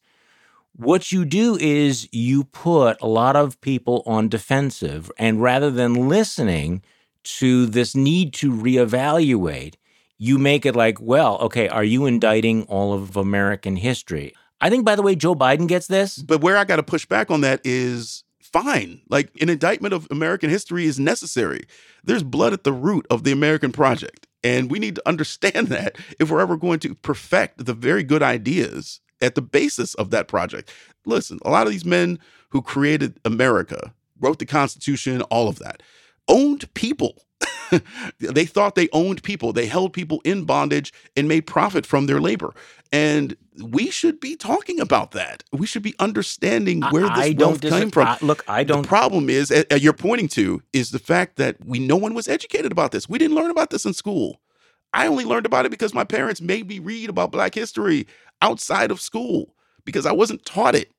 what 0.75 1.13
you 1.13 1.25
do 1.25 1.59
is 1.61 2.09
you 2.13 2.45
put 2.45 2.97
a 3.03 3.07
lot 3.07 3.37
of 3.37 3.61
people 3.61 4.03
on 4.07 4.29
defensive. 4.29 5.11
And 5.19 5.43
rather 5.43 5.71
than 5.71 6.09
listening, 6.09 6.83
to 7.25 7.67
this 7.67 7.95
need 7.95 8.33
to 8.35 8.53
reevaluate, 8.53 9.75
you 10.19 10.39
make 10.39 10.65
it 10.65 10.77
like, 10.77 11.01
well, 11.01 11.39
okay, 11.39 11.69
are 11.69 11.85
you 11.85 12.07
indicting 12.07 12.63
all 12.65 12.93
of 12.93 13.17
American 13.17 13.77
history? 13.77 14.35
I 14.61 14.71
think, 14.71 14.85
by 14.85 14.95
the 14.95 15.03
way, 15.03 15.17
Joe 15.17 15.35
Biden 15.35 15.67
gets 15.67 15.89
this. 15.89 16.19
But 16.19 16.41
where 16.41 16.57
I 16.57 16.65
got 16.65 16.77
to 16.77 16.83
push 16.85 17.05
back 17.07 17.31
on 17.31 17.41
that 17.41 17.61
is 17.65 18.23
fine. 18.41 19.01
Like 19.09 19.31
an 19.41 19.49
indictment 19.49 19.95
of 19.95 20.07
American 20.11 20.51
history 20.51 20.87
is 20.87 21.01
necessary. 21.01 21.65
There's 22.05 22.23
blood 22.23 22.53
at 22.53 22.65
the 22.65 22.73
root 22.73 23.07
of 23.11 23.25
the 23.25 23.33
American 23.33 23.73
project. 23.73 24.29
And 24.45 24.71
we 24.71 24.79
need 24.79 24.95
to 24.97 25.09
understand 25.09 25.67
that 25.69 25.97
if 26.21 26.31
we're 26.31 26.41
ever 26.41 26.57
going 26.57 26.79
to 26.81 26.95
perfect 26.95 27.65
the 27.65 27.75
very 27.75 28.05
good 28.05 28.23
ideas 28.23 29.01
at 29.21 29.35
the 29.35 29.43
basis 29.43 29.95
of 29.95 30.11
that 30.11 30.29
project. 30.29 30.73
Listen, 31.05 31.39
a 31.45 31.51
lot 31.51 31.67
of 31.67 31.73
these 31.73 31.85
men 31.85 32.19
who 32.51 32.63
created 32.63 33.19
America, 33.25 33.95
wrote 34.21 34.39
the 34.39 34.47
Constitution, 34.47 35.23
all 35.23 35.49
of 35.49 35.59
that 35.59 35.83
owned 36.29 36.73
people. 36.75 37.23
they 38.19 38.45
thought 38.45 38.75
they 38.75 38.89
owned 38.93 39.23
people. 39.23 39.53
They 39.53 39.67
held 39.67 39.93
people 39.93 40.21
in 40.25 40.45
bondage 40.45 40.93
and 41.17 41.27
made 41.29 41.47
profit 41.47 41.87
from 41.87 42.07
their 42.07 42.21
labor. 42.21 42.55
And 42.93 43.37
we 43.63 43.91
should 43.91 44.21
be 44.21 44.37
talking 44.37 44.81
about 44.81 45.13
that. 45.13 45.43
We 45.53 45.67
should 45.67 45.83
be 45.83 45.95
understanding 45.99 46.83
where 46.91 47.09
this 47.09 47.19
I 47.19 47.35
wealth 47.37 47.63
came 47.63 47.91
from. 47.91 48.09
I, 48.09 48.19
look, 48.21 48.45
I 48.47 48.65
don't. 48.65 48.83
The 48.83 48.89
problem 48.89 49.31
is, 49.31 49.51
uh, 49.51 49.65
you're 49.77 49.93
pointing 49.93 50.29
to, 50.29 50.63
is 50.73 50.91
the 50.91 50.99
fact 50.99 51.37
that 51.37 51.57
we 51.65 51.79
no 51.79 51.97
one 51.97 52.15
was 52.15 52.29
educated 52.29 52.73
about 52.73 52.93
this. 52.93 53.09
We 53.09 53.19
didn't 53.19 53.37
learn 53.37 53.51
about 53.51 53.71
this 53.71 53.87
in 53.87 53.95
school. 53.95 54.41
I 54.93 55.07
only 55.07 55.25
learned 55.25 55.47
about 55.47 55.65
it 55.65 55.71
because 55.71 55.95
my 55.95 56.05
parents 56.05 56.41
made 56.43 56.69
me 56.69 56.79
read 56.79 57.09
about 57.09 57.33
Black 57.33 57.55
history 57.55 58.07
outside 58.43 58.91
of 58.91 59.01
school 59.01 59.55
because 59.85 60.05
I 60.05 60.13
wasn't 60.13 60.45
taught 60.45 60.75
it. 60.75 60.93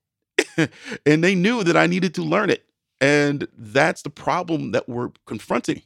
and 1.06 1.22
they 1.22 1.34
knew 1.36 1.62
that 1.62 1.76
I 1.76 1.86
needed 1.86 2.14
to 2.16 2.22
learn 2.22 2.50
it. 2.50 2.64
And 3.04 3.46
that's 3.58 4.00
the 4.00 4.08
problem 4.08 4.70
that 4.70 4.88
we're 4.88 5.10
confronting. 5.26 5.82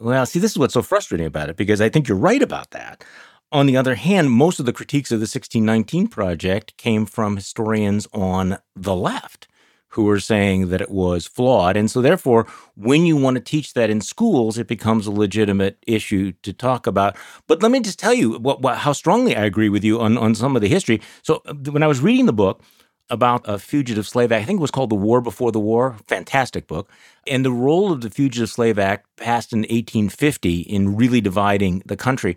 Well, 0.00 0.24
see, 0.24 0.38
this 0.38 0.52
is 0.52 0.58
what's 0.58 0.72
so 0.72 0.80
frustrating 0.80 1.26
about 1.26 1.50
it 1.50 1.56
because 1.56 1.82
I 1.82 1.90
think 1.90 2.08
you're 2.08 2.16
right 2.16 2.42
about 2.42 2.70
that. 2.70 3.04
On 3.52 3.66
the 3.66 3.76
other 3.76 3.96
hand, 3.96 4.30
most 4.30 4.58
of 4.58 4.64
the 4.64 4.72
critiques 4.72 5.10
of 5.10 5.18
the 5.18 5.24
1619 5.24 6.08
project 6.08 6.74
came 6.78 7.04
from 7.04 7.36
historians 7.36 8.08
on 8.14 8.58
the 8.74 8.94
left 8.94 9.46
who 9.88 10.04
were 10.04 10.20
saying 10.20 10.68
that 10.68 10.80
it 10.80 10.90
was 10.90 11.26
flawed. 11.26 11.76
And 11.76 11.90
so, 11.90 12.00
therefore, 12.00 12.46
when 12.76 13.04
you 13.04 13.16
want 13.16 13.36
to 13.36 13.42
teach 13.42 13.74
that 13.74 13.90
in 13.90 14.00
schools, 14.00 14.56
it 14.56 14.68
becomes 14.68 15.06
a 15.06 15.10
legitimate 15.10 15.78
issue 15.86 16.32
to 16.42 16.52
talk 16.52 16.86
about. 16.86 17.16
But 17.46 17.62
let 17.62 17.72
me 17.72 17.80
just 17.80 17.98
tell 17.98 18.14
you 18.14 18.38
what, 18.38 18.62
what, 18.62 18.78
how 18.78 18.92
strongly 18.92 19.36
I 19.36 19.44
agree 19.44 19.68
with 19.68 19.84
you 19.84 20.00
on, 20.00 20.16
on 20.16 20.34
some 20.34 20.56
of 20.56 20.62
the 20.62 20.68
history. 20.68 21.00
So, 21.22 21.42
uh, 21.46 21.54
when 21.70 21.82
I 21.82 21.86
was 21.86 22.00
reading 22.00 22.26
the 22.26 22.32
book, 22.32 22.62
about 23.10 23.42
a 23.48 23.58
fugitive 23.58 24.06
slave 24.06 24.32
act. 24.32 24.42
I 24.42 24.44
think 24.44 24.58
it 24.58 24.62
was 24.62 24.70
called 24.70 24.90
The 24.90 24.96
War 24.96 25.20
Before 25.20 25.52
the 25.52 25.60
War. 25.60 25.96
Fantastic 26.06 26.66
book. 26.66 26.90
And 27.26 27.44
the 27.44 27.52
role 27.52 27.92
of 27.92 28.00
the 28.00 28.10
Fugitive 28.10 28.50
Slave 28.50 28.78
Act 28.78 29.06
passed 29.16 29.52
in 29.52 29.60
1850 29.60 30.60
in 30.60 30.96
really 30.96 31.20
dividing 31.20 31.82
the 31.86 31.96
country. 31.96 32.36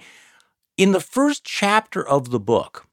In 0.77 0.91
the 0.91 0.99
first 0.99 1.43
chapter 1.43 2.07
of 2.07 2.31
the 2.31 2.39
book, 2.39 2.87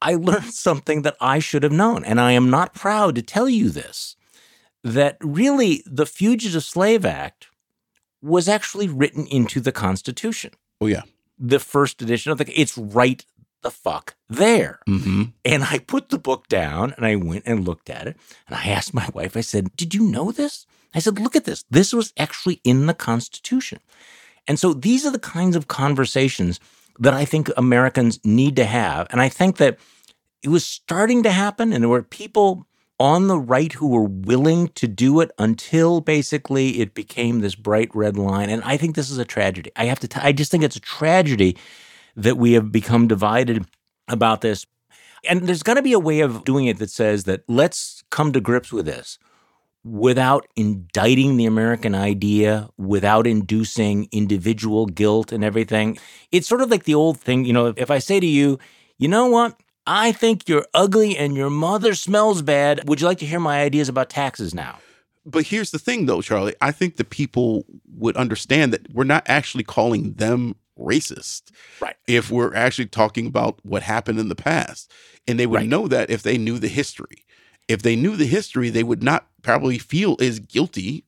I 0.00 0.14
learned 0.14 0.44
something 0.54 1.02
that 1.02 1.16
I 1.20 1.38
should 1.38 1.62
have 1.62 1.72
known. 1.72 2.04
And 2.04 2.20
I 2.20 2.32
am 2.32 2.50
not 2.50 2.74
proud 2.74 3.14
to 3.16 3.22
tell 3.22 3.48
you 3.48 3.70
this 3.70 4.16
that 4.84 5.16
really 5.20 5.82
the 5.86 6.06
Fugitive 6.06 6.62
Slave 6.62 7.04
Act 7.04 7.48
was 8.22 8.48
actually 8.48 8.88
written 8.88 9.26
into 9.26 9.60
the 9.60 9.72
Constitution. 9.72 10.52
Oh, 10.80 10.86
yeah. 10.86 11.02
The 11.38 11.58
first 11.58 12.00
edition 12.02 12.32
of 12.32 12.38
the, 12.38 12.60
it's 12.60 12.78
right 12.78 13.24
the 13.62 13.70
fuck 13.70 14.14
there? 14.28 14.80
Mm-hmm. 14.88 15.24
And 15.44 15.64
I 15.64 15.78
put 15.78 16.08
the 16.08 16.18
book 16.18 16.48
down 16.48 16.92
and 16.96 17.04
I 17.04 17.16
went 17.16 17.44
and 17.46 17.64
looked 17.64 17.90
at 17.90 18.06
it. 18.06 18.16
And 18.46 18.56
I 18.56 18.68
asked 18.68 18.94
my 18.94 19.08
wife, 19.12 19.36
I 19.36 19.40
said, 19.40 19.74
Did 19.76 19.94
you 19.94 20.02
know 20.02 20.32
this? 20.32 20.66
I 20.94 21.00
said, 21.00 21.18
Look 21.18 21.36
at 21.36 21.44
this. 21.44 21.64
This 21.70 21.92
was 21.92 22.12
actually 22.16 22.60
in 22.64 22.86
the 22.86 22.94
Constitution. 22.94 23.80
And 24.46 24.58
so 24.58 24.72
these 24.72 25.04
are 25.04 25.12
the 25.12 25.18
kinds 25.18 25.56
of 25.56 25.68
conversations 25.68 26.58
that 26.98 27.14
I 27.14 27.24
think 27.24 27.50
Americans 27.56 28.18
need 28.24 28.56
to 28.56 28.64
have. 28.64 29.06
And 29.10 29.20
I 29.20 29.28
think 29.28 29.58
that 29.58 29.78
it 30.42 30.48
was 30.48 30.66
starting 30.66 31.22
to 31.24 31.30
happen, 31.30 31.72
and 31.72 31.82
there 31.82 31.88
were 31.88 32.02
people 32.02 32.66
on 33.00 33.28
the 33.28 33.38
right 33.38 33.72
who 33.74 33.88
were 33.88 34.02
willing 34.04 34.68
to 34.68 34.88
do 34.88 35.20
it 35.20 35.30
until 35.38 36.00
basically 36.00 36.80
it 36.80 36.94
became 36.94 37.40
this 37.40 37.54
bright 37.54 37.94
red 37.94 38.16
line. 38.16 38.50
And 38.50 38.62
I 38.64 38.76
think 38.76 38.96
this 38.96 39.10
is 39.10 39.18
a 39.18 39.24
tragedy. 39.24 39.70
I 39.76 39.84
have 39.84 40.00
to, 40.00 40.08
t- 40.08 40.20
I 40.20 40.32
just 40.32 40.50
think 40.50 40.64
it's 40.64 40.76
a 40.76 40.80
tragedy 40.80 41.56
that 42.16 42.36
we 42.36 42.52
have 42.52 42.72
become 42.72 43.06
divided 43.08 43.64
about 44.08 44.40
this. 44.40 44.66
And 45.28 45.42
there's 45.42 45.62
got 45.62 45.74
to 45.74 45.82
be 45.82 45.92
a 45.92 45.98
way 45.98 46.20
of 46.20 46.44
doing 46.44 46.66
it 46.66 46.78
that 46.78 46.90
says 46.90 47.24
that 47.24 47.42
let's 47.48 48.02
come 48.10 48.32
to 48.32 48.40
grips 48.40 48.72
with 48.72 48.86
this 48.86 49.18
without 49.84 50.46
indicting 50.56 51.36
the 51.36 51.46
American 51.46 51.94
idea, 51.94 52.68
without 52.76 53.26
inducing 53.26 54.08
individual 54.12 54.86
guilt 54.86 55.32
and 55.32 55.42
everything. 55.42 55.98
It's 56.30 56.48
sort 56.48 56.60
of 56.60 56.70
like 56.70 56.84
the 56.84 56.94
old 56.94 57.20
thing, 57.20 57.44
you 57.44 57.52
know, 57.52 57.72
if 57.76 57.90
I 57.90 57.98
say 57.98 58.20
to 58.20 58.26
you, 58.26 58.58
you 58.98 59.08
know 59.08 59.26
what? 59.26 59.58
I 59.86 60.12
think 60.12 60.48
you're 60.48 60.66
ugly 60.74 61.16
and 61.16 61.34
your 61.34 61.48
mother 61.48 61.94
smells 61.94 62.42
bad. 62.42 62.86
Would 62.88 63.00
you 63.00 63.06
like 63.06 63.18
to 63.18 63.26
hear 63.26 63.40
my 63.40 63.62
ideas 63.62 63.88
about 63.88 64.10
taxes 64.10 64.54
now? 64.54 64.78
But 65.24 65.46
here's 65.46 65.70
the 65.70 65.78
thing, 65.78 66.06
though, 66.06 66.20
Charlie. 66.20 66.54
I 66.60 66.72
think 66.72 66.96
the 66.96 67.04
people 67.04 67.64
would 67.96 68.16
understand 68.16 68.72
that 68.72 68.92
we're 68.92 69.04
not 69.04 69.24
actually 69.26 69.64
calling 69.64 70.14
them 70.14 70.56
racist. 70.78 71.42
Right. 71.80 71.96
If 72.06 72.30
we're 72.30 72.54
actually 72.54 72.86
talking 72.86 73.26
about 73.26 73.58
what 73.64 73.82
happened 73.82 74.18
in 74.18 74.28
the 74.28 74.34
past. 74.36 74.90
And 75.26 75.38
they 75.38 75.46
would 75.46 75.56
Right. 75.60 75.68
know 75.68 75.88
that 75.88 76.10
if 76.10 76.22
they 76.22 76.38
knew 76.38 76.58
the 76.58 76.68
history. 76.68 77.24
If 77.68 77.82
they 77.82 77.96
knew 77.96 78.16
the 78.16 78.26
history, 78.26 78.70
they 78.70 78.82
would 78.82 79.02
not 79.02 79.26
probably 79.42 79.76
feel 79.78 80.16
as 80.20 80.38
guilty, 80.38 81.04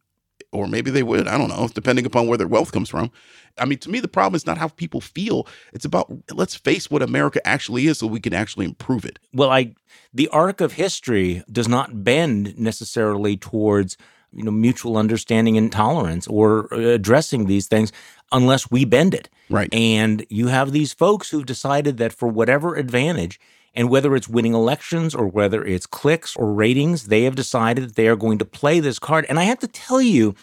or 0.52 0.66
maybe 0.66 0.90
they 0.90 1.02
would. 1.02 1.26
I 1.26 1.38
don't 1.38 1.48
know, 1.48 1.68
depending 1.72 2.04
upon 2.04 2.26
where 2.26 2.36
their 2.36 2.46
wealth 2.48 2.72
comes 2.72 2.88
from. 2.90 3.10
I 3.58 3.64
mean, 3.64 3.78
to 3.78 3.90
me, 3.90 4.00
the 4.00 4.08
problem 4.08 4.34
is 4.36 4.46
not 4.46 4.58
how 4.58 4.68
people 4.68 5.00
feel. 5.00 5.46
It's 5.72 5.84
about 5.84 6.12
let's 6.32 6.54
face 6.54 6.90
what 6.90 7.02
America 7.02 7.46
actually 7.46 7.86
is 7.86 7.98
so 7.98 8.06
we 8.06 8.20
can 8.20 8.34
actually 8.34 8.66
improve 8.66 9.04
it. 9.04 9.18
Well, 9.32 9.50
I 9.50 9.74
the 10.12 10.28
arc 10.28 10.60
of 10.60 10.72
history 10.74 11.42
does 11.50 11.68
not 11.68 12.04
bend 12.04 12.58
necessarily 12.58 13.36
towards 13.36 13.96
you 14.32 14.44
know 14.44 14.50
mutual 14.50 14.96
understanding 14.96 15.56
and 15.56 15.72
tolerance 15.72 16.26
or 16.26 16.66
addressing 16.72 17.46
these 17.46 17.66
things 17.66 17.90
unless 18.32 18.70
we 18.70 18.84
bend 18.84 19.14
it. 19.14 19.28
Right. 19.48 19.72
And 19.72 20.24
you 20.28 20.48
have 20.48 20.72
these 20.72 20.92
folks 20.92 21.30
who've 21.30 21.46
decided 21.46 21.96
that 21.98 22.12
for 22.12 22.28
whatever 22.28 22.76
advantage 22.76 23.40
and 23.74 23.88
whether 23.88 24.14
it's 24.16 24.28
winning 24.28 24.54
elections 24.54 25.14
or 25.14 25.26
whether 25.26 25.64
it's 25.64 25.86
clicks 25.86 26.36
or 26.36 26.52
ratings, 26.52 27.06
they 27.06 27.24
have 27.24 27.36
decided 27.36 27.84
that 27.84 27.96
they 27.96 28.08
are 28.08 28.16
going 28.16 28.38
to 28.38 28.44
play 28.44 28.80
this 28.80 28.98
card. 28.98 29.26
And 29.28 29.38
I 29.38 29.44
have 29.44 29.58
to 29.60 29.68
tell 29.68 30.00
you, 30.00 30.34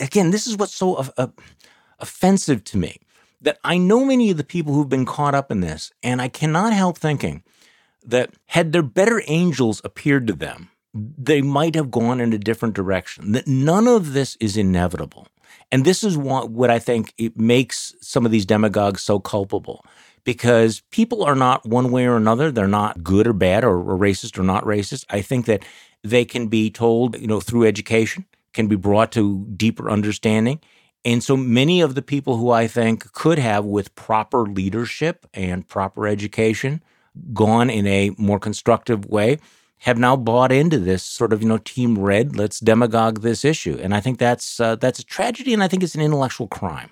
again, 0.00 0.30
this 0.30 0.46
is 0.46 0.56
what's 0.56 0.74
so 0.74 0.96
uh, 1.16 1.28
offensive 1.98 2.64
to 2.64 2.78
me 2.78 2.98
that 3.40 3.58
I 3.64 3.78
know 3.78 4.04
many 4.04 4.30
of 4.30 4.36
the 4.36 4.44
people 4.44 4.74
who've 4.74 4.88
been 4.88 5.06
caught 5.06 5.34
up 5.34 5.50
in 5.50 5.60
this, 5.60 5.92
and 6.02 6.20
I 6.20 6.28
cannot 6.28 6.72
help 6.72 6.98
thinking 6.98 7.42
that 8.04 8.30
had 8.46 8.72
their 8.72 8.82
better 8.82 9.22
angels 9.26 9.80
appeared 9.84 10.26
to 10.26 10.32
them, 10.32 10.70
they 10.94 11.42
might 11.42 11.74
have 11.74 11.90
gone 11.90 12.20
in 12.20 12.32
a 12.32 12.38
different 12.38 12.74
direction. 12.74 13.32
That 13.32 13.46
none 13.46 13.86
of 13.86 14.12
this 14.12 14.36
is 14.40 14.56
inevitable. 14.56 15.28
And 15.70 15.84
this 15.84 16.02
is 16.02 16.16
what, 16.16 16.50
what 16.50 16.70
I 16.70 16.78
think 16.78 17.12
it 17.18 17.38
makes 17.38 17.94
some 18.00 18.24
of 18.24 18.32
these 18.32 18.46
demagogues 18.46 19.02
so 19.02 19.18
culpable 19.18 19.84
because 20.24 20.80
people 20.90 21.24
are 21.24 21.34
not 21.34 21.66
one 21.66 21.90
way 21.90 22.06
or 22.06 22.16
another. 22.16 22.50
They're 22.50 22.66
not 22.66 23.02
good 23.02 23.26
or 23.26 23.32
bad 23.32 23.64
or, 23.64 23.78
or 23.78 23.98
racist 23.98 24.38
or 24.38 24.42
not 24.42 24.64
racist. 24.64 25.04
I 25.10 25.22
think 25.22 25.46
that 25.46 25.64
they 26.02 26.24
can 26.24 26.48
be 26.48 26.70
told, 26.70 27.18
you 27.18 27.26
know, 27.26 27.40
through 27.40 27.66
education, 27.66 28.24
can 28.52 28.68
be 28.68 28.76
brought 28.76 29.12
to 29.12 29.46
deeper 29.56 29.90
understanding. 29.90 30.60
And 31.04 31.22
so 31.22 31.36
many 31.36 31.80
of 31.80 31.94
the 31.94 32.02
people 32.02 32.36
who 32.36 32.50
I 32.50 32.66
think 32.66 33.12
could 33.12 33.38
have, 33.38 33.64
with 33.64 33.94
proper 33.94 34.42
leadership 34.42 35.26
and 35.32 35.66
proper 35.66 36.06
education, 36.06 36.82
gone 37.32 37.70
in 37.70 37.86
a 37.86 38.10
more 38.18 38.38
constructive 38.38 39.06
way, 39.06 39.38
have 39.80 39.98
now 39.98 40.16
bought 40.16 40.52
into 40.52 40.78
this 40.78 41.02
sort 41.02 41.32
of 41.32 41.42
you 41.42 41.48
know 41.48 41.58
team 41.58 41.98
red. 41.98 42.36
Let's 42.36 42.60
demagogue 42.60 43.20
this 43.20 43.44
issue, 43.44 43.78
and 43.80 43.94
I 43.94 44.00
think 44.00 44.18
that's 44.18 44.60
uh, 44.60 44.76
that's 44.76 44.98
a 44.98 45.04
tragedy, 45.04 45.54
and 45.54 45.62
I 45.62 45.68
think 45.68 45.82
it's 45.82 45.94
an 45.94 46.00
intellectual 46.00 46.48
crime. 46.48 46.90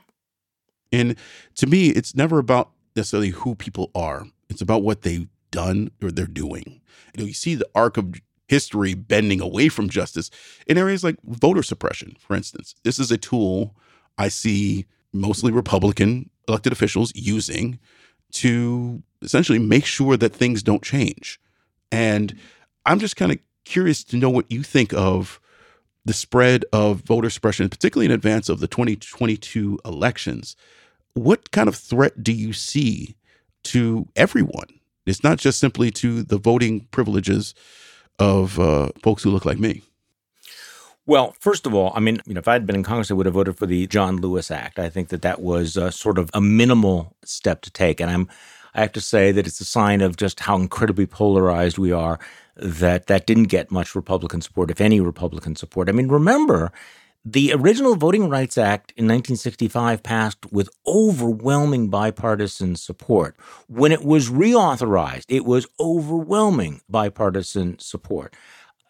And 0.93 1.17
to 1.57 1.67
me, 1.67 1.89
it's 1.89 2.15
never 2.15 2.39
about 2.39 2.71
necessarily 2.95 3.31
who 3.31 3.55
people 3.55 3.91
are. 3.95 4.27
It's 4.49 4.63
about 4.63 4.83
what 4.83 5.03
they've 5.03 5.29
done 5.51 5.91
or 6.03 6.11
they're 6.11 6.27
doing. 6.27 6.81
You 7.15 7.23
know, 7.23 7.27
you 7.27 7.35
see 7.35 7.55
the 7.55 7.69
arc 7.75 7.97
of 7.97 8.15
history 8.49 8.95
bending 8.95 9.41
away 9.41 9.69
from 9.69 9.89
justice 9.89 10.31
in 10.67 10.79
areas 10.79 11.03
like 11.03 11.17
voter 11.25 11.63
suppression, 11.63 12.17
for 12.21 12.37
instance. 12.37 12.75
This 12.85 12.99
is 12.99 13.11
a 13.11 13.19
tool 13.19 13.75
I 14.19 14.29
see 14.29 14.87
mostly 15.13 15.53
Republican 15.53 16.31
elected 16.49 16.73
officials 16.73 17.13
using 17.15 17.79
to 18.33 19.03
essentially 19.23 19.59
make 19.59 19.85
sure 19.85 20.17
that 20.17 20.35
things 20.35 20.63
don't 20.63 20.83
change. 20.83 21.41
And 21.91 22.37
I'm 22.87 23.01
just 23.01 23.17
kind 23.17 23.33
of 23.33 23.39
curious 23.65 24.05
to 24.05 24.17
know 24.17 24.31
what 24.31 24.51
you 24.51 24.63
think 24.63 24.95
of 24.95 25.41
the 26.05 26.13
spread 26.13 26.65
of 26.73 27.01
voter 27.01 27.29
suppression, 27.29 27.69
particularly 27.69 28.07
in 28.07 28.13
advance 28.13 28.49
of 28.49 28.61
the 28.61 28.69
2022 28.69 29.81
elections. 29.85 30.57
What 31.15 31.51
kind 31.51 31.69
of 31.69 31.75
threat 31.75 32.23
do 32.23 32.33
you 32.33 32.53
see 32.53 33.17
to 33.65 34.07
everyone? 34.15 34.69
It's 35.05 35.25
not 35.25 35.39
just 35.39 35.59
simply 35.59 35.91
to 35.93 36.23
the 36.23 36.39
voting 36.39 36.87
privileges 36.93 37.55
of 38.19 38.59
uh, 38.61 38.91
folks 39.03 39.25
who 39.25 39.31
look 39.31 39.45
like 39.45 39.59
me. 39.59 39.83
Well, 41.07 41.37
first 41.39 41.67
of 41.67 41.75
all, 41.75 41.93
I 41.95 42.01
mean, 42.01 42.21
you 42.27 42.35
know, 42.35 42.41
if 42.41 42.49
I 42.49 42.55
had 42.55 42.67
been 42.67 42.77
in 42.77 42.83
Congress, 42.83 43.11
I 43.11 43.15
would 43.15 43.27
have 43.27 43.35
voted 43.35 43.57
for 43.57 43.67
the 43.67 43.87
John 43.87 44.17
Lewis 44.17 44.51
Act. 44.51 44.79
I 44.79 44.89
think 44.89 45.09
that 45.09 45.23
that 45.23 45.41
was 45.41 45.77
uh, 45.77 45.91
sort 45.91 46.19
of 46.19 46.31
a 46.35 46.41
minimal 46.41 47.17
step 47.25 47.63
to 47.63 47.71
take, 47.71 48.01
and 48.01 48.11
I'm, 48.11 48.29
I 48.75 48.81
have 48.81 48.93
to 48.93 49.01
say 49.01 49.31
that 49.33 49.47
it's 49.47 49.61
a 49.61 49.65
sign 49.65 50.01
of 50.01 50.17
just 50.17 50.41
how 50.41 50.57
incredibly 50.57 51.07
polarized 51.07 51.79
we 51.79 51.93
are. 51.93 52.19
That 52.57 53.07
that 53.07 53.27
didn't 53.27 53.45
get 53.45 53.71
much 53.71 53.95
Republican 53.95 54.41
support, 54.41 54.71
if 54.71 54.81
any 54.81 55.01
Republican 55.01 55.57
support. 55.57 55.89
I 55.89 55.93
mean, 55.93 56.09
remember, 56.09 56.73
the 57.29 57.53
original 57.53 57.97
Voting 57.97 58.29
Rights 58.29 58.57
Act 58.57 58.93
in 58.97 59.05
1965 59.05 60.03
passed 60.03 60.51
with 60.53 60.71
overwhelming 60.87 61.89
bipartisan 61.89 62.77
support. 62.77 63.37
When 63.67 63.91
it 63.91 64.05
was 64.05 64.31
reauthorized, 64.31 65.25
it 65.29 65.45
was 65.45 65.67
overwhelming 65.81 66.83
bipartisan 66.89 67.79
support. 67.81 68.35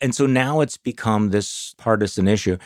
And 0.03 0.15
so 0.15 0.27
now 0.27 0.61
it's 0.61 0.77
become 0.77 1.31
this 1.31 1.75
partisan 1.79 2.29
issue. 2.29 2.59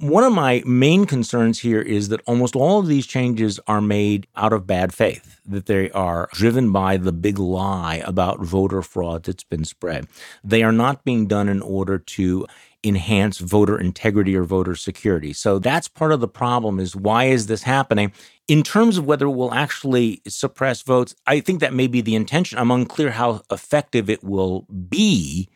One 0.00 0.24
of 0.24 0.32
my 0.32 0.62
main 0.64 1.04
concerns 1.04 1.58
here 1.58 1.82
is 1.82 2.08
that 2.08 2.22
almost 2.24 2.56
all 2.56 2.78
of 2.78 2.86
these 2.86 3.06
changes 3.06 3.60
are 3.66 3.82
made 3.82 4.26
out 4.34 4.54
of 4.54 4.66
bad 4.66 4.94
faith, 4.94 5.42
that 5.44 5.66
they 5.66 5.90
are 5.90 6.30
driven 6.32 6.72
by 6.72 6.96
the 6.96 7.12
big 7.12 7.38
lie 7.38 8.02
about 8.06 8.40
voter 8.40 8.80
fraud 8.80 9.24
that's 9.24 9.44
been 9.44 9.66
spread. 9.66 10.06
They 10.42 10.62
are 10.62 10.72
not 10.72 11.04
being 11.04 11.26
done 11.26 11.50
in 11.50 11.60
order 11.60 11.98
to 11.98 12.46
enhance 12.82 13.40
voter 13.40 13.78
integrity 13.78 14.34
or 14.34 14.44
voter 14.44 14.74
security. 14.74 15.34
So 15.34 15.58
that's 15.58 15.86
part 15.86 16.12
of 16.12 16.20
the 16.20 16.28
problem 16.28 16.80
is 16.80 16.96
why 16.96 17.24
is 17.24 17.46
this 17.46 17.64
happening? 17.64 18.10
In 18.48 18.62
terms 18.62 18.96
of 18.96 19.04
whether 19.04 19.26
it 19.26 19.36
will 19.36 19.52
actually 19.52 20.22
suppress 20.26 20.80
votes, 20.80 21.14
I 21.26 21.40
think 21.40 21.60
that 21.60 21.74
may 21.74 21.88
be 21.88 22.00
the 22.00 22.14
intention. 22.14 22.58
I'm 22.58 22.70
unclear 22.70 23.10
how 23.10 23.42
effective 23.50 24.08
it 24.08 24.24
will 24.24 24.62
be. 24.62 25.50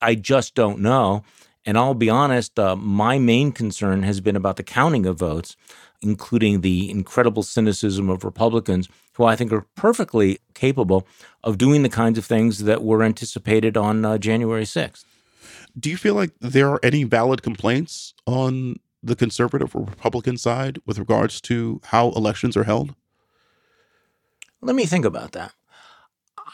I 0.00 0.14
just 0.14 0.54
don't 0.54 0.78
know. 0.78 1.22
And 1.66 1.76
I'll 1.76 1.94
be 1.94 2.08
honest, 2.08 2.58
uh, 2.58 2.74
my 2.74 3.18
main 3.18 3.52
concern 3.52 4.02
has 4.02 4.20
been 4.20 4.36
about 4.36 4.56
the 4.56 4.62
counting 4.62 5.04
of 5.06 5.18
votes, 5.18 5.56
including 6.00 6.62
the 6.62 6.90
incredible 6.90 7.42
cynicism 7.42 8.08
of 8.08 8.24
Republicans, 8.24 8.88
who 9.14 9.24
I 9.24 9.36
think 9.36 9.52
are 9.52 9.66
perfectly 9.76 10.38
capable 10.54 11.06
of 11.44 11.58
doing 11.58 11.82
the 11.82 11.88
kinds 11.88 12.16
of 12.16 12.24
things 12.24 12.60
that 12.64 12.82
were 12.82 13.02
anticipated 13.02 13.76
on 13.76 14.04
uh, 14.04 14.16
January 14.16 14.64
6th. 14.64 15.04
Do 15.78 15.90
you 15.90 15.96
feel 15.96 16.14
like 16.14 16.32
there 16.40 16.70
are 16.70 16.80
any 16.82 17.04
valid 17.04 17.42
complaints 17.42 18.14
on 18.26 18.76
the 19.02 19.16
conservative 19.16 19.74
or 19.74 19.84
Republican 19.84 20.36
side 20.36 20.78
with 20.86 20.98
regards 20.98 21.40
to 21.42 21.80
how 21.84 22.10
elections 22.12 22.56
are 22.56 22.64
held? 22.64 22.94
Let 24.62 24.76
me 24.76 24.84
think 24.84 25.04
about 25.04 25.32
that. 25.32 25.52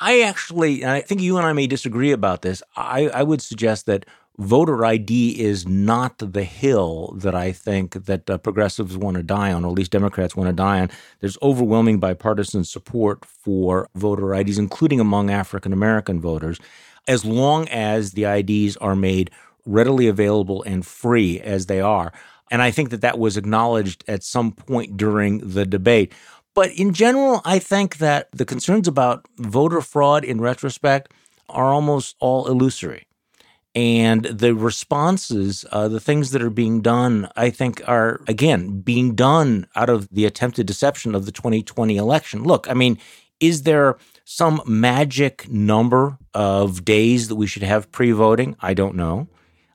I 0.00 0.20
actually, 0.20 0.82
and 0.82 0.90
I 0.90 1.00
think 1.00 1.20
you 1.20 1.38
and 1.38 1.46
I 1.46 1.52
may 1.52 1.66
disagree 1.66 2.12
about 2.12 2.42
this. 2.42 2.62
I, 2.76 3.08
I 3.08 3.22
would 3.22 3.40
suggest 3.40 3.86
that 3.86 4.04
voter 4.38 4.84
ID 4.84 5.40
is 5.40 5.66
not 5.66 6.18
the 6.18 6.44
hill 6.44 7.14
that 7.16 7.34
I 7.34 7.52
think 7.52 8.04
that 8.06 8.28
uh, 8.28 8.38
progressives 8.38 8.96
want 8.96 9.16
to 9.16 9.22
die 9.22 9.52
on, 9.52 9.64
or 9.64 9.68
at 9.68 9.74
least 9.74 9.92
Democrats 9.92 10.36
want 10.36 10.48
to 10.48 10.52
die 10.52 10.80
on. 10.80 10.90
There's 11.20 11.38
overwhelming 11.42 11.98
bipartisan 11.98 12.64
support 12.64 13.24
for 13.24 13.88
voter 13.94 14.34
IDs, 14.34 14.58
including 14.58 15.00
among 15.00 15.30
African 15.30 15.72
American 15.72 16.20
voters, 16.20 16.58
as 17.08 17.24
long 17.24 17.68
as 17.68 18.12
the 18.12 18.24
IDs 18.24 18.76
are 18.78 18.96
made 18.96 19.30
readily 19.64 20.06
available 20.06 20.62
and 20.64 20.86
free 20.86 21.40
as 21.40 21.66
they 21.66 21.80
are. 21.80 22.12
And 22.50 22.62
I 22.62 22.70
think 22.70 22.90
that 22.90 23.00
that 23.00 23.18
was 23.18 23.36
acknowledged 23.36 24.04
at 24.06 24.22
some 24.22 24.52
point 24.52 24.96
during 24.96 25.38
the 25.38 25.66
debate. 25.66 26.12
But 26.54 26.70
in 26.72 26.94
general, 26.94 27.42
I 27.44 27.58
think 27.58 27.98
that 27.98 28.28
the 28.32 28.44
concerns 28.44 28.86
about 28.86 29.26
voter 29.36 29.80
fraud 29.80 30.24
in 30.24 30.40
retrospect 30.40 31.12
are 31.48 31.72
almost 31.72 32.16
all 32.20 32.46
illusory. 32.46 33.05
And 33.76 34.24
the 34.24 34.54
responses, 34.54 35.66
uh, 35.70 35.88
the 35.88 36.00
things 36.00 36.30
that 36.30 36.42
are 36.42 36.48
being 36.48 36.80
done, 36.80 37.28
I 37.36 37.50
think 37.50 37.86
are, 37.86 38.22
again, 38.26 38.80
being 38.80 39.14
done 39.14 39.66
out 39.76 39.90
of 39.90 40.08
the 40.08 40.24
attempted 40.24 40.66
deception 40.66 41.14
of 41.14 41.26
the 41.26 41.30
2020 41.30 41.98
election. 41.98 42.42
Look, 42.42 42.70
I 42.70 42.74
mean, 42.74 42.96
is 43.38 43.64
there 43.64 43.98
some 44.24 44.62
magic 44.64 45.46
number 45.50 46.16
of 46.32 46.86
days 46.86 47.28
that 47.28 47.36
we 47.36 47.46
should 47.46 47.64
have 47.64 47.92
pre 47.92 48.12
voting? 48.12 48.56
I 48.60 48.72
don't 48.72 48.94
know. 48.96 49.28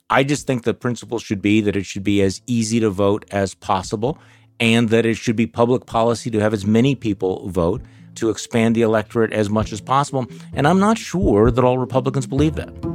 I 0.10 0.24
just 0.24 0.48
think 0.48 0.64
the 0.64 0.74
principle 0.74 1.20
should 1.20 1.42
be 1.42 1.62
that 1.62 1.76
it 1.76 1.86
should 1.86 2.04
be 2.04 2.24
as 2.24 2.42
easy 2.48 2.80
to 2.80 2.90
vote 2.90 3.24
as 3.30 3.54
possible 3.54 4.18
and 4.60 4.90
that 4.90 5.06
it 5.06 5.16
should 5.16 5.36
be 5.36 5.46
public 5.46 5.86
policy 5.86 6.32
to 6.32 6.40
have 6.40 6.54
as 6.54 6.66
many 6.66 6.96
people 6.96 7.48
vote 7.50 7.84
to 8.16 8.32
expand 8.32 8.76
the 8.76 8.82
electorate 8.82 9.32
as 9.32 9.48
much 9.48 9.72
as 9.72 9.80
possible. 9.80 10.26
And 10.54 10.68
I'm 10.68 10.80
not 10.80 10.98
sure 10.98 11.52
that 11.52 11.64
all 11.64 11.78
Republicans 11.78 12.26
believe 12.26 12.56
that. 12.56 12.91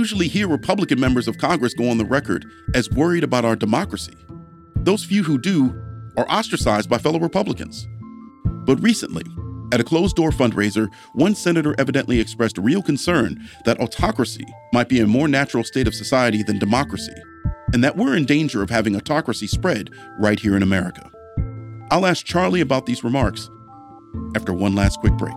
Usually 0.00 0.28
hear 0.28 0.48
Republican 0.48 0.98
members 0.98 1.28
of 1.28 1.36
Congress 1.36 1.74
go 1.74 1.90
on 1.90 1.98
the 1.98 2.04
record 2.06 2.50
as 2.74 2.88
worried 2.88 3.22
about 3.22 3.44
our 3.44 3.54
democracy. 3.54 4.16
Those 4.76 5.04
few 5.04 5.22
who 5.22 5.36
do 5.36 5.78
are 6.16 6.26
ostracized 6.30 6.88
by 6.88 6.96
fellow 6.96 7.18
Republicans. 7.18 7.86
But 8.64 8.82
recently, 8.82 9.24
at 9.74 9.80
a 9.80 9.84
closed 9.84 10.16
door 10.16 10.30
fundraiser, 10.30 10.90
one 11.12 11.34
senator 11.34 11.74
evidently 11.78 12.18
expressed 12.18 12.56
real 12.56 12.80
concern 12.80 13.46
that 13.66 13.78
autocracy 13.78 14.46
might 14.72 14.88
be 14.88 15.00
a 15.00 15.06
more 15.06 15.28
natural 15.28 15.64
state 15.64 15.86
of 15.86 15.94
society 15.94 16.42
than 16.42 16.58
democracy, 16.58 17.12
and 17.74 17.84
that 17.84 17.98
we're 17.98 18.16
in 18.16 18.24
danger 18.24 18.62
of 18.62 18.70
having 18.70 18.96
autocracy 18.96 19.46
spread 19.46 19.90
right 20.18 20.40
here 20.40 20.56
in 20.56 20.62
America. 20.62 21.10
I'll 21.90 22.06
ask 22.06 22.24
Charlie 22.24 22.62
about 22.62 22.86
these 22.86 23.04
remarks 23.04 23.50
after 24.34 24.54
one 24.54 24.74
last 24.74 24.98
quick 25.00 25.12
break. 25.18 25.36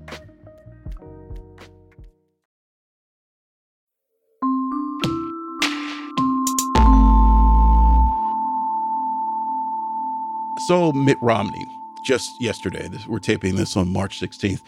So, 10.67 10.91
Mitt 10.91 11.17
Romney, 11.21 11.65
just 12.05 12.29
yesterday, 12.39 12.87
this, 12.87 13.07
we're 13.07 13.19
taping 13.19 13.55
this 13.55 13.75
on 13.75 13.89
March 13.89 14.19
16th, 14.19 14.61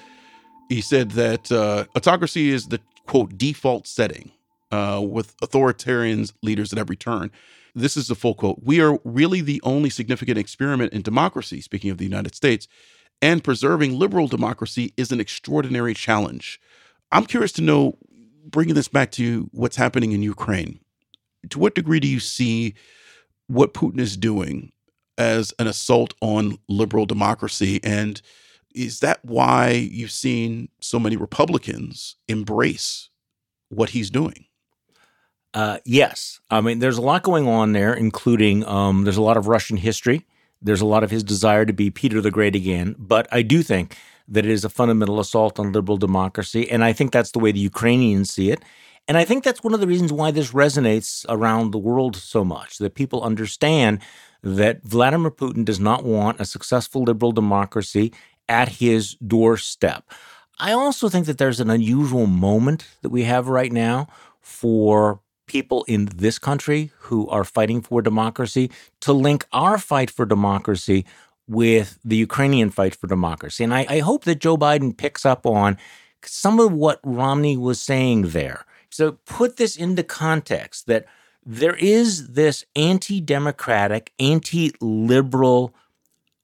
he 0.67 0.81
said 0.81 1.11
that 1.11 1.51
uh, 1.51 1.85
autocracy 1.95 2.49
is 2.49 2.67
the 2.67 2.79
quote 3.05 3.37
default 3.37 3.85
setting 3.85 4.31
uh, 4.71 5.01
with 5.05 5.35
authoritarian 5.43 6.25
leaders 6.41 6.73
at 6.73 6.79
every 6.79 6.95
turn. 6.95 7.29
This 7.75 7.95
is 7.95 8.07
the 8.07 8.15
full 8.15 8.33
quote. 8.33 8.59
We 8.63 8.81
are 8.81 8.99
really 9.03 9.41
the 9.41 9.61
only 9.63 9.91
significant 9.91 10.39
experiment 10.39 10.93
in 10.93 11.03
democracy, 11.03 11.61
speaking 11.61 11.91
of 11.91 11.99
the 11.99 12.05
United 12.05 12.33
States, 12.33 12.67
and 13.21 13.43
preserving 13.43 13.97
liberal 13.97 14.27
democracy 14.27 14.93
is 14.97 15.11
an 15.11 15.19
extraordinary 15.19 15.93
challenge. 15.93 16.59
I'm 17.11 17.27
curious 17.27 17.51
to 17.53 17.61
know, 17.61 17.99
bringing 18.45 18.73
this 18.73 18.87
back 18.87 19.11
to 19.11 19.47
what's 19.51 19.75
happening 19.75 20.11
in 20.11 20.23
Ukraine, 20.23 20.79
to 21.51 21.59
what 21.59 21.75
degree 21.75 21.99
do 21.99 22.07
you 22.07 22.19
see 22.19 22.73
what 23.47 23.75
Putin 23.75 23.99
is 23.99 24.17
doing 24.17 24.72
as 25.17 25.53
an 25.59 25.67
assault 25.67 26.13
on 26.21 26.57
liberal 26.67 27.05
democracy? 27.05 27.79
And 27.83 28.21
is 28.73 28.99
that 29.01 29.19
why 29.23 29.69
you've 29.69 30.11
seen 30.11 30.69
so 30.79 30.99
many 30.99 31.15
Republicans 31.15 32.15
embrace 32.27 33.09
what 33.69 33.89
he's 33.91 34.09
doing? 34.09 34.45
Uh, 35.53 35.77
yes. 35.85 36.39
I 36.49 36.61
mean, 36.61 36.79
there's 36.79 36.97
a 36.97 37.01
lot 37.01 37.23
going 37.23 37.47
on 37.47 37.73
there, 37.73 37.93
including 37.93 38.65
um, 38.65 39.03
there's 39.03 39.17
a 39.17 39.21
lot 39.21 39.37
of 39.37 39.47
Russian 39.47 39.77
history. 39.77 40.25
There's 40.61 40.81
a 40.81 40.85
lot 40.85 41.03
of 41.03 41.11
his 41.11 41.23
desire 41.23 41.65
to 41.65 41.73
be 41.73 41.91
Peter 41.91 42.21
the 42.21 42.31
Great 42.31 42.55
again. 42.55 42.95
But 42.97 43.27
I 43.31 43.43
do 43.43 43.61
think 43.61 43.97
that 44.27 44.45
it 44.45 44.51
is 44.51 44.65
a 44.65 44.69
fundamental 44.69 45.19
assault 45.19 45.59
on 45.59 45.71
liberal 45.71 45.97
democracy. 45.97 46.69
And 46.71 46.83
I 46.83 46.93
think 46.93 47.11
that's 47.11 47.31
the 47.31 47.39
way 47.39 47.51
the 47.51 47.59
Ukrainians 47.59 48.31
see 48.31 48.49
it. 48.49 48.63
And 49.07 49.17
I 49.17 49.25
think 49.25 49.43
that's 49.43 49.63
one 49.63 49.73
of 49.73 49.81
the 49.81 49.87
reasons 49.87 50.13
why 50.13 50.31
this 50.31 50.51
resonates 50.53 51.25
around 51.27 51.71
the 51.71 51.77
world 51.77 52.15
so 52.15 52.45
much, 52.45 52.77
that 52.77 52.95
people 52.95 53.21
understand 53.21 53.99
that 54.43 54.83
Vladimir 54.83 55.31
Putin 55.31 55.65
does 55.65 55.79
not 55.79 56.03
want 56.03 56.39
a 56.39 56.45
successful 56.45 57.03
liberal 57.03 57.31
democracy 57.31 58.13
at 58.49 58.67
his 58.67 59.15
doorstep. 59.15 60.11
I 60.59 60.73
also 60.73 61.09
think 61.09 61.25
that 61.25 61.37
there's 61.37 61.59
an 61.59 61.69
unusual 61.69 62.27
moment 62.27 62.87
that 63.01 63.09
we 63.09 63.23
have 63.23 63.47
right 63.47 63.71
now 63.71 64.07
for 64.41 65.21
people 65.47 65.83
in 65.87 66.05
this 66.15 66.39
country 66.39 66.91
who 66.99 67.27
are 67.29 67.43
fighting 67.43 67.81
for 67.81 68.01
democracy 68.01 68.69
to 69.01 69.13
link 69.13 69.45
our 69.51 69.77
fight 69.77 70.09
for 70.09 70.25
democracy 70.25 71.05
with 71.47 71.99
the 72.03 72.15
Ukrainian 72.15 72.69
fight 72.69 72.95
for 72.95 73.07
democracy. 73.07 73.63
And 73.63 73.73
I, 73.73 73.85
I, 73.89 73.99
hope 73.99 74.23
that 74.23 74.39
Joe 74.39 74.55
Biden 74.55 74.95
picks 74.95 75.25
up 75.25 75.45
on 75.45 75.77
some 76.23 76.59
of 76.59 76.71
what 76.71 77.01
Romney 77.03 77.57
was 77.57 77.81
saying 77.81 78.29
there. 78.29 78.65
So 78.89 79.13
put 79.25 79.57
this 79.57 79.75
into 79.75 80.03
context 80.03 80.87
that 80.87 81.05
there 81.45 81.75
is 81.75 82.29
this 82.29 82.65
anti 82.75 83.21
democratic, 83.21 84.13
anti 84.19 84.71
liberal 84.79 85.73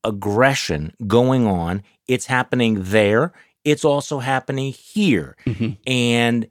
aggression 0.03 0.93
going 1.07 1.47
on. 1.47 1.83
It's 2.07 2.25
happening 2.25 2.83
there. 2.83 3.33
It's 3.63 3.85
also 3.85 4.19
happening 4.19 4.71
here. 4.73 5.35
Mm-hmm. 5.45 5.71
And 5.85 6.47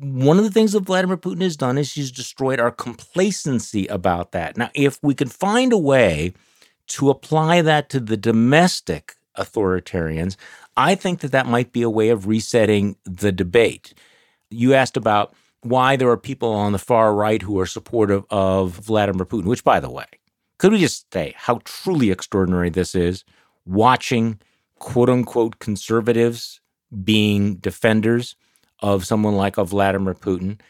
one 0.00 0.38
of 0.38 0.44
the 0.44 0.50
things 0.50 0.72
that 0.72 0.80
Vladimir 0.80 1.16
Putin 1.16 1.42
has 1.42 1.56
done 1.56 1.78
is 1.78 1.92
he's 1.92 2.10
destroyed 2.10 2.60
our 2.60 2.70
complacency 2.70 3.86
about 3.86 4.32
that. 4.32 4.56
Now, 4.56 4.70
if 4.74 4.98
we 5.02 5.14
can 5.14 5.28
find 5.28 5.72
a 5.72 5.78
way 5.78 6.32
to 6.88 7.10
apply 7.10 7.62
that 7.62 7.88
to 7.90 8.00
the 8.00 8.16
domestic 8.16 9.16
authoritarians, 9.38 10.36
I 10.76 10.94
think 10.94 11.20
that 11.20 11.32
that 11.32 11.46
might 11.46 11.72
be 11.72 11.82
a 11.82 11.90
way 11.90 12.08
of 12.08 12.26
resetting 12.26 12.96
the 13.04 13.32
debate. 13.32 13.94
You 14.50 14.74
asked 14.74 14.96
about 14.96 15.34
why 15.62 15.96
there 15.96 16.10
are 16.10 16.16
people 16.16 16.52
on 16.52 16.72
the 16.72 16.78
far 16.78 17.14
right 17.14 17.40
who 17.42 17.58
are 17.58 17.66
supportive 17.66 18.24
of 18.30 18.72
Vladimir 18.72 19.24
Putin, 19.24 19.44
which, 19.44 19.64
by 19.64 19.80
the 19.80 19.90
way, 19.90 20.06
could 20.58 20.72
we 20.72 20.78
just 20.78 21.12
say 21.12 21.34
how 21.36 21.60
truly 21.64 22.10
extraordinary 22.10 22.70
this 22.70 22.94
is 22.94 23.24
watching 23.64 24.40
quote 24.78 25.08
unquote 25.08 25.58
conservatives 25.58 26.60
being 27.04 27.56
defenders 27.56 28.36
of 28.80 29.06
someone 29.06 29.34
like 29.34 29.56
a 29.56 29.64
Vladimir 29.64 30.14
Putin? 30.14 30.60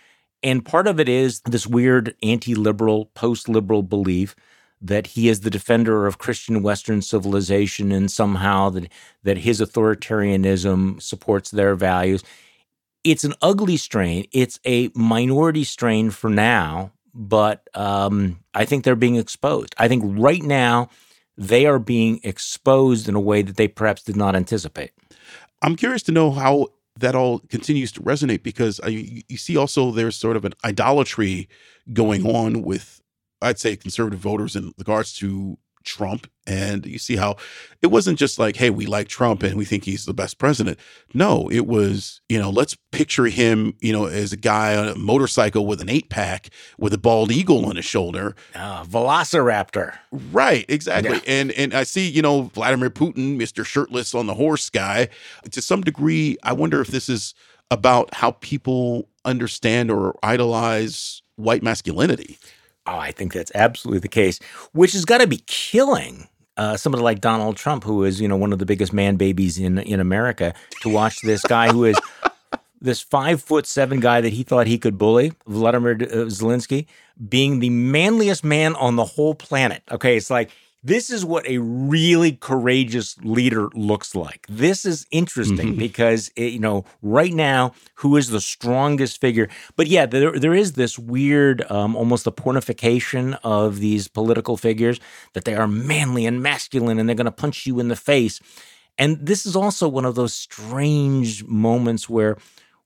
And 0.42 0.64
part 0.64 0.86
of 0.86 0.98
it 0.98 1.08
is 1.08 1.40
this 1.42 1.66
weird 1.66 2.14
anti 2.22 2.54
liberal, 2.54 3.06
post 3.14 3.48
liberal 3.48 3.82
belief 3.82 4.34
that 4.80 5.06
he 5.08 5.28
is 5.28 5.40
the 5.40 5.50
defender 5.50 6.06
of 6.06 6.18
Christian 6.18 6.62
Western 6.62 7.00
civilization 7.00 7.92
and 7.92 8.10
somehow 8.10 8.68
that, 8.70 8.90
that 9.22 9.38
his 9.38 9.60
authoritarianism 9.60 11.00
supports 11.00 11.52
their 11.52 11.76
values 11.76 12.24
it's 13.04 13.24
an 13.24 13.34
ugly 13.42 13.76
strain. 13.76 14.26
It's 14.32 14.60
a 14.66 14.90
minority 14.94 15.64
strain 15.64 16.10
for 16.10 16.30
now, 16.30 16.92
but 17.14 17.68
um, 17.74 18.40
I 18.54 18.64
think 18.64 18.84
they're 18.84 18.96
being 18.96 19.16
exposed. 19.16 19.74
I 19.78 19.88
think 19.88 20.04
right 20.06 20.42
now 20.42 20.88
they 21.36 21.66
are 21.66 21.78
being 21.78 22.20
exposed 22.22 23.08
in 23.08 23.14
a 23.14 23.20
way 23.20 23.42
that 23.42 23.56
they 23.56 23.68
perhaps 23.68 24.02
did 24.02 24.16
not 24.16 24.36
anticipate. 24.36 24.92
I'm 25.62 25.76
curious 25.76 26.02
to 26.04 26.12
know 26.12 26.30
how 26.30 26.68
that 26.98 27.14
all 27.14 27.38
continues 27.40 27.90
to 27.92 28.00
resonate 28.02 28.42
because 28.42 28.80
you, 28.86 29.22
you 29.28 29.36
see 29.36 29.56
also 29.56 29.90
there's 29.90 30.16
sort 30.16 30.36
of 30.36 30.44
an 30.44 30.52
idolatry 30.64 31.48
going 31.92 32.26
on 32.26 32.62
with, 32.62 33.00
I'd 33.40 33.58
say, 33.58 33.76
conservative 33.76 34.20
voters 34.20 34.56
in 34.56 34.72
regards 34.76 35.14
to 35.18 35.58
Trump. 35.84 36.28
And 36.44 36.84
you 36.86 36.98
see 36.98 37.14
how 37.14 37.36
it 37.82 37.86
wasn't 37.86 38.18
just 38.18 38.38
like, 38.38 38.56
hey, 38.56 38.68
we 38.68 38.84
like 38.86 39.06
Trump 39.06 39.44
and 39.44 39.56
we 39.56 39.64
think 39.64 39.84
he's 39.84 40.06
the 40.06 40.14
best 40.14 40.38
president. 40.38 40.78
No, 41.14 41.48
it 41.50 41.66
was, 41.66 42.20
you 42.28 42.38
know, 42.38 42.50
let's 42.50 42.76
picture 42.90 43.26
him, 43.26 43.74
you 43.80 43.92
know, 43.92 44.06
as 44.06 44.32
a 44.32 44.36
guy 44.36 44.76
on 44.76 44.88
a 44.88 44.94
motorcycle 44.96 45.66
with 45.66 45.80
an 45.80 45.88
eight 45.88 46.08
pack 46.10 46.50
with 46.78 46.92
a 46.92 46.98
bald 46.98 47.30
eagle 47.30 47.64
on 47.66 47.76
his 47.76 47.84
shoulder. 47.84 48.34
Uh, 48.54 48.82
Velociraptor. 48.84 49.96
Right, 50.10 50.64
exactly. 50.68 51.18
Yeah. 51.18 51.22
And 51.26 51.52
and 51.52 51.74
I 51.74 51.84
see, 51.84 52.08
you 52.08 52.22
know, 52.22 52.42
Vladimir 52.54 52.90
Putin, 52.90 53.36
Mr. 53.36 53.64
Shirtless 53.64 54.14
on 54.14 54.26
the 54.26 54.34
horse 54.34 54.68
guy. 54.68 55.08
To 55.48 55.62
some 55.62 55.82
degree, 55.82 56.36
I 56.42 56.54
wonder 56.54 56.80
if 56.80 56.88
this 56.88 57.08
is 57.08 57.34
about 57.70 58.12
how 58.14 58.32
people 58.32 59.08
understand 59.24 59.90
or 59.90 60.18
idolize 60.22 61.22
white 61.36 61.62
masculinity. 61.62 62.38
Oh, 62.86 62.98
I 62.98 63.12
think 63.12 63.32
that's 63.32 63.52
absolutely 63.54 64.00
the 64.00 64.08
case, 64.08 64.40
which 64.72 64.92
has 64.92 65.04
got 65.04 65.18
to 65.18 65.26
be 65.26 65.42
killing 65.46 66.28
uh, 66.56 66.76
somebody 66.76 67.02
like 67.02 67.20
Donald 67.20 67.56
Trump, 67.56 67.84
who 67.84 68.04
is 68.04 68.20
you 68.20 68.28
know 68.28 68.36
one 68.36 68.52
of 68.52 68.58
the 68.58 68.66
biggest 68.66 68.92
man 68.92 69.16
babies 69.16 69.58
in 69.58 69.78
in 69.78 70.00
America, 70.00 70.54
to 70.82 70.88
watch 70.88 71.20
this 71.22 71.42
guy 71.42 71.68
who 71.68 71.84
is 71.84 71.98
this 72.80 73.00
five 73.00 73.40
foot 73.40 73.66
seven 73.66 74.00
guy 74.00 74.20
that 74.20 74.32
he 74.32 74.42
thought 74.42 74.66
he 74.66 74.78
could 74.78 74.98
bully, 74.98 75.32
Vladimir 75.46 75.92
uh, 75.92 76.26
Zelensky, 76.26 76.86
being 77.28 77.60
the 77.60 77.70
manliest 77.70 78.44
man 78.44 78.74
on 78.74 78.96
the 78.96 79.04
whole 79.04 79.34
planet. 79.34 79.82
Okay, 79.90 80.16
it's 80.16 80.30
like 80.30 80.50
this 80.84 81.10
is 81.10 81.24
what 81.24 81.46
a 81.46 81.58
really 81.58 82.32
courageous 82.32 83.16
leader 83.22 83.68
looks 83.74 84.14
like. 84.14 84.46
This 84.48 84.84
is 84.84 85.06
interesting 85.10 85.68
mm-hmm. 85.68 85.78
because 85.78 86.30
it, 86.34 86.52
you 86.52 86.58
know 86.58 86.84
right 87.00 87.32
now 87.32 87.72
who 87.96 88.16
is 88.16 88.30
the 88.30 88.40
strongest 88.40 89.20
figure. 89.20 89.48
But 89.76 89.86
yeah, 89.86 90.06
there 90.06 90.38
there 90.38 90.54
is 90.54 90.72
this 90.72 90.98
weird, 90.98 91.70
um, 91.70 91.94
almost 91.94 92.24
the 92.24 92.32
pornification 92.32 93.38
of 93.44 93.78
these 93.78 94.08
political 94.08 94.56
figures 94.56 94.98
that 95.34 95.44
they 95.44 95.54
are 95.54 95.68
manly 95.68 96.26
and 96.26 96.42
masculine 96.42 96.98
and 96.98 97.08
they're 97.08 97.16
going 97.16 97.24
to 97.26 97.32
punch 97.32 97.66
you 97.66 97.78
in 97.78 97.88
the 97.88 97.96
face. 97.96 98.40
And 98.98 99.24
this 99.24 99.46
is 99.46 99.56
also 99.56 99.88
one 99.88 100.04
of 100.04 100.16
those 100.16 100.34
strange 100.34 101.44
moments 101.44 102.08
where 102.08 102.36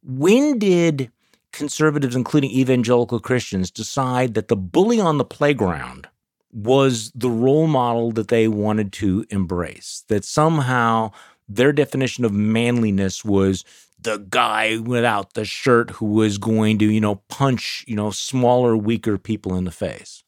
when 0.03 0.59
did 0.59 1.11
conservatives, 1.53 2.15
including 2.15 2.51
evangelical 2.51 3.19
Christians, 3.19 3.71
decide 3.71 4.35
that 4.35 4.49
the 4.49 4.57
bully 4.57 5.01
on 5.01 5.19
the 5.19 5.25
playground 5.25 6.09
was 6.57 7.13
the 7.15 7.31
role 7.31 7.67
model 7.67 8.11
that 8.13 8.29
they 8.29 8.49
wanted 8.49 8.93
to 8.95 9.27
embrace? 9.29 10.05
That 10.09 10.25
somehow 10.25 11.13
their 11.49 11.73
definition 11.73 12.25
of 12.25 12.33
manliness 12.33 13.25
was 13.25 13.65
the 14.01 14.19
guy 14.31 14.79
without 14.79 15.35
the 15.35 15.45
shirt 15.45 15.91
who 15.91 16.07
was 16.07 16.39
going 16.39 16.79
to, 16.79 16.91
you 16.91 17.01
know, 17.01 17.17
punch, 17.29 17.85
you 17.87 17.95
know, 17.95 18.11
smaller, 18.11 18.77
weaker 18.77 19.19
people 19.19 19.55
in 19.55 19.65
the 19.65 19.71
face. 19.71 20.23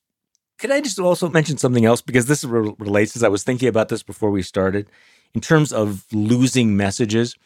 Could 0.58 0.70
I 0.70 0.80
just 0.80 0.98
also 0.98 1.30
mention 1.30 1.56
something 1.56 1.86
else? 1.86 2.02
Because 2.02 2.26
this 2.26 2.44
relates, 2.44 3.16
as 3.16 3.22
I 3.22 3.28
was 3.28 3.42
thinking 3.42 3.68
about 3.68 3.88
this 3.88 4.02
before 4.02 4.30
we 4.30 4.42
started, 4.42 4.90
in 5.34 5.40
terms 5.40 5.72
of 5.72 6.04
losing 6.12 6.76
messages. 6.76 7.36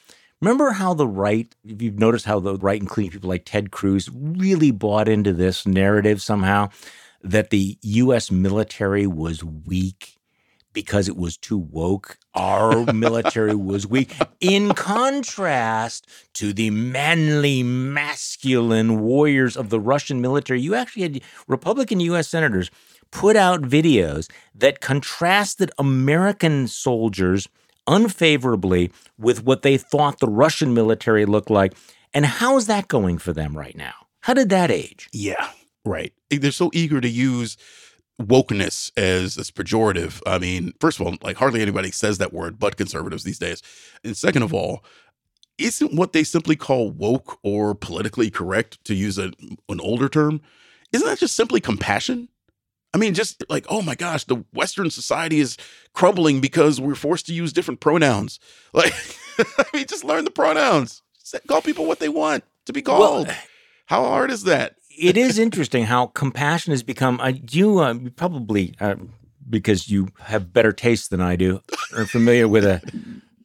Remember 0.41 0.71
how 0.73 0.93
the 0.93 1.07
right, 1.07 1.55
if 1.65 1.81
you've 1.81 2.01
noticed 2.01 2.25
how 2.25 2.41
the 2.41 2.57
right, 2.57 2.81
including 2.81 3.13
people 3.13 3.29
like 3.29 3.45
Ted 3.45 3.71
Cruz, 3.71 4.09
really 4.13 4.73
bought 4.73 5.09
into 5.09 5.33
this 5.33 5.67
narrative 5.67 6.21
somehow 6.21 6.71
that 7.23 7.51
the 7.51 7.79
US 7.83 8.31
military 8.31 9.07
was 9.07 9.45
weak 9.45 10.19
because 10.73 11.09
it 11.09 11.17
was 11.17 11.37
too 11.37 11.59
woke. 11.59 12.19
Our 12.35 12.93
military 12.93 13.55
was 13.55 13.87
weak. 13.87 14.15
In 14.41 14.73
contrast 14.75 16.07
to 16.35 16.53
the 16.53 16.71
manly, 16.71 17.63
masculine 17.63 19.01
warriors 19.01 19.57
of 19.57 19.71
the 19.71 19.81
Russian 19.81 20.21
military, 20.21 20.61
you 20.61 20.75
actually 20.75 21.03
had 21.03 21.23
Republican 21.47 22.01
US 22.01 22.29
senators 22.29 22.71
put 23.11 23.37
out 23.37 23.63
videos 23.63 24.31
that 24.55 24.81
contrasted 24.81 25.71
American 25.79 26.67
soldiers 26.67 27.49
unfavorably 27.87 28.91
with 29.19 29.45
what 29.45 29.63
they 29.63 29.77
thought 29.77 30.19
the 30.19 30.29
Russian 30.29 30.73
military 30.73 31.27
looked 31.27 31.51
like. 31.51 31.75
And 32.15 32.25
how's 32.25 32.67
that 32.67 32.89
going 32.89 33.19
for 33.19 33.33
them 33.33 33.57
right 33.57 33.77
now? 33.77 33.95
How 34.21 34.35
did 34.35 34.51
that 34.51 34.71
age? 34.71 35.09
Yeah, 35.13 35.51
right. 35.85 36.13
They're 36.31 36.51
so 36.51 36.71
eager 36.73 37.01
to 37.01 37.09
use 37.09 37.57
wokeness 38.21 38.91
as 38.97 39.37
as 39.39 39.51
pejorative. 39.51 40.21
I 40.27 40.39
mean, 40.39 40.73
first 40.81 41.01
of 41.01 41.07
all, 41.07 41.17
like 41.23 41.37
hardly 41.37 41.63
anybody 41.63 41.91
says 41.91 42.19
that 42.19 42.33
word 42.33 42.59
but 42.59 42.77
conservatives 42.77 43.25
these 43.25 43.39
days. 43.39 43.63
And 44.05 44.17
second 44.17 44.43
of 44.43 44.53
all, 44.55 44.85
isn't 45.59 45.95
what 45.95 46.13
they 46.13 46.25
simply 46.25 46.57
call 46.57 46.91
woke 46.91 47.39
or 47.43 47.75
politically 47.75 48.31
correct 48.31 48.83
to 48.85 48.95
use 48.95 49.19
a, 49.19 49.33
an 49.69 49.81
older 49.81 50.09
term? 50.09 50.41
Isn't 50.93 51.07
that 51.09 51.19
just 51.19 51.37
simply 51.37 51.61
compassion? 51.61 52.29
I 52.95 52.99
mean, 52.99 53.15
just 53.15 53.43
like, 53.49 53.65
oh 53.71 53.81
my 53.81 53.95
gosh, 53.95 54.25
the 54.25 54.45
Western 54.53 54.91
society 54.91 55.41
is 55.41 55.57
crumbling 55.95 56.41
because 56.41 56.79
we're 56.81 56.95
forced 56.95 57.27
to 57.27 57.35
use 57.35 57.53
different 57.53 57.81
pronouns. 57.81 58.39
Like, 58.75 58.95
I 59.39 59.65
mean, 59.75 59.87
just 59.87 60.05
learn 60.05 60.25
the 60.25 60.31
pronouns. 60.31 61.03
Call 61.47 61.63
people 61.63 61.87
what 61.87 62.01
they 62.01 62.11
want 62.11 62.45
to 62.67 62.73
be 62.75 62.83
called. 62.83 63.27
Well, 63.27 63.37
How 63.87 64.05
hard 64.05 64.31
is 64.31 64.45
that? 64.45 64.77
It 64.99 65.17
is 65.17 65.39
interesting 65.39 65.85
how 65.85 66.07
compassion 66.07 66.73
has 66.73 66.83
become. 66.83 67.21
Uh, 67.21 67.33
you 67.51 67.79
uh, 67.79 67.95
probably, 68.17 68.75
uh, 68.81 68.97
because 69.49 69.89
you 69.89 70.09
have 70.21 70.53
better 70.53 70.73
taste 70.73 71.11
than 71.11 71.21
I 71.21 71.37
do, 71.37 71.61
are 71.97 72.07
familiar 72.07 72.49
with 72.49 72.65
a 72.65 72.81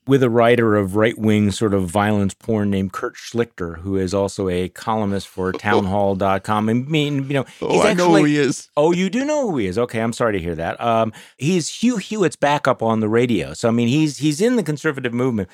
with 0.08 0.24
a 0.24 0.30
writer 0.30 0.76
of 0.76 0.96
right 0.96 1.18
wing 1.18 1.52
sort 1.52 1.74
of 1.74 1.88
violence 1.88 2.34
porn 2.34 2.70
named 2.70 2.94
Kurt 2.94 3.16
Schlichter, 3.16 3.78
who 3.80 3.98
is 3.98 4.14
also 4.14 4.48
a 4.48 4.70
columnist 4.70 5.28
for 5.28 5.52
townhall.com. 5.52 6.70
I 6.70 6.74
mean, 6.74 7.28
you 7.28 7.34
know, 7.34 7.46
oh, 7.62 7.74
he's 7.74 7.86
I 7.86 7.94
know 7.94 8.16
who 8.16 8.24
he 8.24 8.38
is. 8.38 8.70
Oh, 8.78 8.94
you 8.94 9.10
do 9.10 9.26
know 9.26 9.50
who 9.50 9.58
he 9.58 9.68
is. 9.68 9.78
Okay, 9.78 10.00
I'm 10.00 10.14
sorry 10.14 10.34
to 10.34 10.40
hear 10.40 10.56
that. 10.56 10.80
Um, 10.82 11.12
he's 11.38 11.68
Hugh 11.68 11.98
Hewitt's 11.98 12.38
backup 12.38 12.82
on 12.82 13.02
the 13.02 13.10
radio. 13.10 13.54
So 13.54 13.68
I 13.68 13.72
mean, 13.72 13.90
he's 13.90 14.18
he's 14.18 14.42
in 14.42 14.56
the 14.56 14.64
conservative 14.64 15.14
movement. 15.14 15.50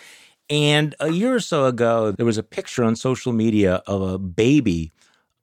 And 0.50 0.94
a 1.00 1.10
year 1.10 1.34
or 1.34 1.40
so 1.40 1.66
ago, 1.66 2.12
there 2.12 2.26
was 2.26 2.38
a 2.38 2.44
picture 2.44 2.84
on 2.84 2.96
social 2.96 3.32
media 3.32 3.82
of 3.88 4.02
a 4.02 4.20
baby 4.20 4.92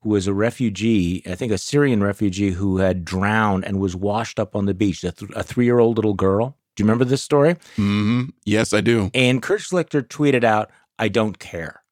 who 0.02 0.10
was 0.10 0.26
a 0.26 0.34
refugee, 0.34 1.22
I 1.26 1.34
think 1.34 1.52
a 1.52 1.58
Syrian 1.58 2.02
refugee 2.02 2.50
who 2.50 2.78
had 2.78 3.04
drowned 3.04 3.64
and 3.64 3.80
was 3.80 3.94
washed 3.94 4.40
up 4.40 4.56
on 4.56 4.66
the 4.66 4.74
beach, 4.74 5.04
a, 5.04 5.12
th- 5.12 5.30
a 5.34 5.42
three 5.42 5.64
year 5.66 5.78
old 5.78 5.96
little 5.96 6.14
girl. 6.14 6.56
Do 6.76 6.82
you 6.82 6.86
remember 6.86 7.04
this 7.04 7.22
story? 7.22 7.54
Mm-hmm. 7.76 8.30
Yes, 8.44 8.72
I 8.72 8.80
do. 8.80 9.10
And 9.12 9.42
Kurt 9.42 9.60
Schlichter 9.60 10.02
tweeted 10.02 10.44
out, 10.44 10.70
"I 10.98 11.08
don't 11.08 11.38
care," 11.38 11.82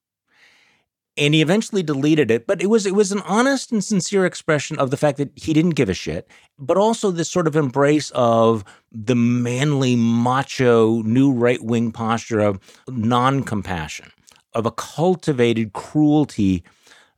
and 1.19 1.35
he 1.35 1.43
eventually 1.43 1.83
deleted 1.83 2.31
it. 2.31 2.47
But 2.47 2.63
it 2.63 2.69
was 2.69 2.87
it 2.87 2.95
was 2.95 3.13
an 3.13 3.21
honest 3.23 3.73
and 3.73 3.85
sincere 3.85 4.25
expression 4.25 4.79
of 4.79 4.91
the 4.91 4.97
fact 4.97 5.19
that 5.19 5.33
he 5.35 5.53
didn't 5.53 5.75
give 5.75 5.91
a 5.91 5.95
shit, 5.95 6.31
but 6.59 6.79
also 6.79 7.11
this 7.11 7.29
sort 7.29 7.47
of 7.47 7.57
embrace 7.57 8.11
of 8.15 8.65
the 8.91 9.17
manly, 9.17 9.97
macho, 9.97 11.03
new 11.03 11.31
right 11.31 11.63
wing 11.63 11.93
posture 11.93 12.41
of 12.41 12.59
non 12.89 13.43
compassion, 13.43 14.11
of 14.55 14.65
a 14.65 14.71
cultivated 14.71 15.75
cruelty 15.75 16.63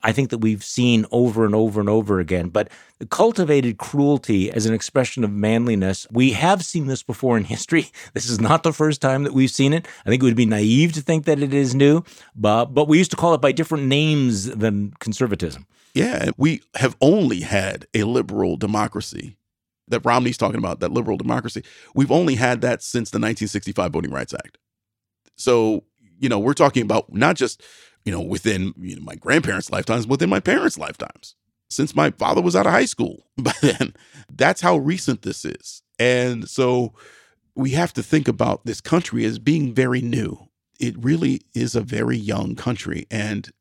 I 0.03 0.11
think 0.11 0.29
that 0.29 0.39
we've 0.39 0.63
seen 0.63 1.05
over 1.11 1.45
and 1.45 1.55
over 1.55 1.79
and 1.79 1.89
over 1.89 2.19
again. 2.19 2.49
But 2.49 2.69
cultivated 3.09 3.77
cruelty 3.77 4.51
as 4.51 4.65
an 4.65 4.73
expression 4.73 5.23
of 5.23 5.31
manliness, 5.31 6.07
we 6.11 6.31
have 6.31 6.63
seen 6.63 6.87
this 6.87 7.03
before 7.03 7.37
in 7.37 7.45
history. 7.45 7.89
This 8.13 8.29
is 8.29 8.41
not 8.41 8.63
the 8.63 8.73
first 8.73 9.01
time 9.01 9.23
that 9.23 9.33
we've 9.33 9.49
seen 9.49 9.73
it. 9.73 9.87
I 10.05 10.09
think 10.09 10.21
it 10.21 10.25
would 10.25 10.35
be 10.35 10.45
naive 10.45 10.91
to 10.93 11.01
think 11.01 11.25
that 11.25 11.41
it 11.41 11.53
is 11.53 11.73
new, 11.73 12.03
but, 12.35 12.65
but 12.65 12.87
we 12.87 12.97
used 12.97 13.11
to 13.11 13.17
call 13.17 13.33
it 13.33 13.41
by 13.41 13.51
different 13.51 13.85
names 13.85 14.45
than 14.45 14.93
conservatism. 14.99 15.65
Yeah, 15.93 16.31
we 16.37 16.61
have 16.75 16.95
only 16.99 17.41
had 17.41 17.85
a 17.93 18.03
liberal 18.03 18.57
democracy 18.57 19.37
that 19.87 20.05
Romney's 20.05 20.37
talking 20.37 20.57
about, 20.57 20.79
that 20.79 20.91
liberal 20.91 21.17
democracy. 21.17 21.63
We've 21.95 22.11
only 22.11 22.35
had 22.35 22.61
that 22.61 22.81
since 22.81 23.11
the 23.11 23.17
1965 23.17 23.91
Voting 23.91 24.11
Rights 24.11 24.33
Act. 24.33 24.57
So, 25.35 25.83
you 26.19 26.29
know, 26.29 26.39
we're 26.39 26.53
talking 26.53 26.83
about 26.83 27.13
not 27.13 27.35
just 27.35 27.63
you 28.05 28.11
know, 28.11 28.21
within 28.21 28.73
you 28.77 28.95
know, 28.95 29.03
my 29.03 29.15
grandparents' 29.15 29.71
lifetimes, 29.71 30.07
within 30.07 30.29
my 30.29 30.39
parents' 30.39 30.77
lifetimes, 30.77 31.35
since 31.69 31.95
my 31.95 32.11
father 32.11 32.41
was 32.41 32.55
out 32.55 32.65
of 32.65 32.71
high 32.71 32.85
school 32.85 33.27
by 33.37 33.53
then. 33.61 33.93
That's 34.31 34.61
how 34.61 34.77
recent 34.77 35.21
this 35.21 35.45
is. 35.45 35.81
And 35.99 36.49
so 36.49 36.93
we 37.55 37.71
have 37.71 37.93
to 37.93 38.03
think 38.03 38.27
about 38.27 38.65
this 38.65 38.81
country 38.81 39.25
as 39.25 39.39
being 39.39 39.73
very 39.73 40.01
new. 40.01 40.47
It 40.79 40.95
really 41.03 41.41
is 41.53 41.75
a 41.75 41.81
very 41.81 42.17
young 42.17 42.55
country 42.55 43.05
and 43.11 43.51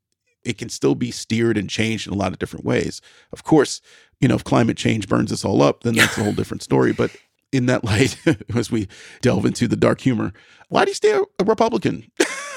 it 0.43 0.57
can 0.57 0.69
still 0.69 0.95
be 0.95 1.11
steered 1.11 1.59
and 1.59 1.69
changed 1.69 2.07
in 2.07 2.15
a 2.15 2.17
lot 2.17 2.33
of 2.33 2.39
different 2.39 2.65
ways. 2.65 3.01
Of 3.33 3.45
course, 3.45 3.81
you 4.21 4.29
know, 4.29 4.37
if 4.37 4.45
climate 4.45 4.77
change 4.77 5.09
burns 5.09 5.33
us 5.33 5.45
all 5.45 5.63
up, 5.63 5.83
then 5.83 5.95
that's 5.95 6.17
a 6.17 6.25
whole 6.25 6.33
different 6.33 6.63
story. 6.63 6.93
But 6.93 7.15
in 7.53 7.67
that 7.67 7.85
light, 7.91 8.17
as 8.55 8.71
we 8.71 8.89
delve 9.21 9.45
into 9.45 9.69
the 9.69 9.77
dark 9.77 10.01
humor, 10.01 10.33
why 10.69 10.85
do 10.85 10.91
you 10.91 10.95
stay 10.95 11.13
a 11.39 11.45
Republican? 11.45 12.11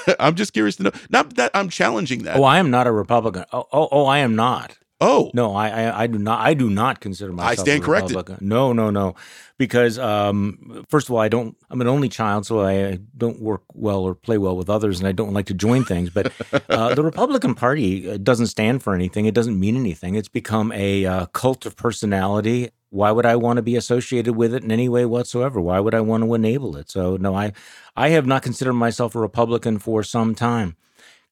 I'm 0.20 0.34
just 0.34 0.52
curious 0.52 0.76
to 0.76 0.84
know. 0.84 0.92
Not 1.10 1.34
that 1.36 1.50
I'm 1.54 1.68
challenging 1.68 2.24
that. 2.24 2.36
Oh, 2.36 2.44
I 2.44 2.58
am 2.58 2.70
not 2.70 2.86
a 2.86 2.92
Republican. 2.92 3.44
Oh, 3.52 3.66
oh, 3.72 3.88
oh 3.90 4.06
I 4.06 4.18
am 4.18 4.36
not. 4.36 4.78
Oh 5.00 5.30
no, 5.34 5.54
I, 5.54 5.68
I, 5.68 6.02
I 6.04 6.06
do 6.06 6.18
not 6.18 6.40
I 6.40 6.54
do 6.54 6.70
not 6.70 7.00
consider 7.00 7.32
myself. 7.32 7.58
I 7.58 7.62
stand 7.62 7.82
corrected. 7.82 8.40
No, 8.40 8.72
no, 8.72 8.90
no, 8.90 9.16
because 9.58 9.98
um, 9.98 10.86
first 10.88 11.08
of 11.08 11.14
all, 11.14 11.20
I 11.20 11.28
don't. 11.28 11.56
I'm 11.68 11.80
an 11.80 11.88
only 11.88 12.08
child, 12.08 12.46
so 12.46 12.64
I 12.64 13.00
don't 13.16 13.40
work 13.40 13.62
well 13.74 14.00
or 14.00 14.14
play 14.14 14.38
well 14.38 14.56
with 14.56 14.70
others, 14.70 15.00
and 15.00 15.08
I 15.08 15.12
don't 15.12 15.32
like 15.32 15.46
to 15.46 15.54
join 15.54 15.84
things. 15.84 16.10
But 16.10 16.32
uh, 16.70 16.94
the 16.94 17.02
Republican 17.10 17.54
Party 17.54 18.08
uh, 18.08 18.18
doesn't 18.18 18.46
stand 18.46 18.82
for 18.82 18.94
anything. 18.94 19.26
It 19.26 19.34
doesn't 19.34 19.58
mean 19.58 19.76
anything. 19.76 20.14
It's 20.14 20.28
become 20.28 20.70
a 20.72 21.04
uh, 21.04 21.26
cult 21.26 21.66
of 21.66 21.76
personality. 21.76 22.70
Why 22.94 23.10
would 23.10 23.26
I 23.26 23.34
want 23.34 23.56
to 23.56 23.62
be 23.62 23.74
associated 23.74 24.34
with 24.34 24.54
it 24.54 24.62
in 24.62 24.70
any 24.70 24.88
way 24.88 25.04
whatsoever? 25.04 25.60
Why 25.60 25.80
would 25.80 25.94
I 25.94 26.00
want 26.00 26.22
to 26.22 26.32
enable 26.32 26.76
it? 26.76 26.88
So 26.88 27.16
no, 27.16 27.34
I 27.34 27.52
I 27.96 28.10
have 28.10 28.24
not 28.24 28.42
considered 28.42 28.74
myself 28.74 29.16
a 29.16 29.18
Republican 29.18 29.80
for 29.80 30.04
some 30.04 30.32
time. 30.36 30.76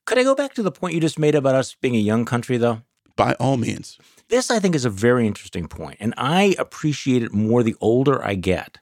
Could 0.04 0.18
I 0.18 0.24
go 0.24 0.34
back 0.34 0.54
to 0.54 0.62
the 0.64 0.72
point 0.72 0.94
you 0.94 1.00
just 1.00 1.20
made 1.20 1.36
about 1.36 1.54
us 1.54 1.76
being 1.80 1.94
a 1.94 2.00
young 2.00 2.24
country, 2.24 2.56
though? 2.56 2.82
By 3.14 3.34
all 3.34 3.56
means. 3.56 3.96
This, 4.28 4.50
I 4.50 4.58
think, 4.58 4.74
is 4.74 4.84
a 4.84 4.90
very 4.90 5.24
interesting 5.24 5.68
point, 5.68 5.98
and 6.00 6.14
I 6.16 6.56
appreciate 6.58 7.22
it 7.22 7.32
more 7.32 7.62
the 7.62 7.76
older 7.80 8.24
I 8.24 8.34
get. 8.34 8.78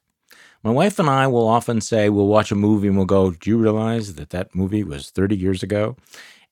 My 0.62 0.70
wife 0.70 0.98
and 0.98 1.10
I 1.10 1.26
will 1.26 1.46
often 1.46 1.82
say, 1.82 2.08
we'll 2.08 2.28
watch 2.28 2.50
a 2.50 2.54
movie 2.54 2.88
and 2.88 2.96
we'll 2.96 3.04
go, 3.06 3.32
Do 3.32 3.50
you 3.50 3.58
realize 3.58 4.14
that 4.14 4.30
that 4.30 4.54
movie 4.54 4.84
was 4.84 5.10
30 5.10 5.36
years 5.36 5.62
ago? 5.62 5.96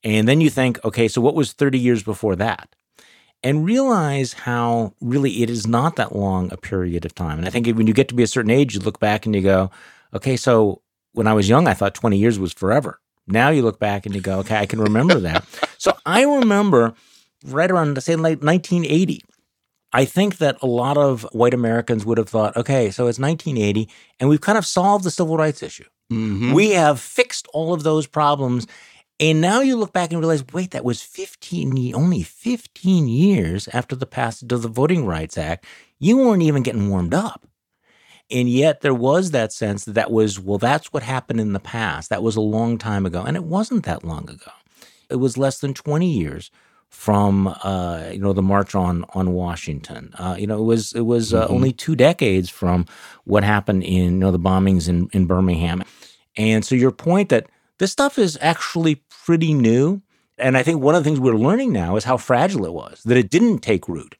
And 0.04 0.28
then 0.28 0.42
you 0.42 0.50
think, 0.50 0.84
okay, 0.84 1.08
so 1.08 1.20
what 1.20 1.34
was 1.34 1.52
30 1.52 1.78
years 1.78 2.02
before 2.02 2.36
that? 2.36 2.74
And 3.42 3.64
realize 3.64 4.32
how 4.32 4.94
really 5.00 5.42
it 5.42 5.50
is 5.50 5.66
not 5.66 5.96
that 5.96 6.14
long 6.14 6.52
a 6.52 6.56
period 6.56 7.04
of 7.04 7.14
time. 7.14 7.38
And 7.38 7.46
I 7.46 7.50
think 7.50 7.66
when 7.76 7.86
you 7.86 7.94
get 7.94 8.08
to 8.08 8.14
be 8.14 8.22
a 8.22 8.26
certain 8.28 8.50
age, 8.50 8.74
you 8.74 8.80
look 8.80 8.98
back 8.98 9.26
and 9.26 9.34
you 9.34 9.42
go, 9.42 9.70
okay, 10.14 10.36
so 10.36 10.82
when 11.12 11.26
I 11.26 11.34
was 11.34 11.48
young, 11.48 11.68
I 11.68 11.74
thought 11.74 11.94
20 11.94 12.16
years 12.16 12.38
was 12.38 12.52
forever. 12.52 13.00
Now 13.26 13.50
you 13.50 13.62
look 13.62 13.78
back 13.78 14.06
and 14.06 14.14
you 14.14 14.20
go, 14.20 14.38
okay, 14.40 14.56
I 14.56 14.66
can 14.66 14.80
remember 14.80 15.20
that. 15.20 15.44
so 15.78 15.96
I 16.06 16.22
remember 16.22 16.94
right 17.44 17.70
around, 17.70 18.02
say, 18.02 18.16
like 18.16 18.42
1980. 18.42 19.22
I 19.92 20.04
think 20.04 20.38
that 20.38 20.58
a 20.60 20.66
lot 20.66 20.98
of 20.98 21.22
white 21.32 21.54
Americans 21.54 22.04
would 22.04 22.18
have 22.18 22.28
thought, 22.28 22.56
okay, 22.56 22.90
so 22.90 23.06
it's 23.06 23.18
1980, 23.18 23.88
and 24.20 24.28
we've 24.28 24.40
kind 24.40 24.58
of 24.58 24.66
solved 24.66 25.04
the 25.04 25.10
civil 25.10 25.38
rights 25.38 25.62
issue. 25.62 25.86
Mm-hmm. 26.12 26.52
We 26.52 26.70
have 26.70 27.00
fixed 27.00 27.48
all 27.54 27.72
of 27.72 27.82
those 27.82 28.06
problems. 28.06 28.66
And 29.20 29.40
now 29.40 29.60
you 29.60 29.76
look 29.76 29.92
back 29.92 30.10
and 30.12 30.20
realize, 30.20 30.44
wait, 30.52 30.70
that 30.70 30.84
was 30.84 31.02
15, 31.02 31.94
only 31.94 32.22
15 32.22 33.08
years 33.08 33.66
after 33.68 33.96
the 33.96 34.06
passage 34.06 34.52
of 34.52 34.62
the 34.62 34.68
Voting 34.68 35.04
Rights 35.06 35.36
Act. 35.36 35.64
You 35.98 36.18
weren't 36.18 36.42
even 36.42 36.62
getting 36.62 36.88
warmed 36.88 37.14
up. 37.14 37.44
And 38.30 38.48
yet 38.48 38.82
there 38.82 38.94
was 38.94 39.30
that 39.32 39.52
sense 39.52 39.84
that 39.86 39.94
that 39.94 40.10
was, 40.12 40.38
well, 40.38 40.58
that's 40.58 40.92
what 40.92 41.02
happened 41.02 41.40
in 41.40 41.52
the 41.52 41.58
past. 41.60 42.10
That 42.10 42.22
was 42.22 42.36
a 42.36 42.40
long 42.42 42.78
time 42.78 43.06
ago. 43.06 43.22
And 43.26 43.36
it 43.36 43.44
wasn't 43.44 43.84
that 43.86 44.04
long 44.04 44.28
ago. 44.30 44.52
It 45.10 45.16
was 45.16 45.36
less 45.38 45.58
than 45.58 45.74
20 45.74 46.08
years 46.10 46.50
from 46.90 47.48
uh, 47.64 48.08
you 48.10 48.18
know 48.18 48.32
the 48.32 48.40
march 48.42 48.74
on 48.74 49.04
on 49.12 49.32
Washington. 49.32 50.10
Uh, 50.18 50.36
you 50.38 50.46
know 50.46 50.58
it 50.58 50.64
was 50.64 50.92
it 50.94 51.02
was 51.02 51.34
uh, 51.34 51.46
Mhm. 51.46 51.50
only 51.50 51.72
two 51.72 51.94
decades 51.94 52.48
from 52.48 52.86
what 53.24 53.44
happened 53.44 53.82
in 53.82 54.04
you 54.04 54.10
know 54.18 54.30
the 54.30 54.38
bombings 54.38 54.88
in 54.88 55.08
in 55.12 55.26
Birmingham, 55.26 55.84
and 56.38 56.64
so 56.64 56.74
your 56.74 56.90
point 56.90 57.28
that 57.28 57.46
this 57.78 57.92
stuff 57.92 58.18
is 58.18 58.38
actually 58.40 59.02
pretty 59.24 59.52
new, 59.54 60.02
and 60.36 60.56
I 60.56 60.62
think 60.62 60.82
one 60.82 60.94
of 60.94 61.02
the 61.02 61.08
things 61.08 61.20
we're 61.20 61.34
learning 61.34 61.72
now 61.72 61.96
is 61.96 62.04
how 62.04 62.16
fragile 62.16 62.64
it 62.64 62.72
was 62.72 63.02
that 63.04 63.16
it 63.16 63.30
didn't 63.30 63.58
take 63.60 63.88
root. 63.88 64.16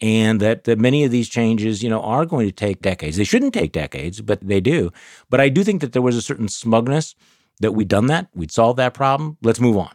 And 0.00 0.40
that, 0.40 0.64
that 0.64 0.78
many 0.78 1.04
of 1.04 1.12
these 1.12 1.28
changes, 1.28 1.82
you 1.82 1.88
know, 1.88 2.00
are 2.02 2.26
going 2.26 2.46
to 2.46 2.52
take 2.52 2.82
decades. 2.82 3.16
They 3.16 3.24
shouldn't 3.24 3.54
take 3.54 3.70
decades, 3.72 4.20
but 4.20 4.40
they 4.40 4.60
do. 4.60 4.90
But 5.30 5.40
I 5.40 5.48
do 5.48 5.62
think 5.62 5.80
that 5.82 5.92
there 5.92 6.02
was 6.02 6.16
a 6.16 6.20
certain 6.20 6.48
smugness 6.48 7.14
that 7.60 7.72
we'd 7.72 7.88
done 7.88 8.06
that, 8.08 8.28
we'd 8.34 8.50
solved 8.50 8.78
that 8.80 8.92
problem. 8.92 9.38
Let's 9.40 9.60
move 9.60 9.76
on. 9.78 9.94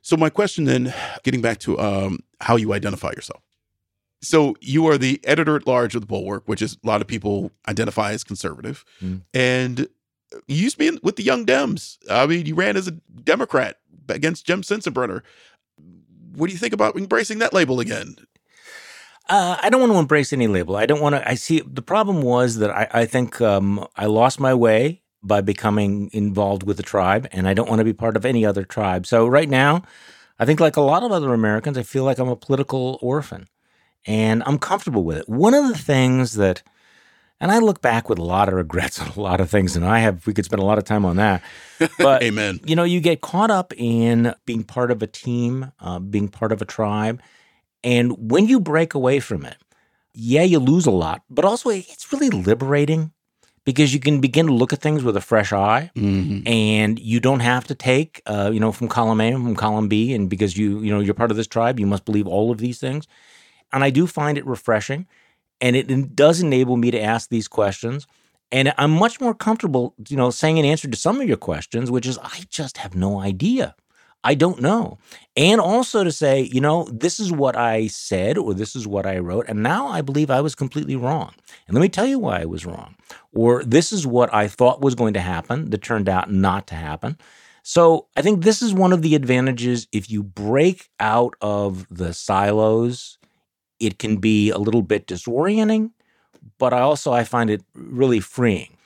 So 0.00 0.16
my 0.16 0.30
question 0.30 0.64
then, 0.64 0.94
getting 1.24 1.42
back 1.42 1.58
to 1.60 1.78
um, 1.78 2.20
how 2.40 2.56
you 2.56 2.72
identify 2.72 3.10
yourself. 3.10 3.42
So 4.22 4.56
you 4.60 4.86
are 4.86 4.96
the 4.96 5.20
editor 5.24 5.56
at 5.56 5.66
large 5.66 5.94
of 5.94 6.00
the 6.00 6.06
Bulwark, 6.06 6.44
which 6.46 6.62
is 6.62 6.78
a 6.82 6.86
lot 6.86 7.02
of 7.02 7.06
people 7.06 7.52
identify 7.68 8.12
as 8.12 8.24
conservative, 8.24 8.84
Mm. 9.02 9.22
and 9.34 9.88
you 10.46 10.56
used 10.56 10.78
to 10.78 10.92
be 10.92 10.98
with 11.02 11.16
the 11.16 11.22
Young 11.22 11.46
Dems. 11.46 11.98
I 12.10 12.26
mean, 12.26 12.46
you 12.46 12.54
ran 12.54 12.76
as 12.76 12.88
a 12.88 12.92
Democrat 12.92 13.78
against 14.08 14.46
Jim 14.46 14.62
Sensenbrenner. 14.62 15.22
What 16.34 16.48
do 16.48 16.52
you 16.52 16.58
think 16.58 16.72
about 16.74 16.96
embracing 16.96 17.38
that 17.38 17.52
label 17.52 17.80
again? 17.80 18.16
Uh, 19.28 19.56
I 19.60 19.70
don't 19.70 19.80
want 19.80 19.92
to 19.92 19.98
embrace 19.98 20.32
any 20.32 20.46
label. 20.46 20.76
I 20.76 20.86
don't 20.86 21.00
want 21.00 21.16
to. 21.16 21.28
I 21.28 21.34
see 21.34 21.60
the 21.60 21.82
problem 21.82 22.22
was 22.22 22.56
that 22.56 22.70
I, 22.70 22.88
I 22.92 23.04
think 23.06 23.40
um, 23.40 23.86
I 23.96 24.06
lost 24.06 24.38
my 24.38 24.54
way 24.54 25.02
by 25.22 25.40
becoming 25.40 26.10
involved 26.12 26.62
with 26.62 26.76
the 26.76 26.84
tribe, 26.84 27.26
and 27.32 27.48
I 27.48 27.54
don't 27.54 27.68
want 27.68 27.80
to 27.80 27.84
be 27.84 27.92
part 27.92 28.16
of 28.16 28.24
any 28.24 28.46
other 28.46 28.62
tribe. 28.62 29.06
So 29.06 29.26
right 29.26 29.48
now, 29.48 29.82
I 30.38 30.44
think 30.44 30.60
like 30.60 30.76
a 30.76 30.80
lot 30.82 31.02
of 31.02 31.10
other 31.10 31.34
Americans, 31.34 31.76
I 31.76 31.82
feel 31.82 32.04
like 32.04 32.18
I'm 32.18 32.28
a 32.28 32.36
political 32.36 32.98
orphan, 33.02 33.48
and 34.06 34.44
I'm 34.46 34.58
comfortable 34.58 35.02
with 35.02 35.16
it. 35.16 35.28
One 35.28 35.54
of 35.54 35.66
the 35.66 35.78
things 35.78 36.34
that, 36.34 36.62
and 37.40 37.50
I 37.52 37.58
look 37.58 37.80
back 37.82 38.08
with 38.08 38.18
a 38.18 38.24
lot 38.24 38.48
of 38.48 38.54
regrets 38.54 39.00
on 39.02 39.08
a 39.08 39.20
lot 39.20 39.40
of 39.40 39.50
things, 39.50 39.76
and 39.76 39.84
I 39.84 40.00
have. 40.00 40.26
We 40.26 40.34
could 40.34 40.44
spend 40.44 40.62
a 40.62 40.64
lot 40.64 40.78
of 40.78 40.84
time 40.84 41.04
on 41.04 41.16
that, 41.16 41.42
but 41.98 42.22
Amen. 42.22 42.60
you 42.64 42.76
know, 42.76 42.84
you 42.84 43.00
get 43.00 43.20
caught 43.20 43.50
up 43.50 43.72
in 43.76 44.34
being 44.44 44.64
part 44.64 44.90
of 44.90 45.02
a 45.02 45.06
team, 45.06 45.72
uh, 45.80 45.98
being 45.98 46.28
part 46.28 46.52
of 46.52 46.62
a 46.62 46.64
tribe. 46.64 47.20
And 47.84 48.30
when 48.30 48.48
you 48.48 48.58
break 48.58 48.94
away 48.94 49.20
from 49.20 49.44
it, 49.44 49.56
yeah, 50.12 50.42
you 50.42 50.58
lose 50.58 50.86
a 50.86 50.90
lot, 50.90 51.22
but 51.30 51.44
also 51.44 51.70
it's 51.70 52.10
really 52.12 52.30
liberating 52.30 53.12
because 53.64 53.92
you 53.92 54.00
can 54.00 54.20
begin 54.20 54.46
to 54.46 54.52
look 54.52 54.72
at 54.72 54.80
things 54.80 55.04
with 55.04 55.16
a 55.16 55.20
fresh 55.20 55.52
eye 55.52 55.90
Mm-hmm. 55.94 56.46
and 56.48 56.98
you 56.98 57.20
don't 57.20 57.40
have 57.40 57.66
to 57.66 57.74
take, 57.74 58.22
uh, 58.26 58.50
you 58.52 58.60
know, 58.60 58.72
from 58.72 58.88
column 58.88 59.20
A 59.20 59.28
and 59.32 59.42
from 59.44 59.54
column 59.56 59.88
B. 59.88 60.14
And 60.14 60.30
because 60.30 60.56
you, 60.56 60.80
you 60.80 60.90
know, 60.92 61.00
you're 61.00 61.14
part 61.14 61.30
of 61.30 61.36
this 61.36 61.46
tribe, 61.46 61.78
you 61.78 61.86
must 61.86 62.04
believe 62.04 62.26
all 62.26 62.50
of 62.50 62.58
these 62.58 62.78
things. 62.78 63.06
And 63.72 63.84
I 63.84 63.90
do 63.90 64.06
find 64.06 64.38
it 64.38 64.46
refreshing 64.46 65.06
and 65.60 65.76
it, 65.76 66.16
does 66.16 66.40
enable 66.40 66.76
me 66.76 66.90
to 66.90 67.00
ask 67.00 67.28
these 67.28 67.48
questions. 67.48 68.06
And 68.52 68.72
I'm 68.78 68.92
much 68.92 69.20
more 69.20 69.34
comfortable, 69.34 69.94
you 70.08 70.16
know, 70.16 70.30
saying 70.30 70.58
an 70.58 70.64
answer 70.64 70.88
to 70.88 70.96
some 70.96 71.20
of 71.20 71.26
your 71.26 71.36
questions, 71.36 71.90
which 71.90 72.06
is 72.06 72.18
I 72.18 72.44
just 72.48 72.78
have 72.78 72.94
no 72.94 73.20
idea. 73.20 73.74
I 74.22 74.34
don't 74.34 74.60
know. 74.60 74.98
And 75.36 75.60
also 75.60 76.02
to 76.02 76.10
say, 76.10 76.42
you 76.52 76.60
know, 76.60 76.88
this 76.92 77.20
is 77.20 77.30
what 77.30 77.56
I 77.56 77.86
said 77.86 78.36
or 78.38 78.54
this 78.54 78.74
is 78.74 78.86
what 78.86 79.06
I 79.06 79.18
wrote. 79.18 79.46
And 79.48 79.62
now 79.62 79.86
I 79.86 80.00
believe 80.00 80.30
I 80.30 80.40
was 80.40 80.56
completely 80.56 80.96
wrong. 80.96 81.32
And 81.66 81.74
let 81.74 81.80
me 81.80 81.88
tell 81.88 82.06
you 82.06 82.18
why 82.18 82.40
I 82.40 82.44
was 82.44 82.66
wrong. 82.66 82.96
Or 83.32 83.62
this 83.62 83.92
is 83.92 84.04
what 84.04 84.32
I 84.34 84.48
thought 84.48 84.80
was 84.80 84.96
going 84.96 85.14
to 85.14 85.20
happen 85.20 85.70
that 85.70 85.82
turned 85.82 86.08
out 86.08 86.32
not 86.32 86.66
to 86.68 86.74
happen. 86.74 87.18
So 87.62 88.08
I 88.16 88.22
think 88.22 88.42
this 88.42 88.62
is 88.62 88.74
one 88.74 88.92
of 88.92 89.02
the 89.02 89.14
advantages. 89.14 89.86
If 89.92 90.10
you 90.10 90.22
break 90.24 90.88
out 90.98 91.34
of 91.40 91.86
the 91.88 92.12
silos, 92.12 93.18
it 93.80 93.98
can 93.98 94.16
be 94.16 94.50
a 94.50 94.58
little 94.58 94.82
bit 94.82 95.06
disorienting, 95.06 95.90
but 96.58 96.72
I 96.72 96.80
also 96.80 97.12
I 97.12 97.24
find 97.24 97.50
it 97.50 97.62
really 97.74 98.20
freeing 98.20 98.76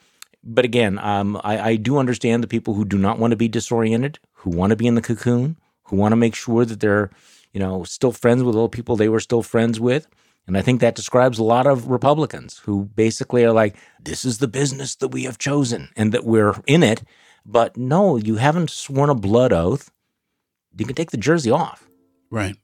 but 0.42 0.64
again, 0.64 0.98
um, 0.98 1.40
I, 1.44 1.70
I 1.70 1.76
do 1.76 1.98
understand 1.98 2.42
the 2.42 2.48
people 2.48 2.74
who 2.74 2.84
do 2.84 2.98
not 2.98 3.18
want 3.18 3.32
to 3.32 3.36
be 3.36 3.48
disoriented, 3.48 4.18
who 4.34 4.50
want 4.50 4.70
to 4.70 4.76
be 4.76 4.86
in 4.86 4.94
the 4.94 5.02
cocoon, 5.02 5.58
who 5.84 5.96
want 5.96 6.12
to 6.12 6.16
make 6.16 6.34
sure 6.34 6.64
that 6.64 6.80
they're, 6.80 7.10
you 7.52 7.60
know, 7.60 7.84
still 7.84 8.12
friends 8.12 8.42
with 8.42 8.56
all 8.56 8.68
the 8.68 8.76
people 8.76 8.96
they 8.96 9.08
were 9.08 9.20
still 9.20 9.42
friends 9.42 9.78
with. 9.78 10.06
And 10.46 10.56
I 10.56 10.62
think 10.62 10.80
that 10.80 10.94
describes 10.94 11.38
a 11.38 11.44
lot 11.44 11.66
of 11.66 11.88
Republicans 11.88 12.58
who 12.64 12.86
basically 12.86 13.44
are 13.44 13.52
like, 13.52 13.76
this 14.02 14.24
is 14.24 14.38
the 14.38 14.48
business 14.48 14.96
that 14.96 15.08
we 15.08 15.24
have 15.24 15.38
chosen 15.38 15.90
and 15.94 16.12
that 16.12 16.24
we're 16.24 16.54
in 16.66 16.82
it. 16.82 17.02
But 17.44 17.76
no, 17.76 18.16
you 18.16 18.36
haven't 18.36 18.70
sworn 18.70 19.10
a 19.10 19.14
blood 19.14 19.52
oath. 19.52 19.90
You 20.76 20.86
can 20.86 20.96
take 20.96 21.10
the 21.10 21.16
jersey 21.16 21.50
off. 21.50 21.88
Right. 22.30 22.56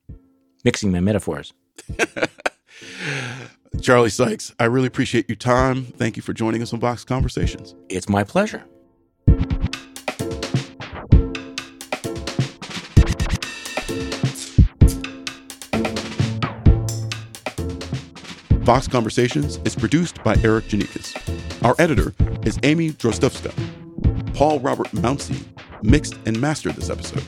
Mixing 0.64 0.90
my 0.90 1.00
metaphors. 1.00 1.52
Charlie 3.82 4.10
Sykes, 4.10 4.54
I 4.58 4.64
really 4.64 4.86
appreciate 4.86 5.28
your 5.28 5.36
time. 5.36 5.84
Thank 5.84 6.16
you 6.16 6.22
for 6.22 6.32
joining 6.32 6.62
us 6.62 6.72
on 6.72 6.80
Vox 6.80 7.04
Conversations. 7.04 7.74
It's 7.88 8.08
my 8.08 8.24
pleasure. 8.24 8.64
Vox 18.66 18.88
Conversations 18.88 19.60
is 19.64 19.76
produced 19.76 20.20
by 20.24 20.34
Erikk 20.34 20.62
Geannikis. 20.62 21.64
Our 21.64 21.76
editor 21.78 22.12
is 22.44 22.58
Amy 22.64 22.90
Drozdowska. 22.90 23.54
Paul 24.34 24.58
Robert 24.58 24.88
Mounsey 24.88 25.40
mixed 25.84 26.18
and 26.26 26.40
mastered 26.40 26.74
this 26.74 26.90
episode. 26.90 27.22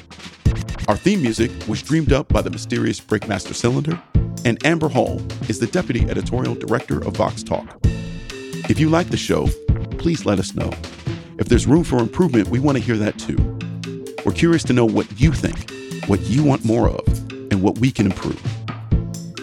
Our 0.88 0.96
theme 0.96 1.22
music 1.22 1.53
was 1.68 1.80
dreamed 1.80 2.12
up 2.12 2.28
by 2.28 2.42
the 2.42 2.51
mysterious 2.51 3.01
Breakmaster 3.01 3.55
Cylinder, 3.55 4.03
and 4.45 4.64
Amber 4.64 4.89
Hall 4.89 5.20
is 5.49 5.59
the 5.59 5.66
deputy 5.66 6.09
editorial 6.09 6.55
director 6.55 7.05
of 7.05 7.16
Vox 7.16 7.43
Talk. 7.43 7.78
If 7.84 8.78
you 8.78 8.89
like 8.89 9.09
the 9.09 9.16
show, 9.16 9.49
please 9.99 10.26
let 10.26 10.39
us 10.39 10.55
know. 10.55 10.70
If 11.39 11.49
there's 11.49 11.66
room 11.66 11.84
for 11.84 11.99
improvement, 11.99 12.49
we 12.49 12.59
want 12.59 12.76
to 12.78 12.82
hear 12.82 12.97
that 12.97 13.18
too. 13.18 13.36
We're 14.24 14.32
curious 14.32 14.62
to 14.64 14.72
know 14.72 14.84
what 14.84 15.07
you 15.20 15.32
think, 15.32 15.70
what 16.09 16.20
you 16.22 16.43
want 16.43 16.64
more 16.64 16.89
of, 16.89 17.07
and 17.30 17.62
what 17.62 17.78
we 17.78 17.91
can 17.91 18.07
improve. 18.07 18.41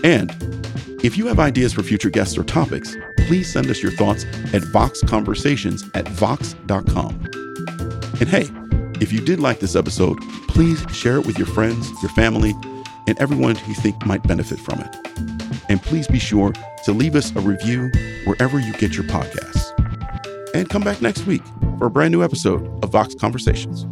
And 0.04 0.32
if 1.04 1.18
you 1.18 1.28
have 1.28 1.40
ideas 1.40 1.74
for 1.74 1.84
future 1.84 2.10
guests 2.10 2.38
or 2.38 2.44
topics, 2.44 2.96
please 3.28 3.52
send 3.52 3.70
us 3.70 3.82
your 3.82 3.92
thoughts 3.94 4.26
at 4.54 4.62
voxconversations 4.62 5.90
at 5.96 6.08
vox.com. 6.10 7.26
And 8.20 8.30
hey, 8.30 8.50
if 9.02 9.12
you 9.12 9.20
did 9.20 9.40
like 9.40 9.60
this 9.60 9.76
episode, 9.76 10.20
please 10.48 10.86
share 10.92 11.18
it 11.18 11.26
with 11.26 11.38
your 11.38 11.48
friends, 11.48 11.90
your 12.02 12.12
family, 12.12 12.54
and 13.08 13.18
everyone 13.20 13.56
you 13.68 13.74
think 13.74 14.06
might 14.06 14.24
benefit 14.24 14.60
from 14.60 14.80
it. 14.80 14.96
And 15.70 15.82
please 15.82 16.08
be 16.08 16.20
sure 16.20 16.54
to 16.84 16.92
leave 16.92 17.16
us 17.16 17.36
a 17.36 17.42
review 17.42 17.92
wherever 18.26 18.60
you 18.60 18.74
get 18.74 18.96
your 18.96 19.06
podcasts. 19.06 19.72
And 20.54 20.70
come 20.70 20.84
back 20.84 21.02
next 21.02 21.26
week 21.26 21.44
for 21.80 21.88
a 21.88 21.90
brand 21.90 22.12
new 22.12 22.24
episode 22.24 22.84
of 22.84 22.92
Vox 22.92 23.16
Conversations. 23.16 23.86